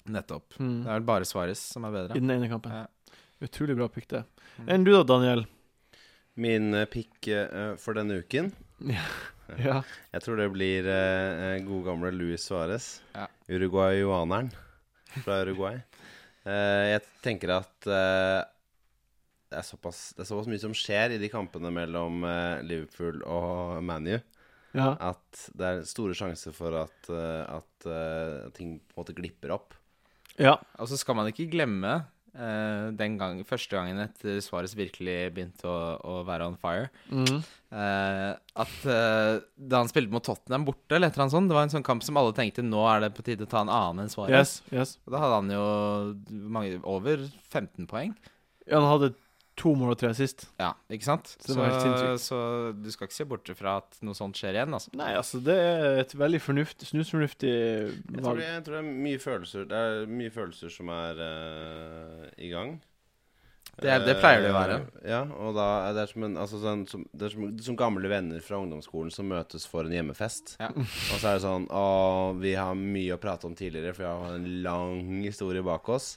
Nettopp. 0.07 0.57
Mm. 0.59 0.79
Det 0.85 0.91
er 0.91 1.01
vel 1.01 1.09
bare 1.09 1.27
Svares 1.29 1.61
som 1.75 1.85
er 1.89 1.95
bedre. 1.95 2.17
I 2.17 2.23
den 2.23 2.31
ene 2.37 2.49
kampen. 2.51 2.73
Ja. 2.73 2.87
Utrolig 3.45 3.77
bra 3.77 3.89
pick, 3.93 4.07
det. 4.09 4.23
Mm. 4.57 4.69
Enn 4.73 4.85
du 4.87 4.93
da, 4.95 5.03
Daniel? 5.07 5.45
Min 6.41 6.73
eh, 6.75 6.87
pick 6.89 7.29
for 7.81 7.97
denne 7.97 8.21
uken 8.23 8.53
Ja. 9.63 9.79
Jeg 10.11 10.23
tror 10.25 10.41
det 10.41 10.49
blir 10.51 10.87
eh, 10.91 11.61
gode 11.63 11.85
gamle 11.87 12.11
Luis 12.15 12.43
Suárez. 12.49 12.89
Ja. 13.15 13.29
Uruguayaneren 13.49 14.49
fra 15.23 15.37
Uruguay. 15.45 15.79
Eh, 16.47 16.85
jeg 16.95 17.03
tenker 17.25 17.51
at 17.57 17.89
eh, 17.91 18.41
det, 19.51 19.59
er 19.61 19.67
såpass, 19.67 20.13
det 20.17 20.25
er 20.25 20.29
såpass 20.31 20.49
mye 20.51 20.63
som 20.63 20.75
skjer 20.77 21.17
i 21.17 21.21
de 21.23 21.31
kampene 21.33 21.73
mellom 21.75 22.23
eh, 22.27 22.63
Liverpool 22.67 23.23
og 23.27 23.83
ManU, 23.87 24.17
Ja. 24.77 24.91
at 25.01 25.47
det 25.57 25.67
er 25.73 25.83
store 25.89 26.15
sjanser 26.19 26.53
for 26.55 26.75
at, 26.85 27.11
at 27.11 27.87
eh, 27.89 28.51
ting 28.57 28.77
på 28.83 28.95
en 28.99 29.03
måte 29.03 29.15
glipper 29.17 29.55
opp. 29.57 29.75
ja. 30.39 30.57
Og 30.79 30.91
så 30.91 30.99
skal 31.01 31.17
man 31.19 31.31
ikke 31.33 31.49
glemme 31.51 31.95
eh, 32.37 32.87
den 32.97 33.17
gang, 33.21 33.41
første 33.49 33.77
gangen 33.77 34.01
etter 34.05 34.39
Suárez 34.45 34.77
virkelig 34.79 35.17
begynte 35.35 35.69
å, 35.69 35.77
å 36.01 36.17
være 36.29 36.51
on 36.51 36.59
fire, 36.61 36.91
Mm. 37.11 37.41
Uh, 37.77 38.33
at 38.63 38.75
uh, 38.87 39.43
da 39.59 39.81
han 39.83 39.89
spilte 39.91 40.15
mot 40.15 40.25
Tottenham 40.25 40.65
borte, 40.69 40.95
eller 40.95 41.11
et 41.11 41.17
eller 41.17 41.27
annet 41.27 41.35
sånt, 41.35 41.51
det 41.51 41.57
var 41.57 41.67
en 41.67 41.73
sånn 41.75 41.85
kamp 41.85 42.05
som 42.07 42.17
alle 42.17 42.33
tenkte 42.37 42.63
nå 42.65 42.85
er 42.89 43.03
det 43.03 43.11
på 43.17 43.25
tide 43.27 43.45
å 43.45 43.51
ta 43.51 43.65
en 43.65 43.73
annen 43.73 44.05
enn 44.05 44.13
Suárez. 44.13 44.33
Yes, 44.71 44.71
yes. 44.71 44.95
Da 45.11 45.21
hadde 45.21 45.41
han 45.41 45.51
jo 45.53 45.67
mange, 46.55 46.79
over 46.87 47.27
15 47.51 47.89
poeng. 47.91 48.15
Ja, 48.65 48.79
han 48.79 48.89
hadde 48.89 49.13
to 49.57 49.73
mål 49.79 49.95
og 49.95 49.99
tre 50.01 50.11
sist. 50.17 50.47
Ja, 50.61 50.73
ikke 50.93 51.07
sant? 51.09 51.31
Så 51.41 51.55
sinnssykt. 51.57 52.25
så 52.27 52.41
du 52.77 52.91
skal 52.93 53.09
ikke 53.09 53.17
se 53.17 53.25
bort 53.29 53.53
fra 53.57 53.79
at 53.81 53.97
noe 54.05 54.17
sånt 54.19 54.37
skjer 54.37 54.59
igjen, 54.59 54.75
altså. 54.77 54.93
Nei, 54.99 55.13
altså, 55.17 55.41
det 55.45 55.57
er 55.57 56.01
et 56.03 56.13
veldig 56.17 56.41
fornuftig, 56.45 56.89
snusfornuftig 56.91 57.53
Jeg 57.55 57.95
tror, 58.19 58.27
valg. 58.29 58.43
det, 58.43 58.51
jeg 58.51 58.67
tror 58.67 58.77
det 58.77 58.83
er 58.83 58.91
mye 59.07 59.23
følelser 59.23 59.65
Det 59.71 59.81
er 59.87 60.13
mye 60.21 60.35
følelser 60.35 60.75
som 60.77 60.93
er 60.93 61.25
uh, 61.25 62.29
i 62.37 62.53
gang. 62.53 62.77
Det 63.77 63.91
er- 63.93 64.05
det 64.07 64.15
pleier 64.23 64.41
det 64.41 64.51
å 64.53 64.57
være. 64.57 64.77
Eh, 65.03 65.11
ja, 65.11 65.19
og 65.37 65.53
da 65.57 65.67
er 65.91 65.93
det 65.99 66.07
som 66.09 66.23
en 66.25 66.37
altså, 66.41 66.61
sånn, 66.63 66.87
som, 66.89 67.03
Det 67.13 67.27
er 67.27 67.35
som, 67.35 67.59
som 67.61 67.77
gamle 67.77 68.09
venner 68.09 68.41
fra 68.41 68.57
ungdomsskolen 68.63 69.13
som 69.13 69.29
møtes 69.29 69.67
for 69.69 69.85
en 69.85 69.93
hjemmefest. 69.93 70.55
Ja. 70.63 70.71
Og 71.13 71.19
så 71.21 71.27
er 71.29 71.37
det 71.37 71.45
sånn 71.45 71.67
Å, 71.69 71.85
vi 72.41 72.55
har 72.57 72.73
mye 72.75 73.17
å 73.17 73.21
prate 73.21 73.45
om 73.49 73.55
tidligere, 73.59 73.93
for 73.93 74.07
vi 74.07 74.09
har 74.09 74.39
en 74.39 74.49
lang 74.65 75.23
historie 75.27 75.65
bak 75.67 75.89
oss. 75.93 76.15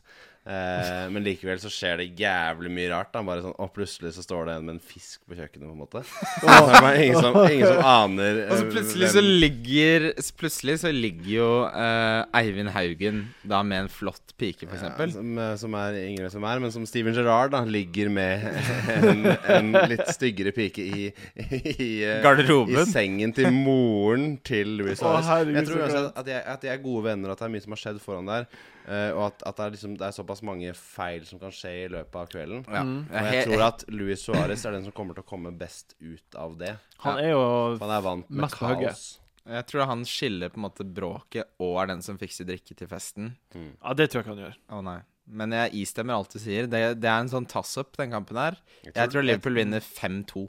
Eh, 0.49 1.03
men 1.13 1.21
likevel 1.21 1.59
så 1.61 1.69
skjer 1.69 1.99
det 2.01 2.07
jævlig 2.17 2.71
mye 2.73 2.87
rart. 2.89 3.11
Da. 3.13 3.21
Bare 3.27 3.43
sånn, 3.43 3.53
Og 3.61 3.69
plutselig 3.75 4.15
så 4.15 4.23
står 4.25 4.47
det 4.49 4.53
en 4.57 4.63
med 4.65 4.75
en 4.79 4.81
fisk 4.81 5.19
på 5.29 5.35
kjøkkenet, 5.37 5.67
på 5.69 5.75
en 5.75 5.81
måte. 5.83 6.01
Og 6.41 6.47
så 6.49 6.55
er 6.55 6.73
det 6.73 6.81
bare 6.87 7.03
ingen, 7.05 7.19
som, 7.21 7.37
ingen 7.45 7.67
som 7.69 7.83
aner 7.85 8.39
Og 8.47 8.53
så 8.55 8.63
eh, 8.65 8.71
plutselig 8.73 9.09
så 9.13 9.21
ligger 9.25 10.07
Plutselig 10.39 10.77
så 10.81 10.91
ligger 10.95 11.29
jo 11.35 11.49
eh, 11.69 12.39
Eivind 12.39 12.71
Haugen 12.73 13.21
da 13.49 13.59
med 13.65 13.83
en 13.85 13.91
flott 13.93 14.33
pike, 14.39 14.65
for 14.65 14.73
Ja, 14.77 14.89
eksempel. 14.89 15.13
som, 15.13 15.37
eh, 15.43 15.53
som 15.61 15.77
er 15.77 15.99
yngre 16.01 16.29
som 16.33 16.45
er, 16.49 16.61
men 16.63 16.73
som 16.73 16.85
Steven 16.89 17.13
Gerrard 17.17 17.51
da 17.53 17.61
ligger 17.67 18.09
med 18.13 18.47
en, 18.95 19.25
en 19.51 19.71
litt 19.91 20.05
styggere 20.15 20.53
pike 20.55 20.81
i, 20.85 21.05
i, 21.35 21.89
eh, 22.07 22.19
Garderoben. 22.25 22.79
I 22.81 22.87
sengen 22.89 23.33
til 23.37 23.51
moren 23.53 24.37
til 24.45 24.75
Louis 24.79 25.01
Harris. 25.03 25.53
Jeg 25.59 25.67
tror 25.69 25.85
at, 26.09 26.25
de, 26.25 26.33
jeg, 26.33 26.43
at 26.55 26.63
de 26.65 26.71
er 26.73 26.81
gode 26.83 27.05
venner, 27.09 27.29
og 27.31 27.35
at 27.37 27.43
det 27.43 27.49
er 27.49 27.55
mye 27.57 27.65
som 27.65 27.75
har 27.75 27.81
skjedd 27.83 28.01
foran 28.03 28.29
der. 28.29 28.47
eh, 28.87 29.09
og 29.15 29.25
at, 29.29 29.43
at 29.51 29.57
det, 29.59 29.65
er 29.67 29.75
liksom, 29.77 29.97
det 29.99 30.07
er 30.09 30.15
såpass 30.15 30.38
mange 30.45 30.73
feil 30.77 31.25
som 31.27 31.39
kan 31.41 31.51
skje 31.55 31.71
i 31.85 31.87
løpet 31.91 32.15
av 32.21 32.27
kvelden. 32.31 32.63
Ja. 32.67 32.83
Mm. 32.85 32.99
Og 33.09 33.29
jeg 33.33 33.45
tror 33.47 33.63
at 33.67 33.85
Louis 33.93 34.21
Suárez 34.25 34.65
er 34.65 34.75
den 34.77 34.85
som 34.87 34.95
kommer 34.95 35.17
til 35.17 35.25
å 35.25 35.29
komme 35.29 35.51
best 35.57 35.95
ut 35.99 36.35
av 36.39 36.57
det. 36.59 36.75
Han 37.05 37.19
er 37.21 37.31
jo 37.33 37.41
Han 37.81 37.95
er 37.95 38.01
vant 38.05 38.29
med 38.29 38.45
Mest 38.45 38.57
kaos. 38.59 39.05
Jeg 39.49 39.65
tror 39.65 39.87
han 39.89 40.03
skiller 40.05 40.51
på 40.53 40.59
en 40.59 40.65
måte 40.67 40.85
bråket 40.85 41.47
og 41.63 41.79
er 41.81 41.87
den 41.95 42.03
som 42.05 42.19
fikser 42.21 42.45
drikke 42.45 42.75
til 42.77 42.89
festen. 42.91 43.31
Ja, 43.55 43.95
det 43.97 44.11
tror 44.11 44.19
jeg 44.21 44.27
ikke 44.27 44.35
han 44.35 44.43
gjør. 44.43 44.59
Å 44.77 44.81
nei. 44.85 44.99
Men 45.29 45.53
jeg 45.53 45.73
istemmer 45.83 46.17
alt 46.17 46.33
du 46.33 46.39
sier. 46.41 46.67
Det, 46.69 46.81
det 47.01 47.09
er 47.09 47.23
en 47.23 47.29
sånn 47.31 47.47
tass-up, 47.49 47.95
den 47.97 48.13
kampen 48.13 48.37
her. 48.37 48.57
Jeg 48.85 49.09
tror 49.13 49.25
Liverpool 49.25 49.57
vinner 49.57 49.81
5-2. 49.85 50.45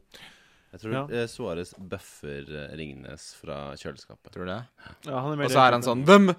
Jeg 0.71 0.81
tror 0.85 0.93
Ja. 0.95 1.03
eh, 1.11 1.27
Suárez 1.27 1.73
bøffer 1.77 2.47
eh, 2.47 2.77
Ringnes 2.79 3.35
fra 3.41 3.73
kjøleskapet. 3.81 4.31
Tror 4.35 4.47
du 4.47 4.53
det? 4.53 4.61
Ja, 5.09 5.21
han 5.25 5.35
er 5.41 5.45
Og 5.49 5.51
så 5.51 5.65
er 5.65 5.75
han 5.75 5.83
sånn 5.83 6.05
Hvem, 6.07 6.31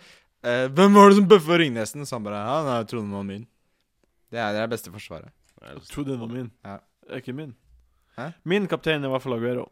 eh, 0.43 0.67
hvem 0.69 0.93
var 0.97 1.09
det 1.09 1.17
som 1.19 1.27
bøffa 1.31 1.57
Ringnesen? 1.61 2.05
Så 2.05 2.17
han 2.17 2.23
bare 2.25 2.39
Ja, 2.41 2.57
nei, 2.67 2.77
jeg 2.81 2.87
trodde 2.91 3.05
den 3.07 3.17
var 3.17 3.27
min. 3.27 3.47
Det 4.31 4.39
er 4.39 4.53
det 4.55 4.61
er 4.63 4.71
beste 4.71 4.93
forsvaret. 4.93 5.31
Jeg 5.61 5.81
trodde 5.91 6.13
den 6.13 6.21
var 6.23 6.31
min. 6.31 6.51
Ja. 6.65 6.77
Er 7.09 7.21
ikke 7.21 7.35
min. 7.35 7.55
Hæ? 8.17 8.31
Min 8.43 8.67
kaptein 8.67 9.03
er 9.03 9.09
i 9.09 9.11
hvert 9.11 9.23
fall 9.23 9.37
Aguero. 9.37 9.67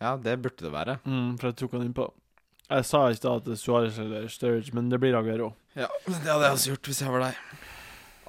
Ja, 0.00 0.16
det 0.16 0.38
burde 0.42 0.64
det 0.64 0.72
være. 0.72 0.96
Mm, 1.04 1.36
for 1.38 1.50
jeg 1.50 1.56
tok 1.60 1.72
han 1.76 1.84
innpå. 1.88 2.06
Jeg 2.70 2.84
sa 2.86 3.02
i 3.10 3.14
stad 3.18 3.40
at 3.40 3.44
det 3.48 3.56
er 3.56 3.60
Suárez 3.60 3.98
eller 3.98 4.28
Sturridge, 4.30 4.72
men 4.74 4.88
det 4.90 5.00
blir 5.02 5.16
Aguero. 5.18 5.52
Ja, 5.76 5.88
men 6.06 6.20
Det 6.22 6.30
hadde 6.30 6.44
jeg 6.48 6.56
også 6.56 6.70
gjort 6.72 6.90
hvis 6.90 7.00
jeg 7.02 7.12
var 7.12 7.24
deg. 7.26 7.40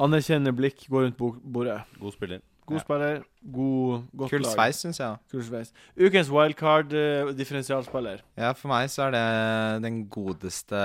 Anerkjennende 0.02 0.54
blikk, 0.58 0.88
går 0.90 1.06
rundt 1.08 1.18
bordet. 1.44 1.78
God 2.00 2.16
spiller. 2.16 2.42
God 2.70 2.78
Ja. 2.78 2.84
spiller, 2.84 3.24
god, 3.52 4.04
godt 4.16 4.30
Kul 4.32 4.44
lag. 4.46 4.54
sveis, 4.54 4.78
syns 4.84 5.00
jeg. 5.02 5.18
Kul 5.32 5.44
sveis. 5.44 5.72
Ukens 5.98 6.30
wildcard, 6.30 6.94
uh, 6.94 7.32
differensialspiller. 7.36 8.22
Ja, 8.38 8.52
for 8.54 8.70
meg 8.72 8.88
så 8.94 9.08
er 9.08 9.12
det 9.16 9.84
den 9.84 10.04
godeste 10.14 10.78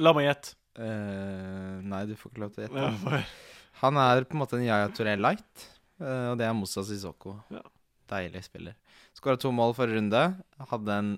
La 0.00 0.12
meg 0.16 0.26
gjette. 0.30 0.54
Uh, 0.78 1.82
Nei, 1.84 2.04
du 2.08 2.14
får 2.16 2.32
ikke 2.32 2.40
lov 2.46 2.54
til 2.54 2.64
å 2.64 2.66
gjette. 2.66 2.86
Ja, 3.12 3.22
Han 3.82 3.96
er 3.98 4.24
på 4.24 4.36
en 4.36 4.40
måte 4.44 4.56
en 4.56 4.64
Yaya 4.64 4.88
Touré 4.94 5.16
light, 5.20 5.66
uh, 6.00 6.32
og 6.32 6.38
det 6.40 6.46
er 6.48 6.54
Moussa 6.56 6.84
Sissoko. 6.86 7.36
Ja. 7.52 7.62
Deilig 8.12 8.44
spiller. 8.46 8.74
Skåra 9.16 9.38
to 9.40 9.52
mål 9.52 9.74
forrige 9.76 9.98
runde. 10.00 10.22
Hadde 10.70 10.96
en 10.96 11.12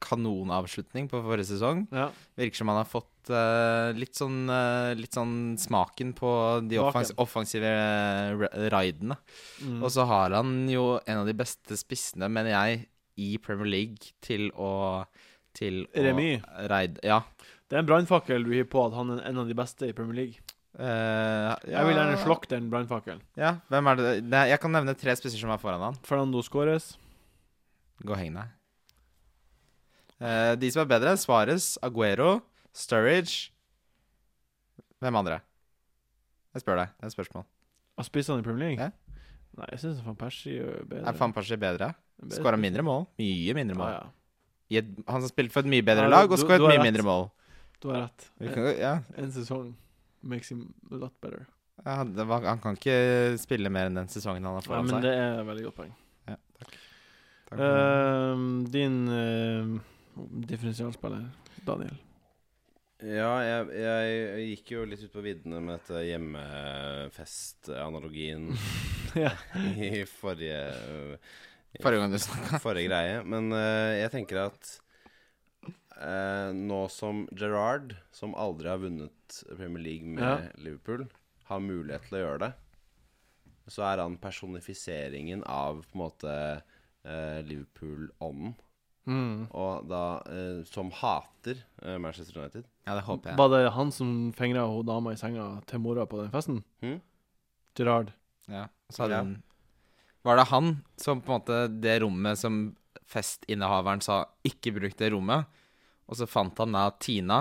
kanonavslutning 0.00 1.08
på 1.10 1.20
forrige 1.24 1.50
sesong. 1.52 1.86
ja. 1.92 2.08
Virker 2.40 2.56
som 2.62 2.70
han 2.72 2.80
har 2.80 2.88
fått 2.88 3.30
uh, 3.30 3.90
litt, 3.96 4.16
sånn, 4.16 4.42
uh, 4.48 4.92
litt 4.96 5.16
sånn 5.16 5.56
smaken 5.60 6.14
på 6.16 6.30
de 6.70 6.78
offens 6.80 7.12
offensive 7.20 7.68
eh, 7.68 8.68
raidene. 8.72 9.18
Mm. 9.60 9.82
Og 9.82 9.90
så 9.92 10.06
har 10.08 10.36
han 10.38 10.64
jo 10.72 10.94
en 11.04 11.22
av 11.22 11.28
de 11.28 11.36
beste 11.36 11.76
spissene, 11.76 12.30
mener 12.32 12.54
jeg, 12.54 12.86
i 13.20 13.34
Premier 13.42 13.68
League 13.68 14.14
til 14.24 14.48
å 14.56 15.04
til. 15.56 15.82
Reid, 16.70 17.00
ja. 17.04 17.20
Det 17.68 17.76
er 17.76 17.82
en 17.82 17.90
brannfakkel 17.90 18.46
du 18.46 18.54
gir 18.54 18.66
på 18.70 18.82
at 18.86 18.94
han 18.96 19.16
er 19.16 19.24
en 19.28 19.42
av 19.42 19.50
de 19.50 19.56
beste 19.58 19.90
i 19.90 19.94
Premier 19.96 20.24
League. 20.24 20.46
Eh, 20.78 21.50
Jeg 21.66 21.86
vil 21.88 21.96
gjerne 21.98 22.14
ja. 22.14 22.22
slokke 22.22 22.50
den 22.52 22.70
brannfakkelen. 22.70 23.20
Ja, 23.38 23.56
hvem 23.70 23.90
er 23.90 24.00
det? 24.00 24.42
Jeg 24.52 24.62
kan 24.62 24.74
nevne 24.74 24.94
tre 24.98 25.16
spisser 25.18 25.42
som 25.42 25.52
er 25.52 25.60
foran 25.62 25.82
han. 25.82 25.98
Fernando 26.06 26.42
Scores. 26.46 26.92
Gå 28.00 28.14
og 28.14 28.20
heng 28.22 28.38
deg. 28.38 28.54
Eh, 30.20 30.54
de 30.60 30.68
som 30.72 30.84
er 30.84 30.90
bedre, 30.90 31.14
Svares, 31.16 31.72
Aguero, 31.82 32.42
Sturridge 32.76 33.48
Hvem 35.00 35.16
andre? 35.16 35.40
Jeg 36.52 36.64
spør 36.64 36.82
deg. 36.82 36.92
Det 36.98 37.06
er 37.06 37.08
et 37.08 37.14
spørsmål. 37.14 37.44
Av 38.00 38.08
han 38.10 38.42
i 38.42 38.44
Premier 38.44 38.68
League? 38.68 38.88
Ja. 38.90 39.16
Nei, 39.58 39.66
jeg 39.74 39.82
syns 39.82 40.00
van 40.04 40.16
Persie 40.18 40.62
er 40.62 40.86
bedre. 40.88 41.04
Er 41.08 41.18
Van 41.18 41.34
Persie 41.34 41.58
bedre? 41.60 41.92
Bedre 42.20 42.38
Skåra 42.38 42.58
mindre 42.60 42.84
mål. 42.86 43.06
Mye 43.20 43.54
mindre 43.56 43.76
mål. 43.78 43.86
Ah, 43.88 44.10
ja. 44.70 44.80
Et, 44.80 44.90
han 45.08 45.24
har 45.24 45.30
spilt 45.32 45.54
for 45.54 45.64
et 45.64 45.72
mye 45.72 45.84
bedre 45.86 46.06
lag 46.10 46.30
og 46.30 46.38
skåret 46.38 46.60
et 46.60 46.66
mye 46.68 46.76
rett. 46.76 46.86
mindre 46.86 47.06
mål. 47.06 47.24
Du 47.82 47.88
har 47.90 48.04
rett. 48.04 48.28
En, 48.38 48.52
kan, 48.54 48.68
ja, 48.78 48.92
en 49.18 49.32
sesong 49.34 49.72
makes 50.20 50.52
him 50.52 50.68
a 50.92 51.00
lot 51.00 51.16
better. 51.24 51.46
ja, 51.84 51.96
det 52.04 52.26
var, 52.28 52.44
han 52.44 52.60
kan 52.60 52.76
ikke 52.76 53.38
spille 53.40 53.72
mer 53.72 53.88
enn 53.88 53.96
den 53.98 54.10
sesongen 54.12 54.44
han 54.44 54.58
har 54.58 54.66
Ja, 54.66 54.68
foran 54.68 54.90
men 54.90 55.06
det 55.06 55.14
er 55.16 55.40
et 55.40 55.48
veldig 55.48 55.64
godt 55.70 55.78
poeng. 55.80 55.94
Ja, 56.28 56.36
takk. 56.60 56.76
Takk. 57.50 57.62
uh, 57.64 58.44
din 58.70 58.98
ehm, 59.10 59.72
differensialspiller, 60.50 61.24
Daniel. 61.66 61.96
Ja, 63.00 63.40
jeg, 63.40 63.64
jeg 63.80 64.44
gikk 64.50 64.70
jo 64.74 64.82
litt 64.84 65.00
ut 65.06 65.14
på 65.14 65.22
viddene 65.24 65.56
med 65.64 65.72
dette 65.78 66.02
hjemmefest-analogien 66.04 68.50
ja. 69.24 69.32
i 69.56 70.04
forrige 70.04 70.60
Forrige 71.80 72.00
gang 72.02 72.12
du 72.12 72.18
snakka. 72.20 72.58
forrige 72.60 72.88
greie. 72.90 73.22
Men 73.24 73.52
uh, 73.54 73.94
jeg 73.94 74.10
tenker 74.12 74.36
at 74.48 74.80
uh, 76.02 76.50
nå 76.56 76.88
som 76.92 77.28
Gerrard, 77.32 77.94
som 78.12 78.34
aldri 78.34 78.68
har 78.72 78.78
vunnet 78.82 79.44
Premier 79.54 79.82
League 79.84 80.08
med 80.10 80.24
Ja. 80.24 80.38
Liverpool, 80.58 81.06
har 81.50 81.60
mulighet 81.62 82.02
til 82.08 82.16
å 82.18 82.20
gjøre 82.24 82.42
det, 82.44 82.52
så 83.70 83.80
er 83.86 83.96
han 84.02 84.18
personifiseringen 84.22 85.42
av 85.46 85.74
på 85.86 85.92
en 85.94 86.04
måte 86.04 86.32
uh, 87.06 87.38
Liverpool-ånden. 87.46 88.54
Mm. 89.10 89.48
Og 89.58 89.88
da 89.90 90.00
eh, 90.30 90.60
Som 90.70 90.92
hater 90.94 91.58
eh, 91.82 91.96
Manchester 91.98 92.38
United. 92.38 92.64
Ja, 92.86 92.94
det 92.94 93.02
håper 93.08 93.32
jeg. 93.32 93.38
Var 93.40 93.48
det 93.56 93.72
han 93.74 93.90
som 93.94 94.10
fengra 94.36 94.66
hun 94.70 94.86
dama 94.86 95.12
i 95.16 95.18
senga 95.18 95.48
til 95.66 95.82
mora 95.82 96.06
på 96.06 96.20
den 96.22 96.30
festen? 96.30 96.60
Hm? 96.84 97.00
Gerard. 97.78 98.12
Ja, 98.46 98.68
så 98.90 99.02
hadde 99.04 99.14
Ja. 99.18 99.22
han 99.24 99.42
Var 100.22 100.36
det 100.36 100.48
han 100.50 100.70
som 101.00 101.20
på 101.24 101.32
en 101.32 101.40
måte 101.40 101.58
Det 101.80 101.98
rommet 102.02 102.38
som 102.38 102.60
festinnehaveren 103.10 104.02
sa 104.04 104.20
ikke 104.46 104.72
bruk 104.76 104.94
det 104.98 105.10
rommet, 105.12 105.46
og 106.06 106.14
så 106.18 106.26
fant 106.30 106.58
han 106.62 106.72
da 106.76 106.84
Tina 107.02 107.40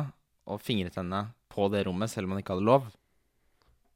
og 0.49 0.61
fingret 0.61 0.95
henne 0.97 1.27
på 1.49 1.67
det 1.69 1.83
rommet, 1.85 2.09
selv 2.09 2.25
om 2.25 2.31
han 2.33 2.41
ikke 2.41 2.55
hadde 2.55 2.65
lov? 2.65 2.87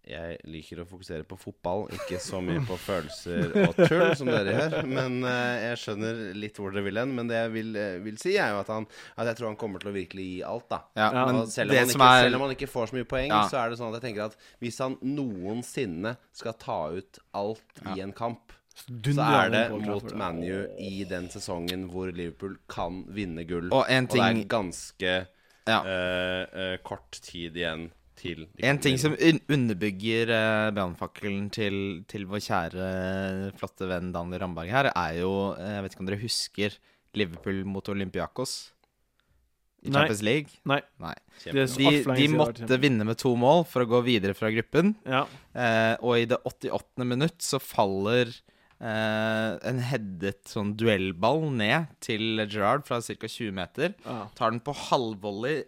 Jeg 0.03 0.39
liker 0.51 0.81
å 0.81 0.85
fokusere 0.85 1.23
på 1.23 1.37
fotball, 1.39 1.85
ikke 1.95 2.17
så 2.19 2.41
mye 2.43 2.59
på 2.67 2.75
følelser 2.75 3.53
og 3.61 3.77
tull 3.87 4.09
som 4.19 4.27
dere 4.27 4.51
gjør. 4.57 4.73
Men 4.89 5.21
eh, 5.23 5.61
jeg 5.69 5.77
skjønner 5.79 6.17
litt 6.35 6.57
hvor 6.59 6.73
dere 6.75 6.83
vil 6.89 6.99
hen. 6.99 7.13
Men 7.15 7.29
det 7.31 7.37
jeg 7.37 7.53
vil, 7.53 7.69
eh, 7.79 7.93
vil 8.03 8.17
si, 8.19 8.33
er 8.35 8.51
jo 8.51 8.59
at, 8.65 8.71
han, 8.73 8.87
at 9.15 9.29
jeg 9.31 9.39
tror 9.39 9.47
han 9.53 9.59
kommer 9.61 9.79
til 9.79 9.93
å 9.93 9.95
virkelig 9.95 10.25
gi 10.27 10.41
alt, 10.43 10.67
da. 10.73 10.81
Ja, 10.99 11.07
men 11.29 11.39
selv, 11.47 11.71
om 11.71 11.77
det 11.77 11.85
som 11.93 12.03
ikke, 12.03 12.09
er 12.17 12.25
selv 12.27 12.35
om 12.39 12.43
han 12.47 12.55
ikke 12.57 12.69
får 12.73 12.91
så 12.91 12.97
mye 12.99 13.07
poeng, 13.15 13.31
Ja. 13.31 13.39
så 13.47 13.61
er 13.61 13.71
det 13.71 13.79
sånn 13.79 13.93
at 13.95 14.01
jeg 14.01 14.05
tenker 14.09 14.25
at 14.27 14.35
hvis 14.59 14.81
han 14.83 14.97
noensinne 15.07 16.15
skal 16.35 16.57
ta 16.59 16.79
ut 16.99 17.19
alt 17.39 17.83
i 17.95 18.03
en 18.03 18.11
kamp, 18.17 18.51
så 18.75 19.23
er 19.23 19.51
det 19.53 19.63
mot 19.85 20.11
ManU 20.17 20.65
i 20.81 21.03
den 21.07 21.27
sesongen 21.31 21.87
hvor 21.93 22.11
Liverpool 22.11 22.55
kan 22.67 23.03
vinne 23.13 23.47
gull. 23.47 23.69
Og 23.71 23.85
en 23.87 24.07
Og 24.09 24.15
det 24.17 24.23
er 24.27 24.43
ganske 24.49 25.11
Ja. 25.69 25.79
eh, 25.87 26.43
eh, 26.51 26.77
kort 26.83 27.21
tid 27.23 27.55
igjen 27.55 27.91
til 28.19 28.45
En 28.63 28.79
ting 28.81 28.99
som 29.01 29.15
un 29.15 29.39
underbygger 29.51 30.31
uh, 30.33 30.73
brannfakkelen 30.75 31.49
til, 31.53 31.77
til 32.09 32.27
vår 32.29 32.43
kjære, 32.45 32.87
flotte 33.59 33.89
venn 33.89 34.13
Daniel 34.15 34.45
Ramberg 34.45 34.71
her, 34.73 34.91
er 34.91 35.17
jo 35.21 35.33
eh, 35.57 35.75
Jeg 35.77 35.85
vet 35.85 35.95
ikke 35.95 36.05
om 36.05 36.11
dere 36.11 36.23
husker 36.23 36.77
Liverpool 37.17 37.63
mot 37.69 37.89
Olympiakos 37.93 38.55
i 39.83 39.91
Nei. 39.91 39.99
Champions 39.99 40.23
League? 40.23 40.61
Nei. 40.69 40.79
Nei. 41.03 41.13
De, 41.43 41.65
de 42.15 42.27
måtte 42.31 42.79
vinne 42.79 43.03
med 43.07 43.19
to 43.19 43.33
mål 43.35 43.65
for 43.67 43.83
å 43.83 43.89
gå 43.91 43.99
videre 44.05 44.35
fra 44.37 44.47
gruppen. 44.53 44.93
Ja. 45.03 45.25
Eh, 45.51 45.95
og 45.99 46.21
i 46.21 46.27
det 46.31 46.39
88. 46.47 47.03
minutt 47.03 47.43
så 47.43 47.61
faller 47.61 48.33
Uh, 48.83 49.53
en 49.63 49.77
headet 49.79 50.49
sånn 50.49 50.73
duellball 50.75 51.45
ned 51.55 51.93
til 52.03 52.41
Gerard 52.51 52.81
fra 52.83 52.97
ca. 52.99 53.15
20 53.15 53.53
meter. 53.55 53.93
ja. 54.03 54.25
Tar 54.35 54.51
den 54.51 54.59
på 54.65 54.73
halvvolley 54.75 55.61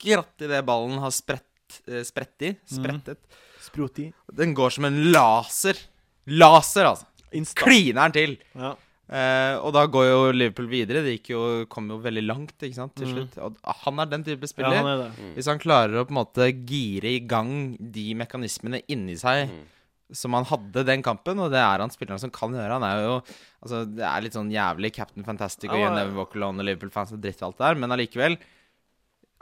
akkurat 0.00 0.44
idet 0.44 0.66
ballen 0.68 0.98
har 1.00 1.08
eh, 1.08 1.14
spredt 1.14 1.46
i. 1.70 2.52
Sprettet. 2.66 3.18
Sproti. 3.60 4.12
Den 4.32 4.54
går 4.56 4.70
som 4.76 4.84
en 4.88 5.00
laser. 5.12 5.78
Laser, 6.26 6.84
altså! 6.90 7.06
Insta. 7.32 7.62
Kliner 7.62 8.08
den 8.10 8.16
til! 8.16 8.38
Ja. 8.58 8.74
Eh, 9.10 9.56
og 9.58 9.72
da 9.74 9.84
går 9.90 10.04
jo 10.06 10.18
Liverpool 10.34 10.68
videre. 10.70 11.00
Gikk 11.02 11.32
jo, 11.32 11.40
kom 11.70 11.88
jo 11.90 11.98
veldig 12.02 12.22
langt 12.28 12.62
ikke 12.62 12.76
sant, 12.78 12.94
til 12.98 13.08
Mm. 13.08 13.14
slutt. 13.16 13.38
Og 13.42 13.56
han 13.84 13.98
er 13.98 14.06
den 14.06 14.22
type 14.26 14.42
ja, 14.46 14.50
spiller. 14.52 14.76
han 14.76 14.86
er 14.86 14.96
det. 15.04 15.34
Hvis 15.36 15.46
han 15.50 15.58
klarer 15.58 15.98
å 15.98 16.06
på 16.06 16.14
en 16.14 16.20
måte 16.24 16.46
gire 16.66 17.10
i 17.16 17.20
gang 17.26 17.76
de 17.80 18.14
mekanismene 18.14 18.82
inni 18.88 19.16
seg 19.18 19.48
Mm. 19.50 19.64
som 20.12 20.32
han 20.34 20.44
hadde 20.44 20.84
den 20.86 21.02
kampen, 21.02 21.38
og 21.38 21.50
det 21.50 21.58
er 21.58 21.78
han 21.78 21.90
spilleren 21.90 22.18
som 22.20 22.30
kan 22.30 22.50
gjøre. 22.52 22.78
Han 22.80 22.82
er 22.82 23.02
jo 23.06 23.22
Altså, 23.62 23.84
det 23.94 24.00
er 24.02 24.22
litt 24.22 24.32
sånn 24.32 24.50
jævlig 24.50 24.90
Captain 24.94 25.22
Fantastic 25.22 25.68
og 25.70 25.76
Ja, 25.76 25.84
Ian 25.90 25.96
ja. 25.98 26.04
Never 26.04 26.16
Walk 26.16 26.34
Alone 26.34 26.60
og 26.60 26.64
Liverpool-fans 26.64 27.12
og 27.12 27.20
dritt 27.20 27.42
og 27.42 27.48
alt 27.50 27.58
det 27.58 27.66
der, 27.66 27.74
men 27.74 27.90
allikevel 27.92 28.38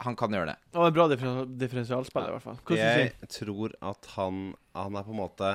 Han 0.04 0.14
kan 0.16 0.30
gjøre 0.30 0.52
det. 0.52 0.56
Og 0.78 0.84
er 0.86 0.92
bra 0.94 1.08
differen 1.10 1.54
differensialspiller, 1.58 2.28
i 2.30 2.36
hvert 2.36 2.44
fall. 2.44 2.58
Hvordan 2.68 3.00
Jeg 3.08 3.30
tror 3.34 3.72
at 3.90 4.06
han 4.14 4.36
Han 4.78 4.94
er 5.00 5.02
på 5.08 5.10
en 5.10 5.18
måte 5.24 5.48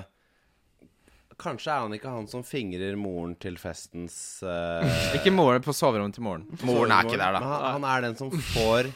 Kanskje 1.39 1.71
er 1.73 1.79
han 1.85 1.93
ikke 1.95 2.11
han 2.13 2.27
som 2.29 2.43
fingrer 2.45 2.93
moren 2.99 3.33
til 3.41 3.55
festens 3.57 4.15
uh... 4.45 4.83
Ikke 5.17 5.31
moren 5.33 5.63
på 5.65 5.73
soverommet 5.73 6.13
til 6.13 6.23
moren. 6.27 6.43
Moren 6.61 6.91
er 6.93 7.07
ikke 7.07 7.17
der, 7.17 7.33
Men 7.39 7.41
da. 7.41 7.47
han, 7.49 7.63
han 7.79 7.87
er 7.89 8.03
den 8.05 8.17
som 8.19 8.29
får 8.53 8.91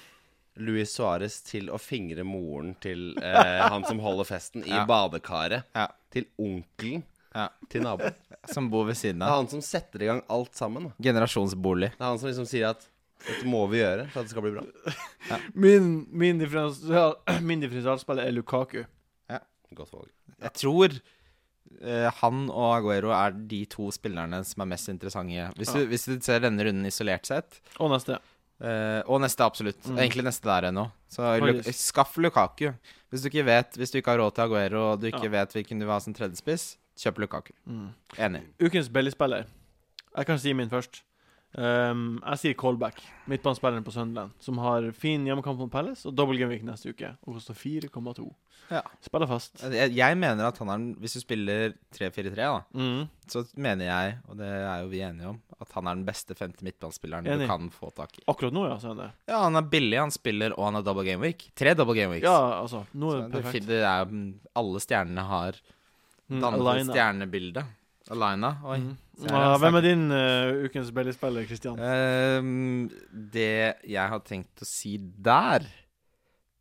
Luis 0.61 0.93
Suárez 0.93 1.39
til 1.45 1.71
å 1.73 1.79
fingre 1.81 2.23
moren 2.25 2.75
til 2.81 3.11
uh, 3.17 3.63
han 3.73 3.83
som 3.89 3.99
holder 4.05 4.29
festen, 4.29 4.63
i 4.65 4.73
Ja. 4.73 4.83
badekaret. 4.89 5.65
Ja. 5.77 5.87
Til 6.13 6.27
onkelen 6.37 7.03
Ja. 7.33 7.47
til 7.69 7.83
naboen. 7.85 8.13
Som 8.53 8.69
bor 8.73 8.85
ved 8.87 8.97
siden 8.97 9.19
Det 9.21 9.27
er 9.27 9.35
han 9.41 9.49
som 9.51 9.61
setter 9.65 10.05
i 10.05 10.11
gang 10.11 10.21
alt 10.33 10.53
sammen. 10.57 10.91
Generasjonsbolig. 11.03 11.91
Det 11.97 12.01
er 12.05 12.11
han 12.13 12.21
som 12.21 12.29
liksom 12.29 12.47
sier 12.49 12.69
at 12.69 12.85
dette 13.25 13.47
må 13.49 13.63
vi 13.71 13.79
gjøre 13.81 14.05
for 14.13 14.21
at 14.21 14.27
det 14.27 14.33
skal 14.35 14.45
bli 14.45 14.53
bra. 14.55 14.63
Min, 15.65 15.87
min, 16.11 16.37
differensial, 16.39 17.15
min 17.49 17.63
differensialspiller 17.63 18.27
er 18.29 18.35
Lukaku. 18.35 18.83
Ja, 19.31 19.39
Godt 19.75 19.93
valg. 19.95 20.11
Jeg 20.37 20.53
tror 20.61 20.93
uh, 20.93 22.07
han 22.21 22.43
og 22.53 22.67
Aguero 22.77 23.09
er 23.17 23.33
de 23.49 23.63
to 23.73 23.89
spillerne 23.91 24.43
som 24.45 24.61
er 24.63 24.69
mest 24.75 24.89
interessante. 24.93 25.49
Hvis, 25.57 25.73
Ja. 25.73 25.81
du, 25.81 25.89
hvis 25.91 26.05
du 26.07 26.15
ser 26.21 26.39
denne 26.45 26.63
runden 26.67 26.85
isolert 26.87 27.25
sett, 27.27 27.59
Og 27.79 27.89
neste. 27.91 28.19
Uh, 28.61 29.01
og 29.05 29.19
neste 29.21 29.43
absolutt. 29.45 29.81
Mm. 29.85 29.97
Egentlig 30.01 30.23
neste 30.29 30.47
der 30.49 30.69
ennå. 30.71 30.87
Så 31.13 31.33
Lu 31.41 31.59
skaff 31.73 32.15
Lukaku. 32.17 32.71
Hvis 33.09 33.21
du 33.23 33.27
ikke 33.29 33.45
vet 33.47 33.77
Hvis 33.77 33.91
du 33.93 33.99
ikke 33.99 34.11
har 34.15 34.19
råd 34.19 34.33
til 34.35 34.41
Aguero, 34.47 34.81
og 34.93 35.01
du 35.01 35.07
ikke 35.07 35.25
Ja. 35.29 35.33
vet 35.41 35.53
hvilken 35.53 35.79
du 35.79 35.85
vil 35.85 35.93
ha 35.93 35.99
som 36.03 36.13
tredjespiss, 36.17 36.77
kjøp 36.97 37.19
Lukaku. 37.25 37.51
Mm. 37.65 37.91
Enig. 38.17 38.41
Ukens 38.61 38.89
billigspiller. 38.89 39.45
Jeg 40.17 40.25
kan 40.25 40.39
si 40.41 40.53
min 40.57 40.69
først. 40.69 41.03
Um, 41.57 42.19
jeg 42.21 42.37
sier 42.37 42.53
callback. 42.53 42.99
midtbanespilleren 43.27 43.83
på 43.83 43.91
Sunderland, 43.91 44.31
som 44.39 44.59
har 44.61 44.91
fin 44.93 45.23
hjemmekamp 45.25 45.57
mot 45.57 45.71
Palace 45.73 46.05
og 46.05 46.13
double 46.15 46.37
game 46.37 46.51
week 46.53 46.61
neste 46.63 46.91
uke. 46.93 47.09
Og 47.25 47.33
koster 47.39 47.55
4,2. 47.57 48.27
Ja. 48.69 48.81
Spiller 49.01 49.25
fast. 49.27 49.63
Jeg, 49.73 49.93
jeg 49.95 50.17
mener 50.19 50.45
at 50.49 50.57
han 50.59 50.69
er 50.69 50.77
den 50.77 50.87
Hvis 51.01 51.13
du 51.15 51.21
spiller 51.23 51.73
3-4-3, 51.95 52.35
da, 52.35 52.61
Mm. 52.75 53.07
så 53.31 53.41
mener 53.55 53.85
jeg, 53.87 54.17
og 54.29 54.37
det 54.37 54.47
er 54.51 54.81
jo 54.83 54.89
vi 54.91 54.99
enige 55.01 55.27
om, 55.31 55.39
at 55.59 55.71
han 55.73 55.87
er 55.87 55.95
den 55.95 56.05
beste 56.05 56.35
femte 56.37 56.63
midtbanespilleren 56.67 57.25
du 57.25 57.47
kan 57.47 57.69
få 57.73 57.89
tak 57.95 58.19
i. 58.19 58.23
Akkurat 58.27 58.53
nå, 58.53 58.67
ja. 58.69 58.77
Så 58.77 58.91
er 58.91 58.99
det. 59.01 59.09
Ja, 59.31 59.39
han 59.47 59.55
er 59.55 59.61
billig, 59.71 59.97
han 59.97 60.11
spiller, 60.13 60.53
og 60.59 60.65
han 60.69 60.75
har 60.75 60.83
double 60.85 61.05
game 61.07 61.21
week. 61.25 61.49
Tre 61.55 61.73
double 61.73 61.95
game 61.97 62.11
weeks. 62.13 62.27
Ja, 62.27 62.61
altså. 62.61 62.85
Nå 62.93 63.13
er 63.15 63.21
det 63.23 63.31
det, 63.31 63.41
perfekt. 63.43 63.67
det 63.71 63.81
er 63.81 64.05
jo 64.05 64.21
Alle 64.55 64.79
stjernene 64.85 65.25
har 65.25 65.59
Mm, 66.29 66.41
dannet 66.43 66.59
et 66.59 66.67
Alina. 66.67 66.91
stjernebilde. 66.93 67.61
Alina. 68.13 68.53
Oi. 68.65 68.77
Mm. 68.83 68.95
Ja, 69.27 69.57
hvem 69.61 69.77
er 69.79 69.85
din 69.85 70.05
uh, 70.13 70.63
ukens 70.67 70.91
billigspiller, 70.93 71.45
Christian? 71.49 71.79
Ehm, 71.81 72.87
det 73.33 73.49
jeg 73.89 74.11
har 74.13 74.21
tenkt 74.25 74.61
å 74.63 74.67
si 74.69 74.95
der, 75.01 75.65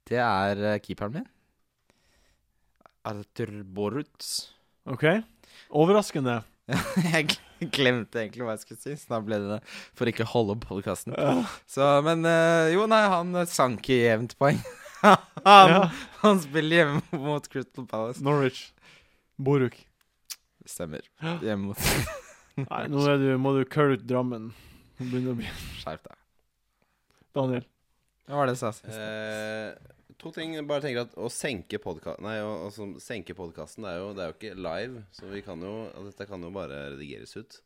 det 0.09 0.21
er 0.23 0.63
uh, 0.65 0.77
keeperen 0.83 1.19
min. 1.19 1.27
Arthur 3.07 3.53
Boruts. 3.63 4.31
OK? 4.91 5.05
Overraskende. 5.71 6.41
jeg 7.13 7.37
glemte 7.73 8.25
egentlig 8.25 8.43
hva 8.47 8.57
jeg 8.57 8.65
skulle 8.65 8.83
si, 8.83 8.97
så 8.99 9.15
da 9.15 9.21
ble 9.23 9.39
det 9.43 9.51
det 9.55 9.61
for 9.97 10.11
ikke 10.11 10.27
å 10.27 10.33
holde 10.33 10.57
podkasten. 10.65 11.15
Så, 11.71 11.87
men 12.07 12.27
uh, 12.27 12.67
jo, 12.73 12.89
nei, 12.91 13.05
han 13.13 13.37
sank 13.51 13.87
i 13.95 14.01
jevnt 14.07 14.35
poeng. 14.41 14.59
han, 15.05 15.21
Ja. 15.77 15.83
han 16.25 16.41
spiller 16.43 16.81
hjemme 16.83 17.21
mot 17.23 17.47
Crystal 17.53 17.87
Palace. 17.87 18.25
Norwich. 18.25 18.73
Boruk. 19.39 19.77
Stemmer. 20.67 21.07
Hjemme 21.45 21.73
mot 21.73 21.79
Nei, 22.71 22.83
nå 22.89 23.03
er 23.11 23.19
du, 23.21 23.27
må 23.41 23.53
du 23.57 23.65
curl 23.69 23.97
ut 23.97 24.05
Drammen. 24.09 24.51
Nå 24.97 25.11
begynner 25.11 25.27
det 25.29 25.35
å 25.35 25.41
bli 25.43 25.51
Skjerp 25.83 26.07
deg. 26.09 26.23
Daniel. 27.37 27.67
Hva 28.27 28.39
var 28.41 28.49
det 28.49 28.55
jeg 28.57 28.63
sa 28.63 28.71
sist? 28.75 28.97
Eh, 28.97 30.15
to 30.19 30.33
ting. 30.35 30.55
Bare 30.67 30.83
tenker 30.83 31.05
at 31.05 31.13
å 31.21 31.29
senke 31.31 31.79
podkasten 31.83 32.25
Nei, 32.27 32.39
å, 32.43 32.55
altså, 32.67 32.89
senke 33.05 33.37
podkasten 33.39 33.85
det, 33.87 33.93
det 34.17 34.25
er 34.25 34.31
jo 34.33 34.37
ikke 34.39 34.55
live, 34.67 35.03
så 35.15 35.29
vi 35.31 35.43
kan 35.47 35.61
jo 35.63 35.75
altså, 35.93 36.09
Dette 36.15 36.29
kan 36.33 36.43
jo 36.49 36.51
bare 36.57 36.81
redigeres 36.95 37.37
ut. 37.37 37.59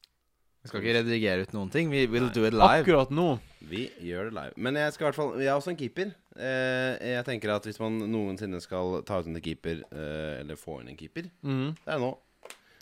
Vi 0.61 0.69
skal 0.69 0.83
ikke 0.83 0.97
redigere 0.99 1.47
ut 1.47 1.55
noen 1.57 1.71
ting. 1.73 1.89
Vi 1.89 2.03
will 2.13 2.27
do 2.35 2.43
it 2.45 2.53
live. 2.53 2.83
Akkurat 2.83 3.15
nå. 3.15 3.29
Vi 3.71 3.87
gjør 4.05 4.29
det 4.29 4.35
live. 4.37 4.53
Men 4.61 4.77
jeg 4.77 4.93
skal 4.93 5.07
i 5.07 5.09
hvert 5.09 5.17
fall 5.23 5.31
Jeg 5.41 5.49
er 5.49 5.57
også 5.57 5.71
en 5.73 5.79
keeper. 5.81 6.11
Eh, 6.37 6.99
jeg 7.15 7.25
tenker 7.31 7.55
at 7.55 7.65
hvis 7.71 7.79
man 7.81 7.97
noensinne 8.13 8.61
skal 8.61 8.99
ta 9.09 9.23
ut 9.23 9.31
en 9.31 9.39
keeper, 9.41 9.81
eh, 9.89 10.35
eller 10.43 10.59
få 10.61 10.83
inn 10.83 10.91
en 10.93 10.99
keeper, 11.01 11.31
Mm. 11.47 11.71
det 11.79 11.95
er 11.95 12.03
nå. 12.03 12.11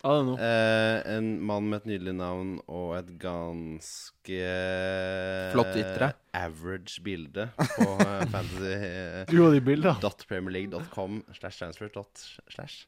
Eh, 0.05 1.16
en 1.16 1.30
mann 1.42 1.66
med 1.70 1.80
et 1.80 1.86
nydelig 1.90 2.12
navn 2.14 2.53
og 2.70 2.92
et 3.01 3.09
ganske 3.18 4.38
Flott 5.53 5.74
ytre. 5.80 6.12
Average 6.38 7.01
bilde 7.03 7.49
på 7.57 7.88
fantasy.premierleague.com 7.99 8.28
fantasy. 8.34 8.72
eh, 8.76 9.24
Du 9.26 9.40
og 9.46 9.53
de 9.57 9.61
bildene. 9.66 10.12
.premierleague.com 10.28 11.18
slash 11.40 11.59
transfer 11.59 11.90
dot 11.94 12.22
slash 12.55 12.86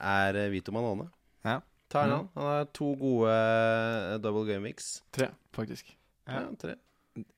er 0.00 0.36
eh, 0.44 0.48
Vito 0.54 0.72
Manone. 0.72 1.10
Ja. 1.44 1.60
Ta 1.88 2.02
en 2.04 2.10
Mhm. 2.10 2.16
han. 2.16 2.28
Han 2.34 2.44
har 2.52 2.64
to 2.76 2.94
gode 2.96 3.30
eh, 3.32 4.18
double 4.24 4.44
game 4.48 4.64
weeks. 4.68 5.02
Tre, 5.12 5.28
faktisk. 5.52 5.94
Ja, 6.28 6.46
tre. 6.60 6.74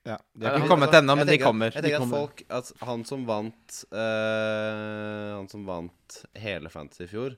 Ja. 0.05 0.19
De 0.37 0.45
har 0.47 0.59
ikke 0.59 0.69
kommet 0.69 0.93
ennå, 0.95 1.15
men 1.17 1.27
de 1.27 1.33
tenker 1.33 1.47
kommer. 1.47 1.71
Jeg 1.73 1.83
tenker 1.87 2.03
at 2.03 2.11
folk 2.11 2.43
at 2.51 2.73
Han 2.85 3.05
som 3.09 3.23
vant 3.25 3.85
uh, 3.95 5.39
Han 5.39 5.47
som 5.49 5.63
vant 5.65 6.19
hele 6.37 6.69
Fantasy 6.69 7.07
i 7.07 7.09
fjor, 7.09 7.37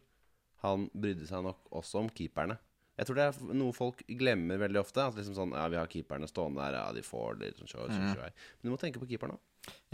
han 0.63 0.89
brydde 0.95 1.27
seg 1.29 1.43
nok 1.45 1.71
også 1.73 2.03
om 2.05 2.09
keeperne. 2.15 2.59
Jeg 2.99 3.07
tror 3.09 3.17
det 3.19 3.25
er 3.25 3.55
noe 3.57 3.73
folk 3.75 4.03
glemmer 4.07 4.61
veldig 4.61 4.79
ofte. 4.83 5.01
At 5.09 5.17
liksom 5.17 5.35
sånn 5.35 5.55
Ja, 5.57 5.65
vi 5.73 5.79
har 5.81 5.89
keeperne 5.91 6.29
stående 6.29 6.61
der, 6.63 6.77
ja, 6.79 6.93
de 6.93 7.03
får 7.03 7.39
det 7.41 7.53
liksom, 7.55 7.67
sjå, 7.71 7.87
sjå, 7.89 7.99
Mhm. 8.03 8.15
sjå. 8.15 8.23
Men 8.23 8.63
du 8.63 8.71
må 8.71 8.79
tenke 8.79 9.01
på 9.01 9.09
keeperen 9.09 9.33
òg. 9.35 9.41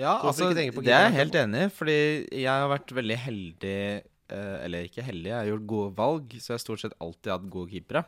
Ja, 0.01 0.15
altså, 0.23 0.49
det 0.55 0.65
er 0.89 1.09
jeg 1.11 1.13
helt 1.13 1.35
enig 1.37 1.63
i, 1.67 1.69
fordi 1.69 2.29
jeg 2.33 2.49
har 2.49 2.69
vært 2.73 2.93
veldig 2.97 3.17
heldig 3.17 4.03
eh, 4.31 4.65
Eller 4.65 4.85
ikke 4.89 5.03
heldig, 5.05 5.25
jeg 5.31 5.37
har 5.39 5.47
gjort 5.47 5.67
gode 5.67 5.95
valg, 5.97 6.29
så 6.37 6.49
jeg 6.53 6.57
har 6.59 6.65
stort 6.65 6.81
sett 6.81 6.93
alltid 7.01 7.33
hatt 7.33 7.49
gode 7.51 7.71
keepere. 7.73 8.05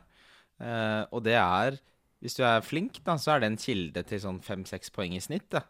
Eh, 0.60 1.04
og 1.12 1.22
det 1.24 1.34
er 1.34 1.78
Hvis 2.20 2.34
du 2.36 2.42
er 2.44 2.60
flink, 2.60 3.02
da, 3.04 3.14
så 3.16 3.36
er 3.36 3.40
det 3.40 3.46
en 3.46 3.56
kilde 3.56 4.02
til 4.04 4.18
sånn 4.20 4.42
fem-seks 4.44 4.90
poeng 4.92 5.14
i 5.16 5.20
snitt. 5.20 5.48
Da. 5.48 5.62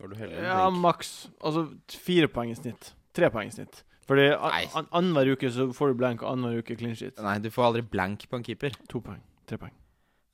Du? 0.00 0.14
Ja, 0.16 0.70
maks. 0.70 1.28
Altså 1.44 1.66
fire 1.88 2.28
poeng 2.28 2.50
i 2.50 2.54
snitt. 2.54 2.92
Tre 3.12 3.28
poeng 3.28 3.48
i 3.48 3.50
snitt. 3.52 3.82
Fordi 4.06 4.28
an- 4.32 4.50
Nei. 4.50 4.64
an- 4.74 4.88
annenhver 4.92 5.32
uke 5.36 5.50
så 5.52 5.68
får 5.72 5.92
du 5.92 5.94
blank, 5.94 6.22
og 6.22 6.32
annenhver 6.32 6.58
uke 6.64 6.76
clean 6.76 6.94
sheet. 6.96 7.18
Nei, 7.22 7.38
du 7.38 7.50
får 7.50 7.68
aldri 7.68 7.82
blank 7.82 8.28
på 8.28 8.36
en 8.36 8.44
keeper. 8.44 8.70
To 8.90 9.00
poeng. 9.00 9.20
Tre 9.46 9.58
poeng. 9.58 9.72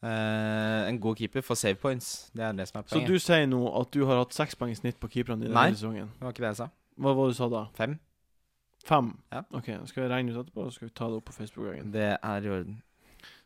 Uh, 0.03 0.87
en 0.89 1.01
god 1.03 1.17
keeper 1.19 1.43
får 1.43 1.55
save 1.59 1.75
points. 1.83 2.31
Det 2.35 2.45
er 2.45 2.53
det 2.53 2.69
som 2.69 2.79
er 2.79 2.83
poenget. 2.87 3.09
Så 3.09 3.13
du 3.13 3.19
sier 3.19 3.47
nå 3.51 3.81
at 3.81 3.91
du 3.93 4.05
har 4.07 4.21
hatt 4.23 4.33
seks 4.37 4.55
poeng 4.55 4.71
i 4.71 4.79
snitt 4.79 4.99
på 5.01 5.09
keeperne 5.11 5.43
dine 5.43 5.53
Nei. 5.55 5.67
denne 5.73 5.77
sesongen? 5.81 6.13
Det 6.15 6.23
var 6.23 6.33
ikke 6.37 6.45
det 6.47 6.53
jeg 6.53 6.61
sa. 6.63 6.69
Hva 6.99 7.15
var 7.19 7.27
det 7.27 7.35
du 7.35 7.39
sa 7.39 7.49
da? 7.49 7.65
Fem. 7.75 7.99
Fem? 8.87 9.09
Ja. 9.35 9.43
OK, 9.53 9.73
skal 9.91 10.05
vi 10.05 10.09
regne 10.13 10.33
ut 10.33 10.39
etterpå, 10.45 10.65
og 10.65 10.71
så 10.71 10.79
skal 10.79 10.89
vi 10.89 10.95
ta 10.95 11.09
det 11.11 11.19
opp 11.19 11.25
på 11.29 11.35
Facebook-gangen. 11.35 11.91
Det 11.93 12.13
er 12.23 12.47
i 12.47 12.53
orden. 12.55 12.79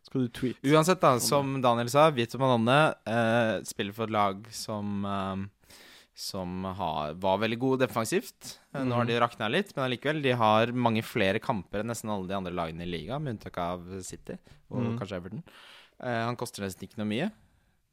Skal 0.05 0.20
du 0.27 0.29
tweet? 0.29 0.57
Uansett, 0.66 1.01
da, 1.01 1.14
som 1.23 1.55
Daniel 1.62 1.89
sa, 1.89 2.11
Vito 2.11 2.39
Mananne 2.39 2.95
uh, 3.09 3.62
spiller 3.64 3.93
for 3.97 4.05
et 4.05 4.12
lag 4.12 4.45
som 4.53 5.05
eh, 5.07 5.45
Som 6.15 6.65
har, 6.77 7.15
var 7.17 7.39
veldig 7.41 7.57
gode 7.61 7.87
defensivt. 7.87 8.59
Eh, 8.75 8.83
Nå 8.85 8.99
har 8.99 9.07
de 9.09 9.17
rakna 9.23 9.49
litt, 9.49 9.71
men 9.77 9.87
allikevel. 9.87 10.21
De 10.25 10.35
har 10.37 10.73
mange 10.77 11.05
flere 11.07 11.41
kamper 11.41 11.81
enn 11.81 11.89
nesten 11.89 12.13
alle 12.13 12.29
de 12.29 12.37
andre 12.37 12.53
lagene 12.53 12.85
i 12.85 12.91
liga, 12.91 13.17
med 13.19 13.39
unntak 13.39 13.57
av 13.63 13.87
City 14.05 14.37
og 14.73 14.83
mm. 14.83 14.99
kanskje 15.01 15.21
Everton. 15.23 15.47
Uh, 16.03 16.21
han 16.27 16.37
koster 16.37 16.65
nesten 16.65 16.85
ikke 16.85 17.01
noe 17.01 17.09
mye. 17.09 17.31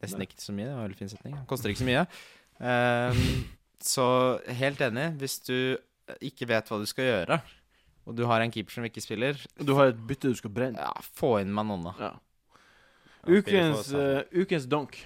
Nesten 0.03 0.24
ikke 0.26 0.39
så 0.41 0.55
mye, 0.55 0.67
det 0.67 0.74
var 0.74 0.84
en 0.84 0.89
veldig 0.89 0.99
fin 0.99 1.11
setning. 1.11 1.38
Han 1.38 1.47
koster 1.47 1.72
ikke 1.72 1.84
så 1.84 1.88
mye. 1.88 2.03
Uh, 2.59 3.24
så 3.93 4.09
helt 4.59 4.84
enig. 4.84 5.07
Hvis 5.24 5.39
du 5.47 5.55
ikke 6.26 6.49
vet 6.49 6.72
hva 6.72 6.82
du 6.82 6.88
skal 6.89 7.07
gjøre, 7.07 7.39
og 8.09 8.15
du 8.17 8.26
har 8.28 8.43
en 8.43 8.51
keeper 8.51 8.74
som 8.74 8.88
ikke 8.88 9.03
spiller, 9.05 9.39
Du 9.59 9.76
har 9.78 9.93
et 9.93 9.99
bytte 10.09 10.32
du 10.32 10.36
skal 10.36 10.51
brenne. 10.51 10.82
ja, 10.82 11.09
få 11.15 11.38
inn 11.43 11.53
Manonna. 11.55 11.95
Ja. 11.99 12.13
Ukens, 13.30 13.91
uh, 13.93 14.24
ukens 14.36 14.67
donk. 14.67 14.97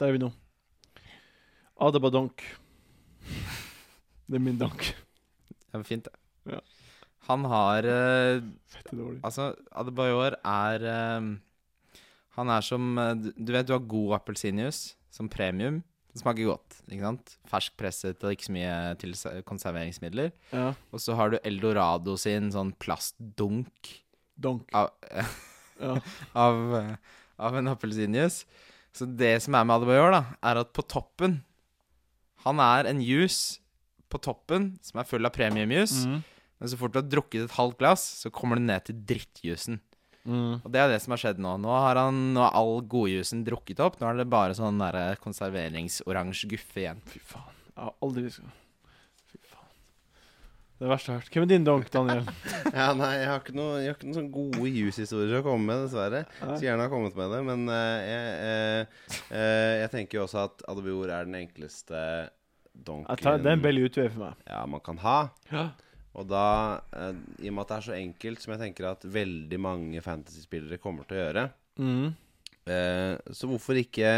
Der 0.00 0.08
er 0.08 0.16
vi 0.16 0.24
nå. 0.24 0.32
Adeba 1.80 2.10
donk. 2.14 2.42
Det 4.28 4.38
er 4.38 4.42
min 4.42 4.58
donk. 4.60 4.84
Det 5.50 5.72
var 5.80 5.86
fint, 5.88 6.04
det. 6.06 6.52
Ja. 6.54 6.60
Han 7.28 7.44
har 7.48 7.86
eh, 7.88 8.42
Fette 8.68 8.96
dårlig. 8.98 9.20
Altså, 9.24 9.50
Adebayor 9.72 10.36
er 10.44 10.84
eh, 10.84 11.30
Han 12.36 12.50
er 12.52 12.60
som 12.66 12.98
eh, 12.98 13.14
du- 13.14 13.32
Du 13.38 13.52
vet 13.52 13.66
du 13.66 13.72
har 13.72 13.80
god 13.80 14.14
appelsinjuice 14.20 14.94
som 15.10 15.28
premium. 15.28 15.82
Det 16.12 16.20
smaker 16.22 16.46
godt. 16.46 16.76
ikke 16.90 17.00
sant? 17.02 17.32
Fersk 17.50 17.76
presset 17.76 18.22
og 18.22 18.30
ikke 18.36 18.46
så 18.46 18.52
mye 18.54 18.74
til 19.00 19.14
konserveringsmidler. 19.48 20.30
Ja. 20.52 20.74
Og 20.92 21.00
så 21.02 21.16
har 21.18 21.30
du 21.30 21.38
Eldorado 21.44 22.16
sin 22.16 22.50
sånn 22.54 22.72
plastdunk 22.78 23.94
Donk. 24.38 24.68
av, 24.74 24.90
Ja. 25.80 25.96
av, 26.36 26.74
eh, 26.78 26.96
av 27.38 27.56
en 27.56 27.66
appelsinjuice. 27.72 28.44
Så 28.94 29.08
det 29.16 29.40
som 29.42 29.54
er 29.58 29.64
med 29.66 29.74
Adebayor, 29.80 30.12
da, 30.14 30.22
er 30.42 30.60
at 30.62 30.72
på 30.72 30.84
toppen 30.86 31.40
Han 32.44 32.60
er 32.62 32.90
en 32.90 33.02
juice 33.04 33.60
på 34.12 34.20
toppen 34.22 34.74
som 34.84 35.00
er 35.00 35.08
full 35.08 35.26
av 35.26 35.34
premiumjuice. 35.34 36.04
Mm. 36.06 36.22
Men 36.60 36.70
så 36.70 36.78
fort 36.80 36.94
du 36.94 37.00
har 37.00 37.08
drukket 37.10 37.48
et 37.48 37.56
halvt 37.58 37.80
glass, 37.80 38.04
så 38.22 38.30
kommer 38.32 38.60
du 38.60 38.64
ned 38.64 38.86
til 38.86 39.00
drittjuicen. 39.08 39.80
Mm. 40.24 40.62
Og 40.62 40.68
det 40.72 40.80
er 40.80 40.92
det 40.92 41.00
som 41.04 41.12
har 41.12 41.20
skjedd 41.20 41.40
nå. 41.42 41.56
Nå 41.60 41.72
har 41.74 42.00
han 42.00 42.20
nå 42.36 42.44
er 42.46 42.54
all 42.56 42.78
godjuicen 42.88 43.42
drukket 43.44 43.82
opp. 43.84 43.98
Nå 44.00 44.08
er 44.08 44.22
det 44.22 44.30
bare 44.32 44.56
sånn 44.56 44.80
konserveringsoransje 45.24 46.48
guffe 46.54 46.84
igjen. 46.84 47.02
Fy 47.10 47.20
faen. 47.20 47.58
Jeg 47.74 47.82
har 47.82 47.96
aldri. 48.06 48.30
Det 50.74 50.88
verste 50.90 51.10
jeg 51.12 51.14
har 51.14 51.22
hørt. 51.22 51.30
Hvem 51.32 51.44
er 51.44 51.50
din 51.52 51.64
donk, 51.66 51.90
Daniel? 51.94 52.24
Ja, 52.74 52.88
nei, 52.98 53.12
jeg 53.20 53.28
har 53.30 53.38
ikke 53.44 53.54
noe, 53.54 53.76
har 53.84 53.94
ikke 53.94 54.08
noen 54.08 54.16
sånn 54.18 54.30
gode 54.34 54.70
juice-historier 54.74 55.38
å 55.38 55.44
komme 55.46 55.68
med, 55.68 55.84
dessverre. 55.84 56.24
Skulle 56.40 56.64
gjerne 56.66 56.86
ha 56.88 56.90
kommet 56.90 57.14
med 57.18 57.30
det, 57.30 57.38
men 57.46 57.62
uh, 57.70 57.98
jeg, 58.02 58.32
uh, 58.42 59.20
uh, 59.30 59.72
jeg 59.84 59.92
tenker 59.92 60.18
jo 60.18 60.24
også 60.24 60.40
at 60.48 60.64
Adebior 60.72 61.12
er 61.14 61.28
den 61.28 61.36
enkleste 61.38 62.00
donken 62.74 63.20
tar, 63.22 63.38
det 63.38 63.52
er 63.52 63.54
en 63.60 63.62
billig 63.62 63.84
utvei 63.86 64.08
for 64.10 64.24
meg. 64.24 64.40
ja, 64.50 64.64
man 64.66 64.82
kan 64.82 64.98
ha. 65.04 65.18
Ja. 65.52 65.64
Og 66.18 66.26
da, 66.30 66.42
i 67.38 67.46
og 67.50 67.54
med 67.54 67.62
at 67.62 67.70
det 67.70 67.76
er 67.78 67.86
så 67.86 67.94
enkelt, 67.94 68.42
som 68.42 68.52
jeg 68.56 68.62
tenker 68.64 68.88
at 68.90 69.06
veldig 69.14 69.60
mange 69.62 70.02
fantasyspillere 70.02 70.80
kommer 70.82 71.06
til 71.06 71.20
å 71.20 71.22
gjøre, 71.28 71.46
Mm. 71.74 72.12
eh, 72.70 73.14
så 73.34 73.48
hvorfor 73.50 73.74
ikke 73.80 74.10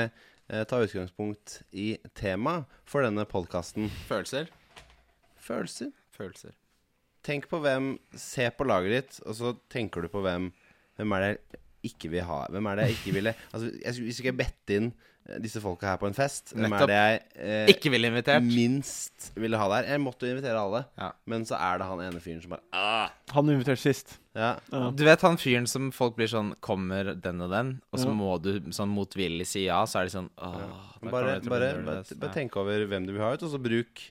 ta 0.69 0.77
utgangspunkt 0.85 1.63
i 1.73 1.95
temaet 2.17 2.69
for 2.85 3.01
denne 3.05 3.25
podkasten? 3.29 3.89
Følelser? 4.09 4.49
Følelser. 5.41 5.89
Følelser. 6.17 6.55
Tenk 7.27 7.49
på 7.51 7.59
hvem 7.65 7.97
Se 8.15 8.49
på 8.55 8.67
laget 8.69 8.93
ditt, 8.97 9.21
og 9.27 9.35
så 9.35 9.55
tenker 9.73 10.03
du 10.07 10.09
på 10.13 10.23
hvem 10.25 10.51
Hvem 10.97 11.13
er 11.17 11.21
det 11.27 11.31
jeg 11.35 11.93
ikke 11.93 12.09
vil 12.11 12.25
ha? 12.27 12.47
Hvem 12.51 12.67
er 12.71 12.77
det 12.81 12.85
jeg 12.89 12.97
ikke 13.01 13.13
ville 13.19 13.33
Altså, 13.53 13.69
jeg, 13.83 13.93
Hvis 14.07 14.21
ikke 14.23 14.31
jeg 14.33 14.39
bedt 14.41 14.73
inn 14.77 14.87
eh, 15.29 15.39
disse 15.43 15.61
folka 15.63 15.91
her 15.91 15.99
på 16.01 16.07
en 16.09 16.15
fest, 16.17 16.53
hvem 16.55 16.71
Nettopp. 16.71 16.89
er 16.89 16.93
det 16.93 16.97
jeg 17.01 17.21
eh, 17.51 17.73
Ikke 17.75 17.91
ville 17.93 18.09
invitert. 18.13 18.47
minst 18.47 19.29
ville 19.37 19.59
ha 19.61 19.67
der? 19.75 19.89
Jeg 19.93 20.01
måtte 20.03 20.27
jo 20.29 20.37
invitere 20.37 20.61
alle, 20.63 20.85
Ja. 20.99 21.11
men 21.27 21.45
så 21.47 21.59
er 21.59 21.79
det 21.83 21.89
han 21.91 22.01
ene 22.07 22.23
fyren 22.23 22.41
som 22.43 22.55
bare 22.57 22.63
ah, 22.73 23.11
Han 23.35 23.51
inviterte 23.53 23.83
sist. 23.83 24.17
Ja. 24.37 24.53
Ja. 24.73 24.91
Du 24.95 25.03
vet 25.07 25.21
han 25.27 25.37
fyren 25.41 25.67
som 25.71 25.91
folk 25.95 26.17
blir 26.19 26.31
sånn 26.31 26.55
Kommer 26.63 27.13
den 27.19 27.41
og 27.43 27.51
den? 27.51 27.75
Og 27.93 27.99
så 28.03 28.07
Ja. 28.11 28.15
må 28.23 28.37
du 28.43 28.53
sånn 28.71 28.93
motvillig 28.95 29.47
si 29.51 29.67
ja, 29.67 29.83
så 29.85 30.01
er 30.01 30.05
de 30.11 30.15
sånn 30.17 30.31
Åh, 30.39 30.59
da 30.59 30.67
Bare, 30.67 31.01
kommer 31.01 31.13
bare, 31.19 31.33
jeg 31.35 31.43
til 31.43 31.51
å 31.51 31.55
bare, 31.59 31.73
nervøs. 31.83 32.15
bare 32.19 32.31
Ja. 32.31 32.35
tenk 32.41 32.57
over 32.63 32.87
hvem 32.87 33.07
du 33.07 33.13
vil 33.13 33.23
ha 33.27 33.33
ut, 33.35 33.43
og 33.43 33.51
så 33.51 33.59
bruk 33.63 34.11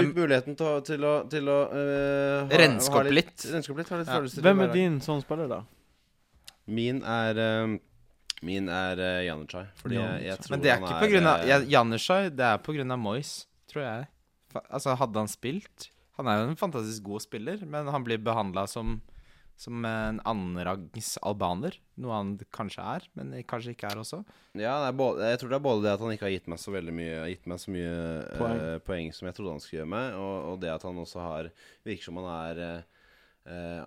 Bruk 0.00 0.16
muligheten 0.16 0.56
til 0.58 0.66
å, 0.66 0.74
til 0.86 1.04
å, 1.04 1.12
til 1.30 1.48
å 1.52 1.56
uh, 1.68 2.48
ha- 2.48 2.58
Renske 2.62 2.94
ha 2.96 3.02
opp 3.04 3.12
litt. 3.14 3.46
Renske 3.52 3.72
opp 3.74 3.78
litt, 3.82 3.92
ha 3.92 4.00
litt 4.02 4.10
Ja. 4.12 4.42
Hvem 4.48 4.64
er 4.66 4.72
din 4.74 5.00
sånn 5.04 5.22
spiller, 5.24 5.48
da? 5.52 5.60
Min 6.72 7.02
er 7.02 7.40
uh, 7.42 7.76
Min 8.42 8.68
er 8.72 8.98
uh, 9.02 9.20
Janushai. 9.26 9.64
Fordi 9.82 9.98
jeg, 10.00 10.24
jeg 10.28 10.38
tror 10.42 10.54
Men 10.56 10.64
det 10.64 10.70
er 10.74 10.82
ikke 10.82 11.00
på 11.04 11.10
grunn 11.14 11.30
av 11.32 11.46
ja, 11.46 11.60
Janushai, 11.76 12.20
det 12.34 12.48
er 12.48 12.58
på 12.64 12.74
grunn 12.76 12.90
av 12.94 12.98
Moyes, 13.02 13.32
tror 13.70 13.84
jeg. 13.86 14.08
Fa- 14.54 14.64
Altså, 14.68 14.94
hadde 15.00 15.18
han 15.22 15.30
spilt 15.30 15.88
Han 16.18 16.28
er 16.28 16.42
jo 16.42 16.48
en 16.50 16.58
fantastisk 16.60 17.02
god 17.06 17.22
spiller, 17.24 17.62
men 17.66 17.86
han 17.88 18.04
blir 18.04 18.18
behandla 18.22 18.66
som 18.70 18.98
som 19.56 19.84
en 19.84 20.18
annenrangs 20.26 21.18
albaner. 21.22 21.76
Noe 22.02 22.12
han 22.16 22.32
kanskje 22.50 22.82
er, 22.96 23.04
men 23.14 23.30
kanskje 23.46 23.74
ikke 23.76 23.90
er 23.92 24.00
også. 24.02 24.24
Ja, 24.58 24.78
det 24.82 24.88
er 24.90 24.96
både, 24.98 25.28
jeg 25.30 25.38
tror 25.38 25.48
det 25.52 25.58
er 25.60 25.66
både 25.68 25.82
det 25.84 25.92
at 25.94 26.00
han 26.00 26.12
ikke 26.16 26.26
har 26.26 26.34
gitt 26.34 26.48
meg 26.50 26.58
så 26.58 26.72
veldig 26.74 26.92
mye 26.96 27.20
Gitt 27.30 27.46
meg 27.46 27.58
så 27.62 27.70
mye 27.70 27.94
poeng, 28.38 28.58
Poeng. 28.58 28.80
poeng 28.88 29.12
som 29.14 29.28
jeg 29.28 29.34
trodde 29.36 29.54
han 29.54 29.60
skulle 29.64 29.80
gjøre 29.82 29.92
meg, 29.94 30.14
og, 30.18 30.34
og 30.52 30.60
det 30.64 30.72
at 30.74 30.82
han 30.88 30.98
også 31.04 31.20
har 31.22 31.50
Virker 31.86 32.04
som 32.08 32.18
han 32.22 32.30
er 32.32 32.62
øh, 33.46 33.84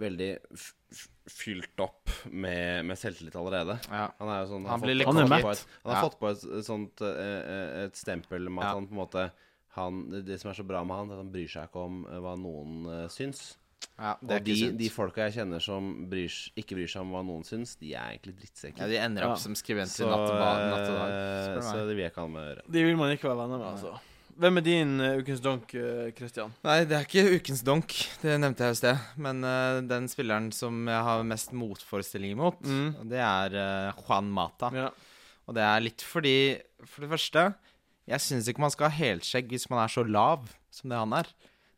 veldig 0.00 0.30
f 0.56 0.70
f 0.94 1.06
fylt 1.30 1.78
opp 1.84 2.08
med, 2.32 2.80
med 2.88 2.98
selvtillit 2.98 3.36
allerede. 3.38 3.76
Ja. 3.90 4.08
Han 4.18 4.30
er 4.32 4.40
jo 4.40 4.48
sånn 4.50 4.64
Han 4.66 4.72
har 4.72 4.80
fått- 4.82 4.96
litt 4.96 5.06
Han 5.06 5.18
fått 5.20 5.28
mett. 5.30 5.44
på 5.44 5.50
et- 5.52 5.66
Han 5.84 5.92
har 5.94 6.02
Ja. 6.02 6.08
fått 6.08 6.18
på 6.18 6.30
et, 6.30 6.64
sånt 6.66 7.00
eh, 7.06 7.84
et 7.84 7.94
stempel 7.94 8.48
med 8.50 8.64
at 8.64 8.70
Ja. 8.70 8.74
han 8.74 8.86
på 8.88 8.90
en 8.96 8.98
måte 9.06 9.30
han, 9.76 10.10
Det 10.24 10.40
som 10.40 10.50
er 10.50 10.54
så 10.54 10.66
bra 10.66 10.82
med 10.82 10.96
han, 10.96 11.10
er 11.10 11.12
at 11.12 11.18
han 11.22 11.30
bryr 11.32 11.46
seg 11.48 11.68
ikke 11.68 11.84
om 11.84 12.04
eh, 12.06 12.18
hva 12.18 12.34
noen 12.36 12.86
uh, 12.86 13.06
syns. 13.08 13.56
Ja, 14.00 14.14
det 14.20 14.30
er 14.32 14.40
Og 14.40 14.44
de, 14.46 14.52
ikke 14.56 14.76
de 14.80 14.88
folka 14.92 15.26
jeg 15.28 15.34
kjenner 15.38 15.60
som 15.60 15.88
bryr, 16.08 16.32
ikke 16.56 16.76
bryr 16.78 16.88
seg 16.88 17.02
om 17.02 17.10
hva 17.12 17.20
noen 17.24 17.42
syns, 17.44 17.74
de 17.80 17.92
er 17.94 18.14
egentlig 18.14 18.34
drittsekker. 18.38 18.80
Ja, 18.80 18.88
de 18.88 18.96
ender 19.00 19.26
opp 19.28 19.34
Ja. 19.36 19.40
som 19.42 19.54
skribenter 19.54 20.04
i 20.06 20.08
natt 20.08 20.30
og 20.30 20.38
ba- 20.40 20.68
natt 20.70 20.86
og 20.88 20.94
dag. 20.96 21.10
eh, 21.10 21.60
så 21.66 21.74
det 21.86 21.96
vil 21.96 22.04
jeg 22.04 22.12
ikke 22.12 22.22
ha 22.24 22.28
med 22.28 22.40
å 22.42 22.46
gjøre. 22.54 22.64
De 22.72 22.84
vil 22.84 22.96
man 22.96 23.10
ikke 23.16 23.28
være 23.28 23.40
venner 23.42 23.58
med, 23.58 23.66
altså. 23.74 24.00
Hvem 24.40 24.56
er 24.56 24.60
din 24.64 24.92
uh, 25.00 25.18
ukens 25.20 25.40
donk, 25.44 25.66
Kristian? 26.16 26.48
Uh, 26.48 26.64
Nei, 26.64 26.84
det 26.88 26.96
er 26.96 27.04
ikke 27.04 27.40
ukens 27.40 27.60
donk. 27.66 27.92
Det 28.22 28.38
nevnte 28.40 28.64
jeg 28.64 28.72
i 28.72 28.78
sted. 28.78 28.98
Men 29.20 29.44
uh, 29.44 29.80
den 29.84 30.06
spilleren 30.08 30.46
som 30.56 30.86
jeg 30.88 31.02
har 31.04 31.22
mest 31.28 31.52
motforestillinger 31.52 32.36
mot, 32.40 32.56
Mm. 32.64 32.94
det 33.10 33.18
er 33.20 33.56
eh, 33.60 33.92
Juan 34.06 34.30
Mata. 34.32 34.70
Ja. 34.72 34.88
Og 35.46 35.54
det 35.58 35.62
er 35.66 35.80
litt 35.84 36.00
fordi 36.00 36.58
For 36.86 37.02
det 37.04 37.10
første, 37.10 37.54
jeg 38.08 38.18
syns 38.24 38.48
ikke 38.48 38.60
man 38.64 38.70
skal 38.72 38.88
ha 38.88 38.96
helskjegg 38.96 39.48
hvis 39.52 39.68
man 39.68 39.84
er 39.84 39.88
så 39.92 40.06
lav 40.08 40.48
som 40.70 40.88
det 40.88 40.96
han 40.96 41.12
er. 41.12 41.26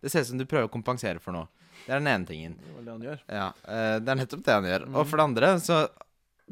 Det 0.00 0.12
ser 0.12 0.20
ut 0.22 0.26
som 0.30 0.38
du 0.38 0.44
prøver 0.46 0.68
å 0.68 0.70
kompensere 0.70 1.18
for 1.18 1.32
noe. 1.34 1.48
Det 1.82 1.90
er 1.92 1.98
den 2.00 2.10
ene 2.12 2.28
tingen. 2.28 2.54
Det 2.62 2.84
det 2.86 2.92
han 2.92 3.04
gjør. 3.06 3.20
Ja, 3.28 3.48
eh, 3.66 3.98
Det 4.00 4.08
er 4.12 4.18
nettopp 4.22 4.44
det 4.46 4.56
han 4.56 4.68
gjør. 4.70 4.86
Mhm. 4.86 4.96
Og 4.96 5.06
for 5.10 5.16
det 5.20 5.28
andre, 5.30 5.52
så 5.60 5.82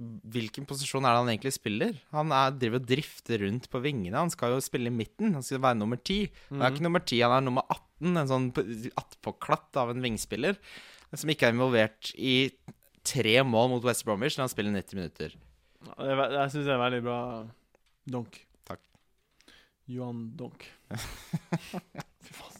Hvilken 0.01 0.65
posisjon 0.65 1.05
er 1.05 1.13
det 1.13 1.19
han 1.21 1.29
egentlig 1.29 1.53
spiller? 1.53 1.97
Han 2.15 2.31
er, 2.33 2.53
driver 2.57 2.79
og 2.79 2.87
drifter 2.89 3.43
rundt 3.43 3.67
på 3.69 3.81
vingene. 3.85 4.17
Han 4.17 4.31
skal 4.33 4.55
jo 4.55 4.61
spille 4.65 4.89
i 4.89 4.95
midten. 4.95 5.35
Han 5.35 5.43
skal 5.45 5.61
være 5.61 5.77
nummer 5.77 5.99
ti. 6.01 6.31
Han 6.49 6.63
er 6.63 6.71
ikke 6.73 6.87
nummer 6.87 7.03
ti, 7.05 7.19
han 7.21 7.35
er 7.37 7.45
nummer 7.45 7.67
18. 7.69 8.17
En 8.17 8.31
sånn 8.31 8.47
attpåklatt 8.97 9.77
av 9.77 9.91
en 9.93 10.01
vingspiller 10.01 10.57
som 11.13 11.29
ikke 11.29 11.49
er 11.49 11.53
involvert 11.57 12.15
i 12.17 12.51
tre 13.05 13.43
mål 13.43 13.69
mot 13.75 13.85
West 13.85 14.07
Bromwich 14.07 14.39
når 14.39 14.47
han 14.47 14.55
spiller 14.55 14.73
90 14.79 15.01
minutter. 15.01 15.37
Er, 15.99 16.25
jeg 16.39 16.55
syns 16.55 16.65
det 16.65 16.71
er 16.71 16.79
en 16.79 16.85
veldig 16.87 17.03
bra 17.05 17.19
donk. 18.15 18.41
Takk. 18.71 18.81
Johan 19.91 20.31
Donk. 20.39 20.65
Fy 20.95 22.33
faen. 22.39 22.60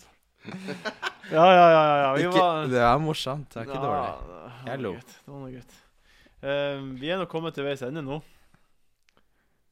Ja, 1.31 1.45
ja, 1.47 1.67
ja. 1.71 1.83
ja, 1.87 1.97
ja. 2.03 2.11
Vi 2.17 2.23
Ikke, 2.27 2.39
var 2.43 2.67
det 2.73 2.81
er 2.83 2.99
morsomt. 2.99 3.49
Det 3.53 3.61
er 3.61 3.69
ikke 3.69 3.77
Ja, 3.79 3.85
dårlig. 3.87 4.11
det 4.11 4.35
var 4.35 4.67
Jeg 4.67 4.81
noe 4.81 4.83
lo. 4.83 4.93
Det 4.99 5.31
var 5.31 5.41
noe 5.45 5.53
gutt. 5.55 5.75
Eh, 6.43 6.81
vi 7.01 7.11
er 7.15 7.19
nå 7.21 7.27
kommet 7.31 7.55
til 7.55 7.65
veis 7.69 7.83
ende 7.87 8.03
nå, 8.03 8.17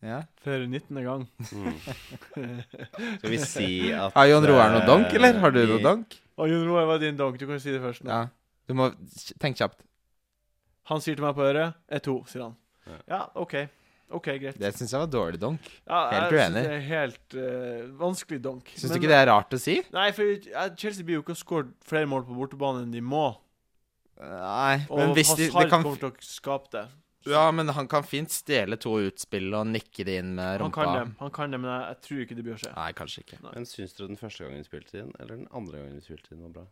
Ja. 0.02 0.20
for 0.44 0.66
19. 0.66 1.02
gang. 1.02 1.24
Mm. 1.50 1.80
Skal 3.18 3.30
vi 3.32 3.38
si 3.42 3.68
at 3.92 4.12
Har 4.14 4.26
Jon 4.30 4.46
Roar 4.46 4.70
noe 4.76 4.84
donk, 4.86 5.08
eh, 5.10 5.16
eller? 5.18 5.40
Har 5.42 5.50
du 5.50 5.58
vi- 5.64 5.72
noe 5.72 5.82
donk? 5.82 6.14
Å, 6.38 6.46
Jon 6.46 6.68
Roar 6.68 6.86
var 6.86 6.98
din 7.02 7.16
donk. 7.18 7.38
Du 7.40 7.46
kan 7.48 7.58
si 7.58 7.72
det 7.74 7.80
først 7.82 8.04
nå. 8.06 8.10
Ja. 8.14 8.28
Du 8.68 8.74
må 8.78 8.90
tenke 9.42 9.58
kjapt. 9.64 9.82
Han 10.92 11.00
sier 11.02 11.16
til 11.18 11.24
meg 11.24 11.34
på 11.34 11.42
øret 11.42 11.74
er 11.90 11.98
to, 12.04 12.20
sier 12.30 12.42
han. 12.46 12.54
Ja. 12.86 12.98
Ja, 13.08 13.20
OK. 13.34 13.54
OK, 14.10 14.28
greit. 14.40 14.56
Det 14.56 14.70
syns 14.76 14.92
jeg 14.94 15.02
var 15.02 15.10
dårlig 15.12 15.40
donk. 15.42 15.66
Ja, 15.84 15.98
helt 16.14 16.32
jeg 16.32 16.38
uenig. 16.38 16.62
synes 16.62 16.68
Det 16.68 16.76
er 16.76 16.86
helt 16.88 17.36
uh, 17.36 17.98
vanskelig 18.00 18.38
donk. 18.44 18.70
Syns 18.72 18.94
du 18.94 18.96
ikke 19.00 19.10
det 19.10 19.18
er 19.18 19.28
rart 19.28 19.52
å 19.52 19.60
si? 19.60 19.74
Nei, 19.92 20.06
for 20.16 20.30
eh, 20.32 20.70
Chelsea 20.80 21.04
blir 21.04 21.18
jo 21.18 21.24
ikke 21.26 21.36
skåret 21.36 21.74
flere 21.88 22.08
mål 22.08 22.24
på 22.28 22.36
bortebane 22.38 22.86
enn 22.86 22.94
de 22.94 23.02
må. 23.04 23.26
Nei, 24.18 24.80
Og 24.88 24.98
men 24.98 25.12
hvis 25.14 25.34
de, 25.36 25.50
de 25.50 25.60
det 25.60 25.68
kan 25.70 25.84
kommer 25.84 26.00
til 26.00 26.08
å 26.10 26.24
skape 26.24 26.72
det. 26.74 26.86
Ja, 27.28 27.44
men 27.52 27.68
han 27.76 27.88
kan 27.90 28.06
fint 28.06 28.32
stjele 28.32 28.78
to 28.80 28.94
utspill 29.04 29.52
og 29.58 29.66
nikke 29.68 30.06
det 30.06 30.16
inn 30.22 30.32
med 30.38 30.62
Han 30.64 30.72
kan 30.72 30.94
det, 30.94 31.04
han 31.18 31.32
kan 31.34 31.52
det, 31.52 31.60
men 31.60 31.70
jeg, 31.70 31.84
jeg 31.90 32.00
tror 32.06 32.20
ikke 32.24 32.36
det 32.38 32.44
blir 32.46 32.56
å 32.56 32.60
skje. 32.62 32.72
Nei, 32.78 32.88
kanskje 32.96 33.24
ikke. 33.26 33.38
Men 33.44 33.68
syns 33.68 33.96
dere 33.98 34.08
den 34.14 34.20
første 34.20 34.46
gangen 34.46 34.62
vi 34.62 34.68
spilte 34.70 35.02
inn, 35.02 35.12
eller 35.18 35.34
den 35.36 35.48
andre 35.52 35.82
gangen 35.82 35.98
vi 35.98 36.06
spilte 36.06 36.32
inn, 36.32 36.44
var 36.46 36.54
bra? 36.60 36.64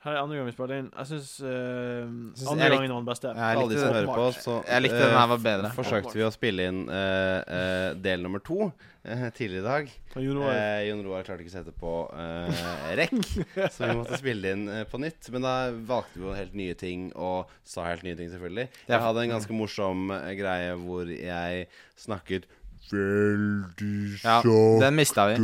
Her 0.00 0.14
er 0.16 0.22
andre 0.22 0.36
gang 0.38 0.46
vi 0.48 0.52
spiller 0.54 0.78
inn. 0.80 0.86
Jeg 0.96 1.06
syns 1.10 1.30
Synes- 1.36 2.46
andre 2.48 2.64
jeg 2.64 2.72
gangen 2.72 2.92
var 2.94 3.00
den 3.02 3.08
beste. 3.10 3.32
Jeg 3.36 3.56
likte 3.60 3.80
den, 3.84 3.92
hører 3.92 4.06
på, 4.16 4.28
så 4.40 4.54
Jeg 4.66 4.82
likte 4.86 5.00
den 5.02 5.10
her 5.18 5.26
var 5.28 5.40
bedre. 5.44 5.66
eh, 5.68 5.74
Forsøkte 5.76 6.14
vi 6.16 6.22
å 6.24 6.30
spille 6.32 6.68
inn 6.70 6.78
uh, 6.88 7.40
uh, 7.44 7.88
del 8.00 8.22
nummer 8.24 8.40
to 8.40 8.70
eh, 9.04 9.26
tidligere 9.36 9.60
i 9.60 9.66
dag. 9.66 9.90
Og 10.16 10.22
Jon 10.24 10.38
Roar 10.40 10.54
Eh, 10.56 10.88
Jon 10.88 11.02
Roar 11.04 11.22
klarte 11.28 11.44
ikke 11.44 11.52
å 11.52 11.56
sette 11.58 11.74
på 11.76 11.92
eh, 12.16 12.94
rekk, 12.96 13.18
så 13.76 13.90
vi 13.90 13.98
måtte 14.00 14.16
spille 14.22 14.54
inn 14.56 14.64
eh, 14.72 14.84
på 14.88 15.00
nytt. 15.04 15.28
Men 15.36 15.44
da 15.44 15.52
valgte 15.92 16.16
vi 16.16 16.24
jo 16.30 16.32
helt 16.38 16.54
nye 16.56 16.78
ting, 16.80 17.10
og 17.14 17.52
sa 17.62 17.84
helt 17.90 18.02
nye 18.08 18.16
ting, 18.16 18.32
selvfølgelig. 18.32 18.70
Jeg 18.88 19.04
hadde 19.04 19.26
en 19.26 19.34
ganske 19.36 19.52
morsom 19.60 20.08
eh, 20.16 20.32
greie 20.40 20.72
hvor 20.80 21.12
jeg 21.12 21.68
snakket 22.00 22.48
veldig 22.90 24.16
sakte 24.18 24.48
Ja, 24.48 24.80
den 24.86 24.96
mista 24.96 25.28
vi. 25.28 25.36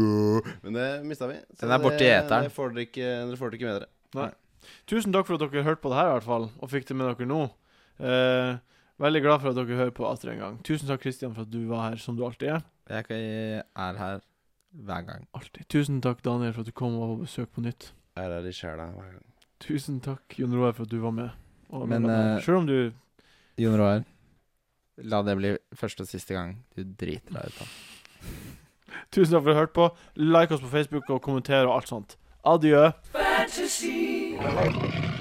Men 0.64 0.72
det 0.80 0.88
mista 1.06 1.28
vi. 1.30 1.36
Så 1.54 1.66
Den 1.68 1.76
er 1.76 1.84
borte 1.84 2.00
i 2.00 2.08
det- 2.08 2.24
eteren. 2.24 2.48
Dere 2.48 2.56
får 2.56 2.74
det 2.74 2.88
ikke 3.60 3.68
med 3.68 3.80
dere. 3.82 4.32
Tusen 4.86 5.12
takk 5.14 5.26
for 5.26 5.34
at 5.34 5.42
dere 5.42 5.64
hørte 5.66 5.82
på 5.82 5.90
det 5.90 5.98
her, 5.98 6.08
i 6.08 6.14
hvert 6.14 6.26
fall, 6.28 6.44
og 6.62 6.70
fikk 6.70 6.86
det 6.86 6.96
med 6.96 7.08
dere 7.10 7.26
nå. 7.26 7.40
Eh, 7.98 8.58
veldig 9.02 9.22
glad 9.24 9.42
for 9.42 9.50
at 9.50 9.58
dere 9.58 9.78
hører 9.80 9.94
på 9.96 10.06
atter 10.06 10.30
en 10.30 10.42
gang. 10.44 10.58
Tusen 10.66 10.86
takk, 10.90 11.02
Kristian, 11.02 11.34
for 11.34 11.42
at 11.42 11.50
du 11.50 11.64
var 11.66 11.88
her, 11.88 11.96
som 12.02 12.14
du 12.18 12.22
alltid 12.26 12.52
er. 12.54 12.66
Jeg 12.86 13.08
er 13.66 13.98
her 13.98 14.20
hver 14.86 15.06
gang. 15.08 15.26
Alltid. 15.34 15.66
Tusen 15.72 15.98
takk, 16.04 16.22
Daniel, 16.22 16.54
for 16.54 16.62
at 16.62 16.70
du 16.70 16.76
kom 16.76 16.94
og 16.94 17.02
var 17.02 17.14
på 17.16 17.24
besøk 17.24 17.50
på 17.56 17.64
nytt. 17.66 17.90
Jeg 18.16 18.28
er 18.28 18.36
her 18.36 18.46
i 18.46 18.54
sjela 18.54 18.86
hver 18.94 19.10
gang. 19.16 19.26
Tusen 19.66 19.98
takk, 20.04 20.38
Jon 20.38 20.54
Roar, 20.54 20.76
for 20.76 20.86
at 20.86 20.92
du 20.94 21.00
var 21.02 21.16
med. 21.16 21.30
Og 21.74 21.88
Men, 21.88 22.06
eh, 22.06 22.40
Selv 22.44 22.58
om 22.62 22.66
du 22.66 22.92
Jon 23.58 23.76
Roar, 23.80 24.04
la 25.02 25.22
det 25.22 25.36
bli 25.36 25.56
første 25.74 26.02
og 26.06 26.06
siste 26.08 26.36
gang 26.36 26.60
du 26.76 26.84
driter 26.84 27.32
deg 27.34 27.50
ut. 27.50 27.58
da. 27.58 27.66
Tusen 29.10 29.32
takk 29.34 29.42
for 29.42 29.50
at 29.50 29.56
du 29.56 29.60
hørte 29.64 29.72
på. 29.74 29.90
Like 30.14 30.54
oss 30.54 30.60
på 30.62 30.70
Facebook 30.70 31.10
og 31.10 31.22
kommenter 31.22 31.66
og 31.66 31.80
alt 31.80 31.88
sånt. 31.88 32.16
Adjø. 32.46 32.92
Fantasy. 33.48 35.15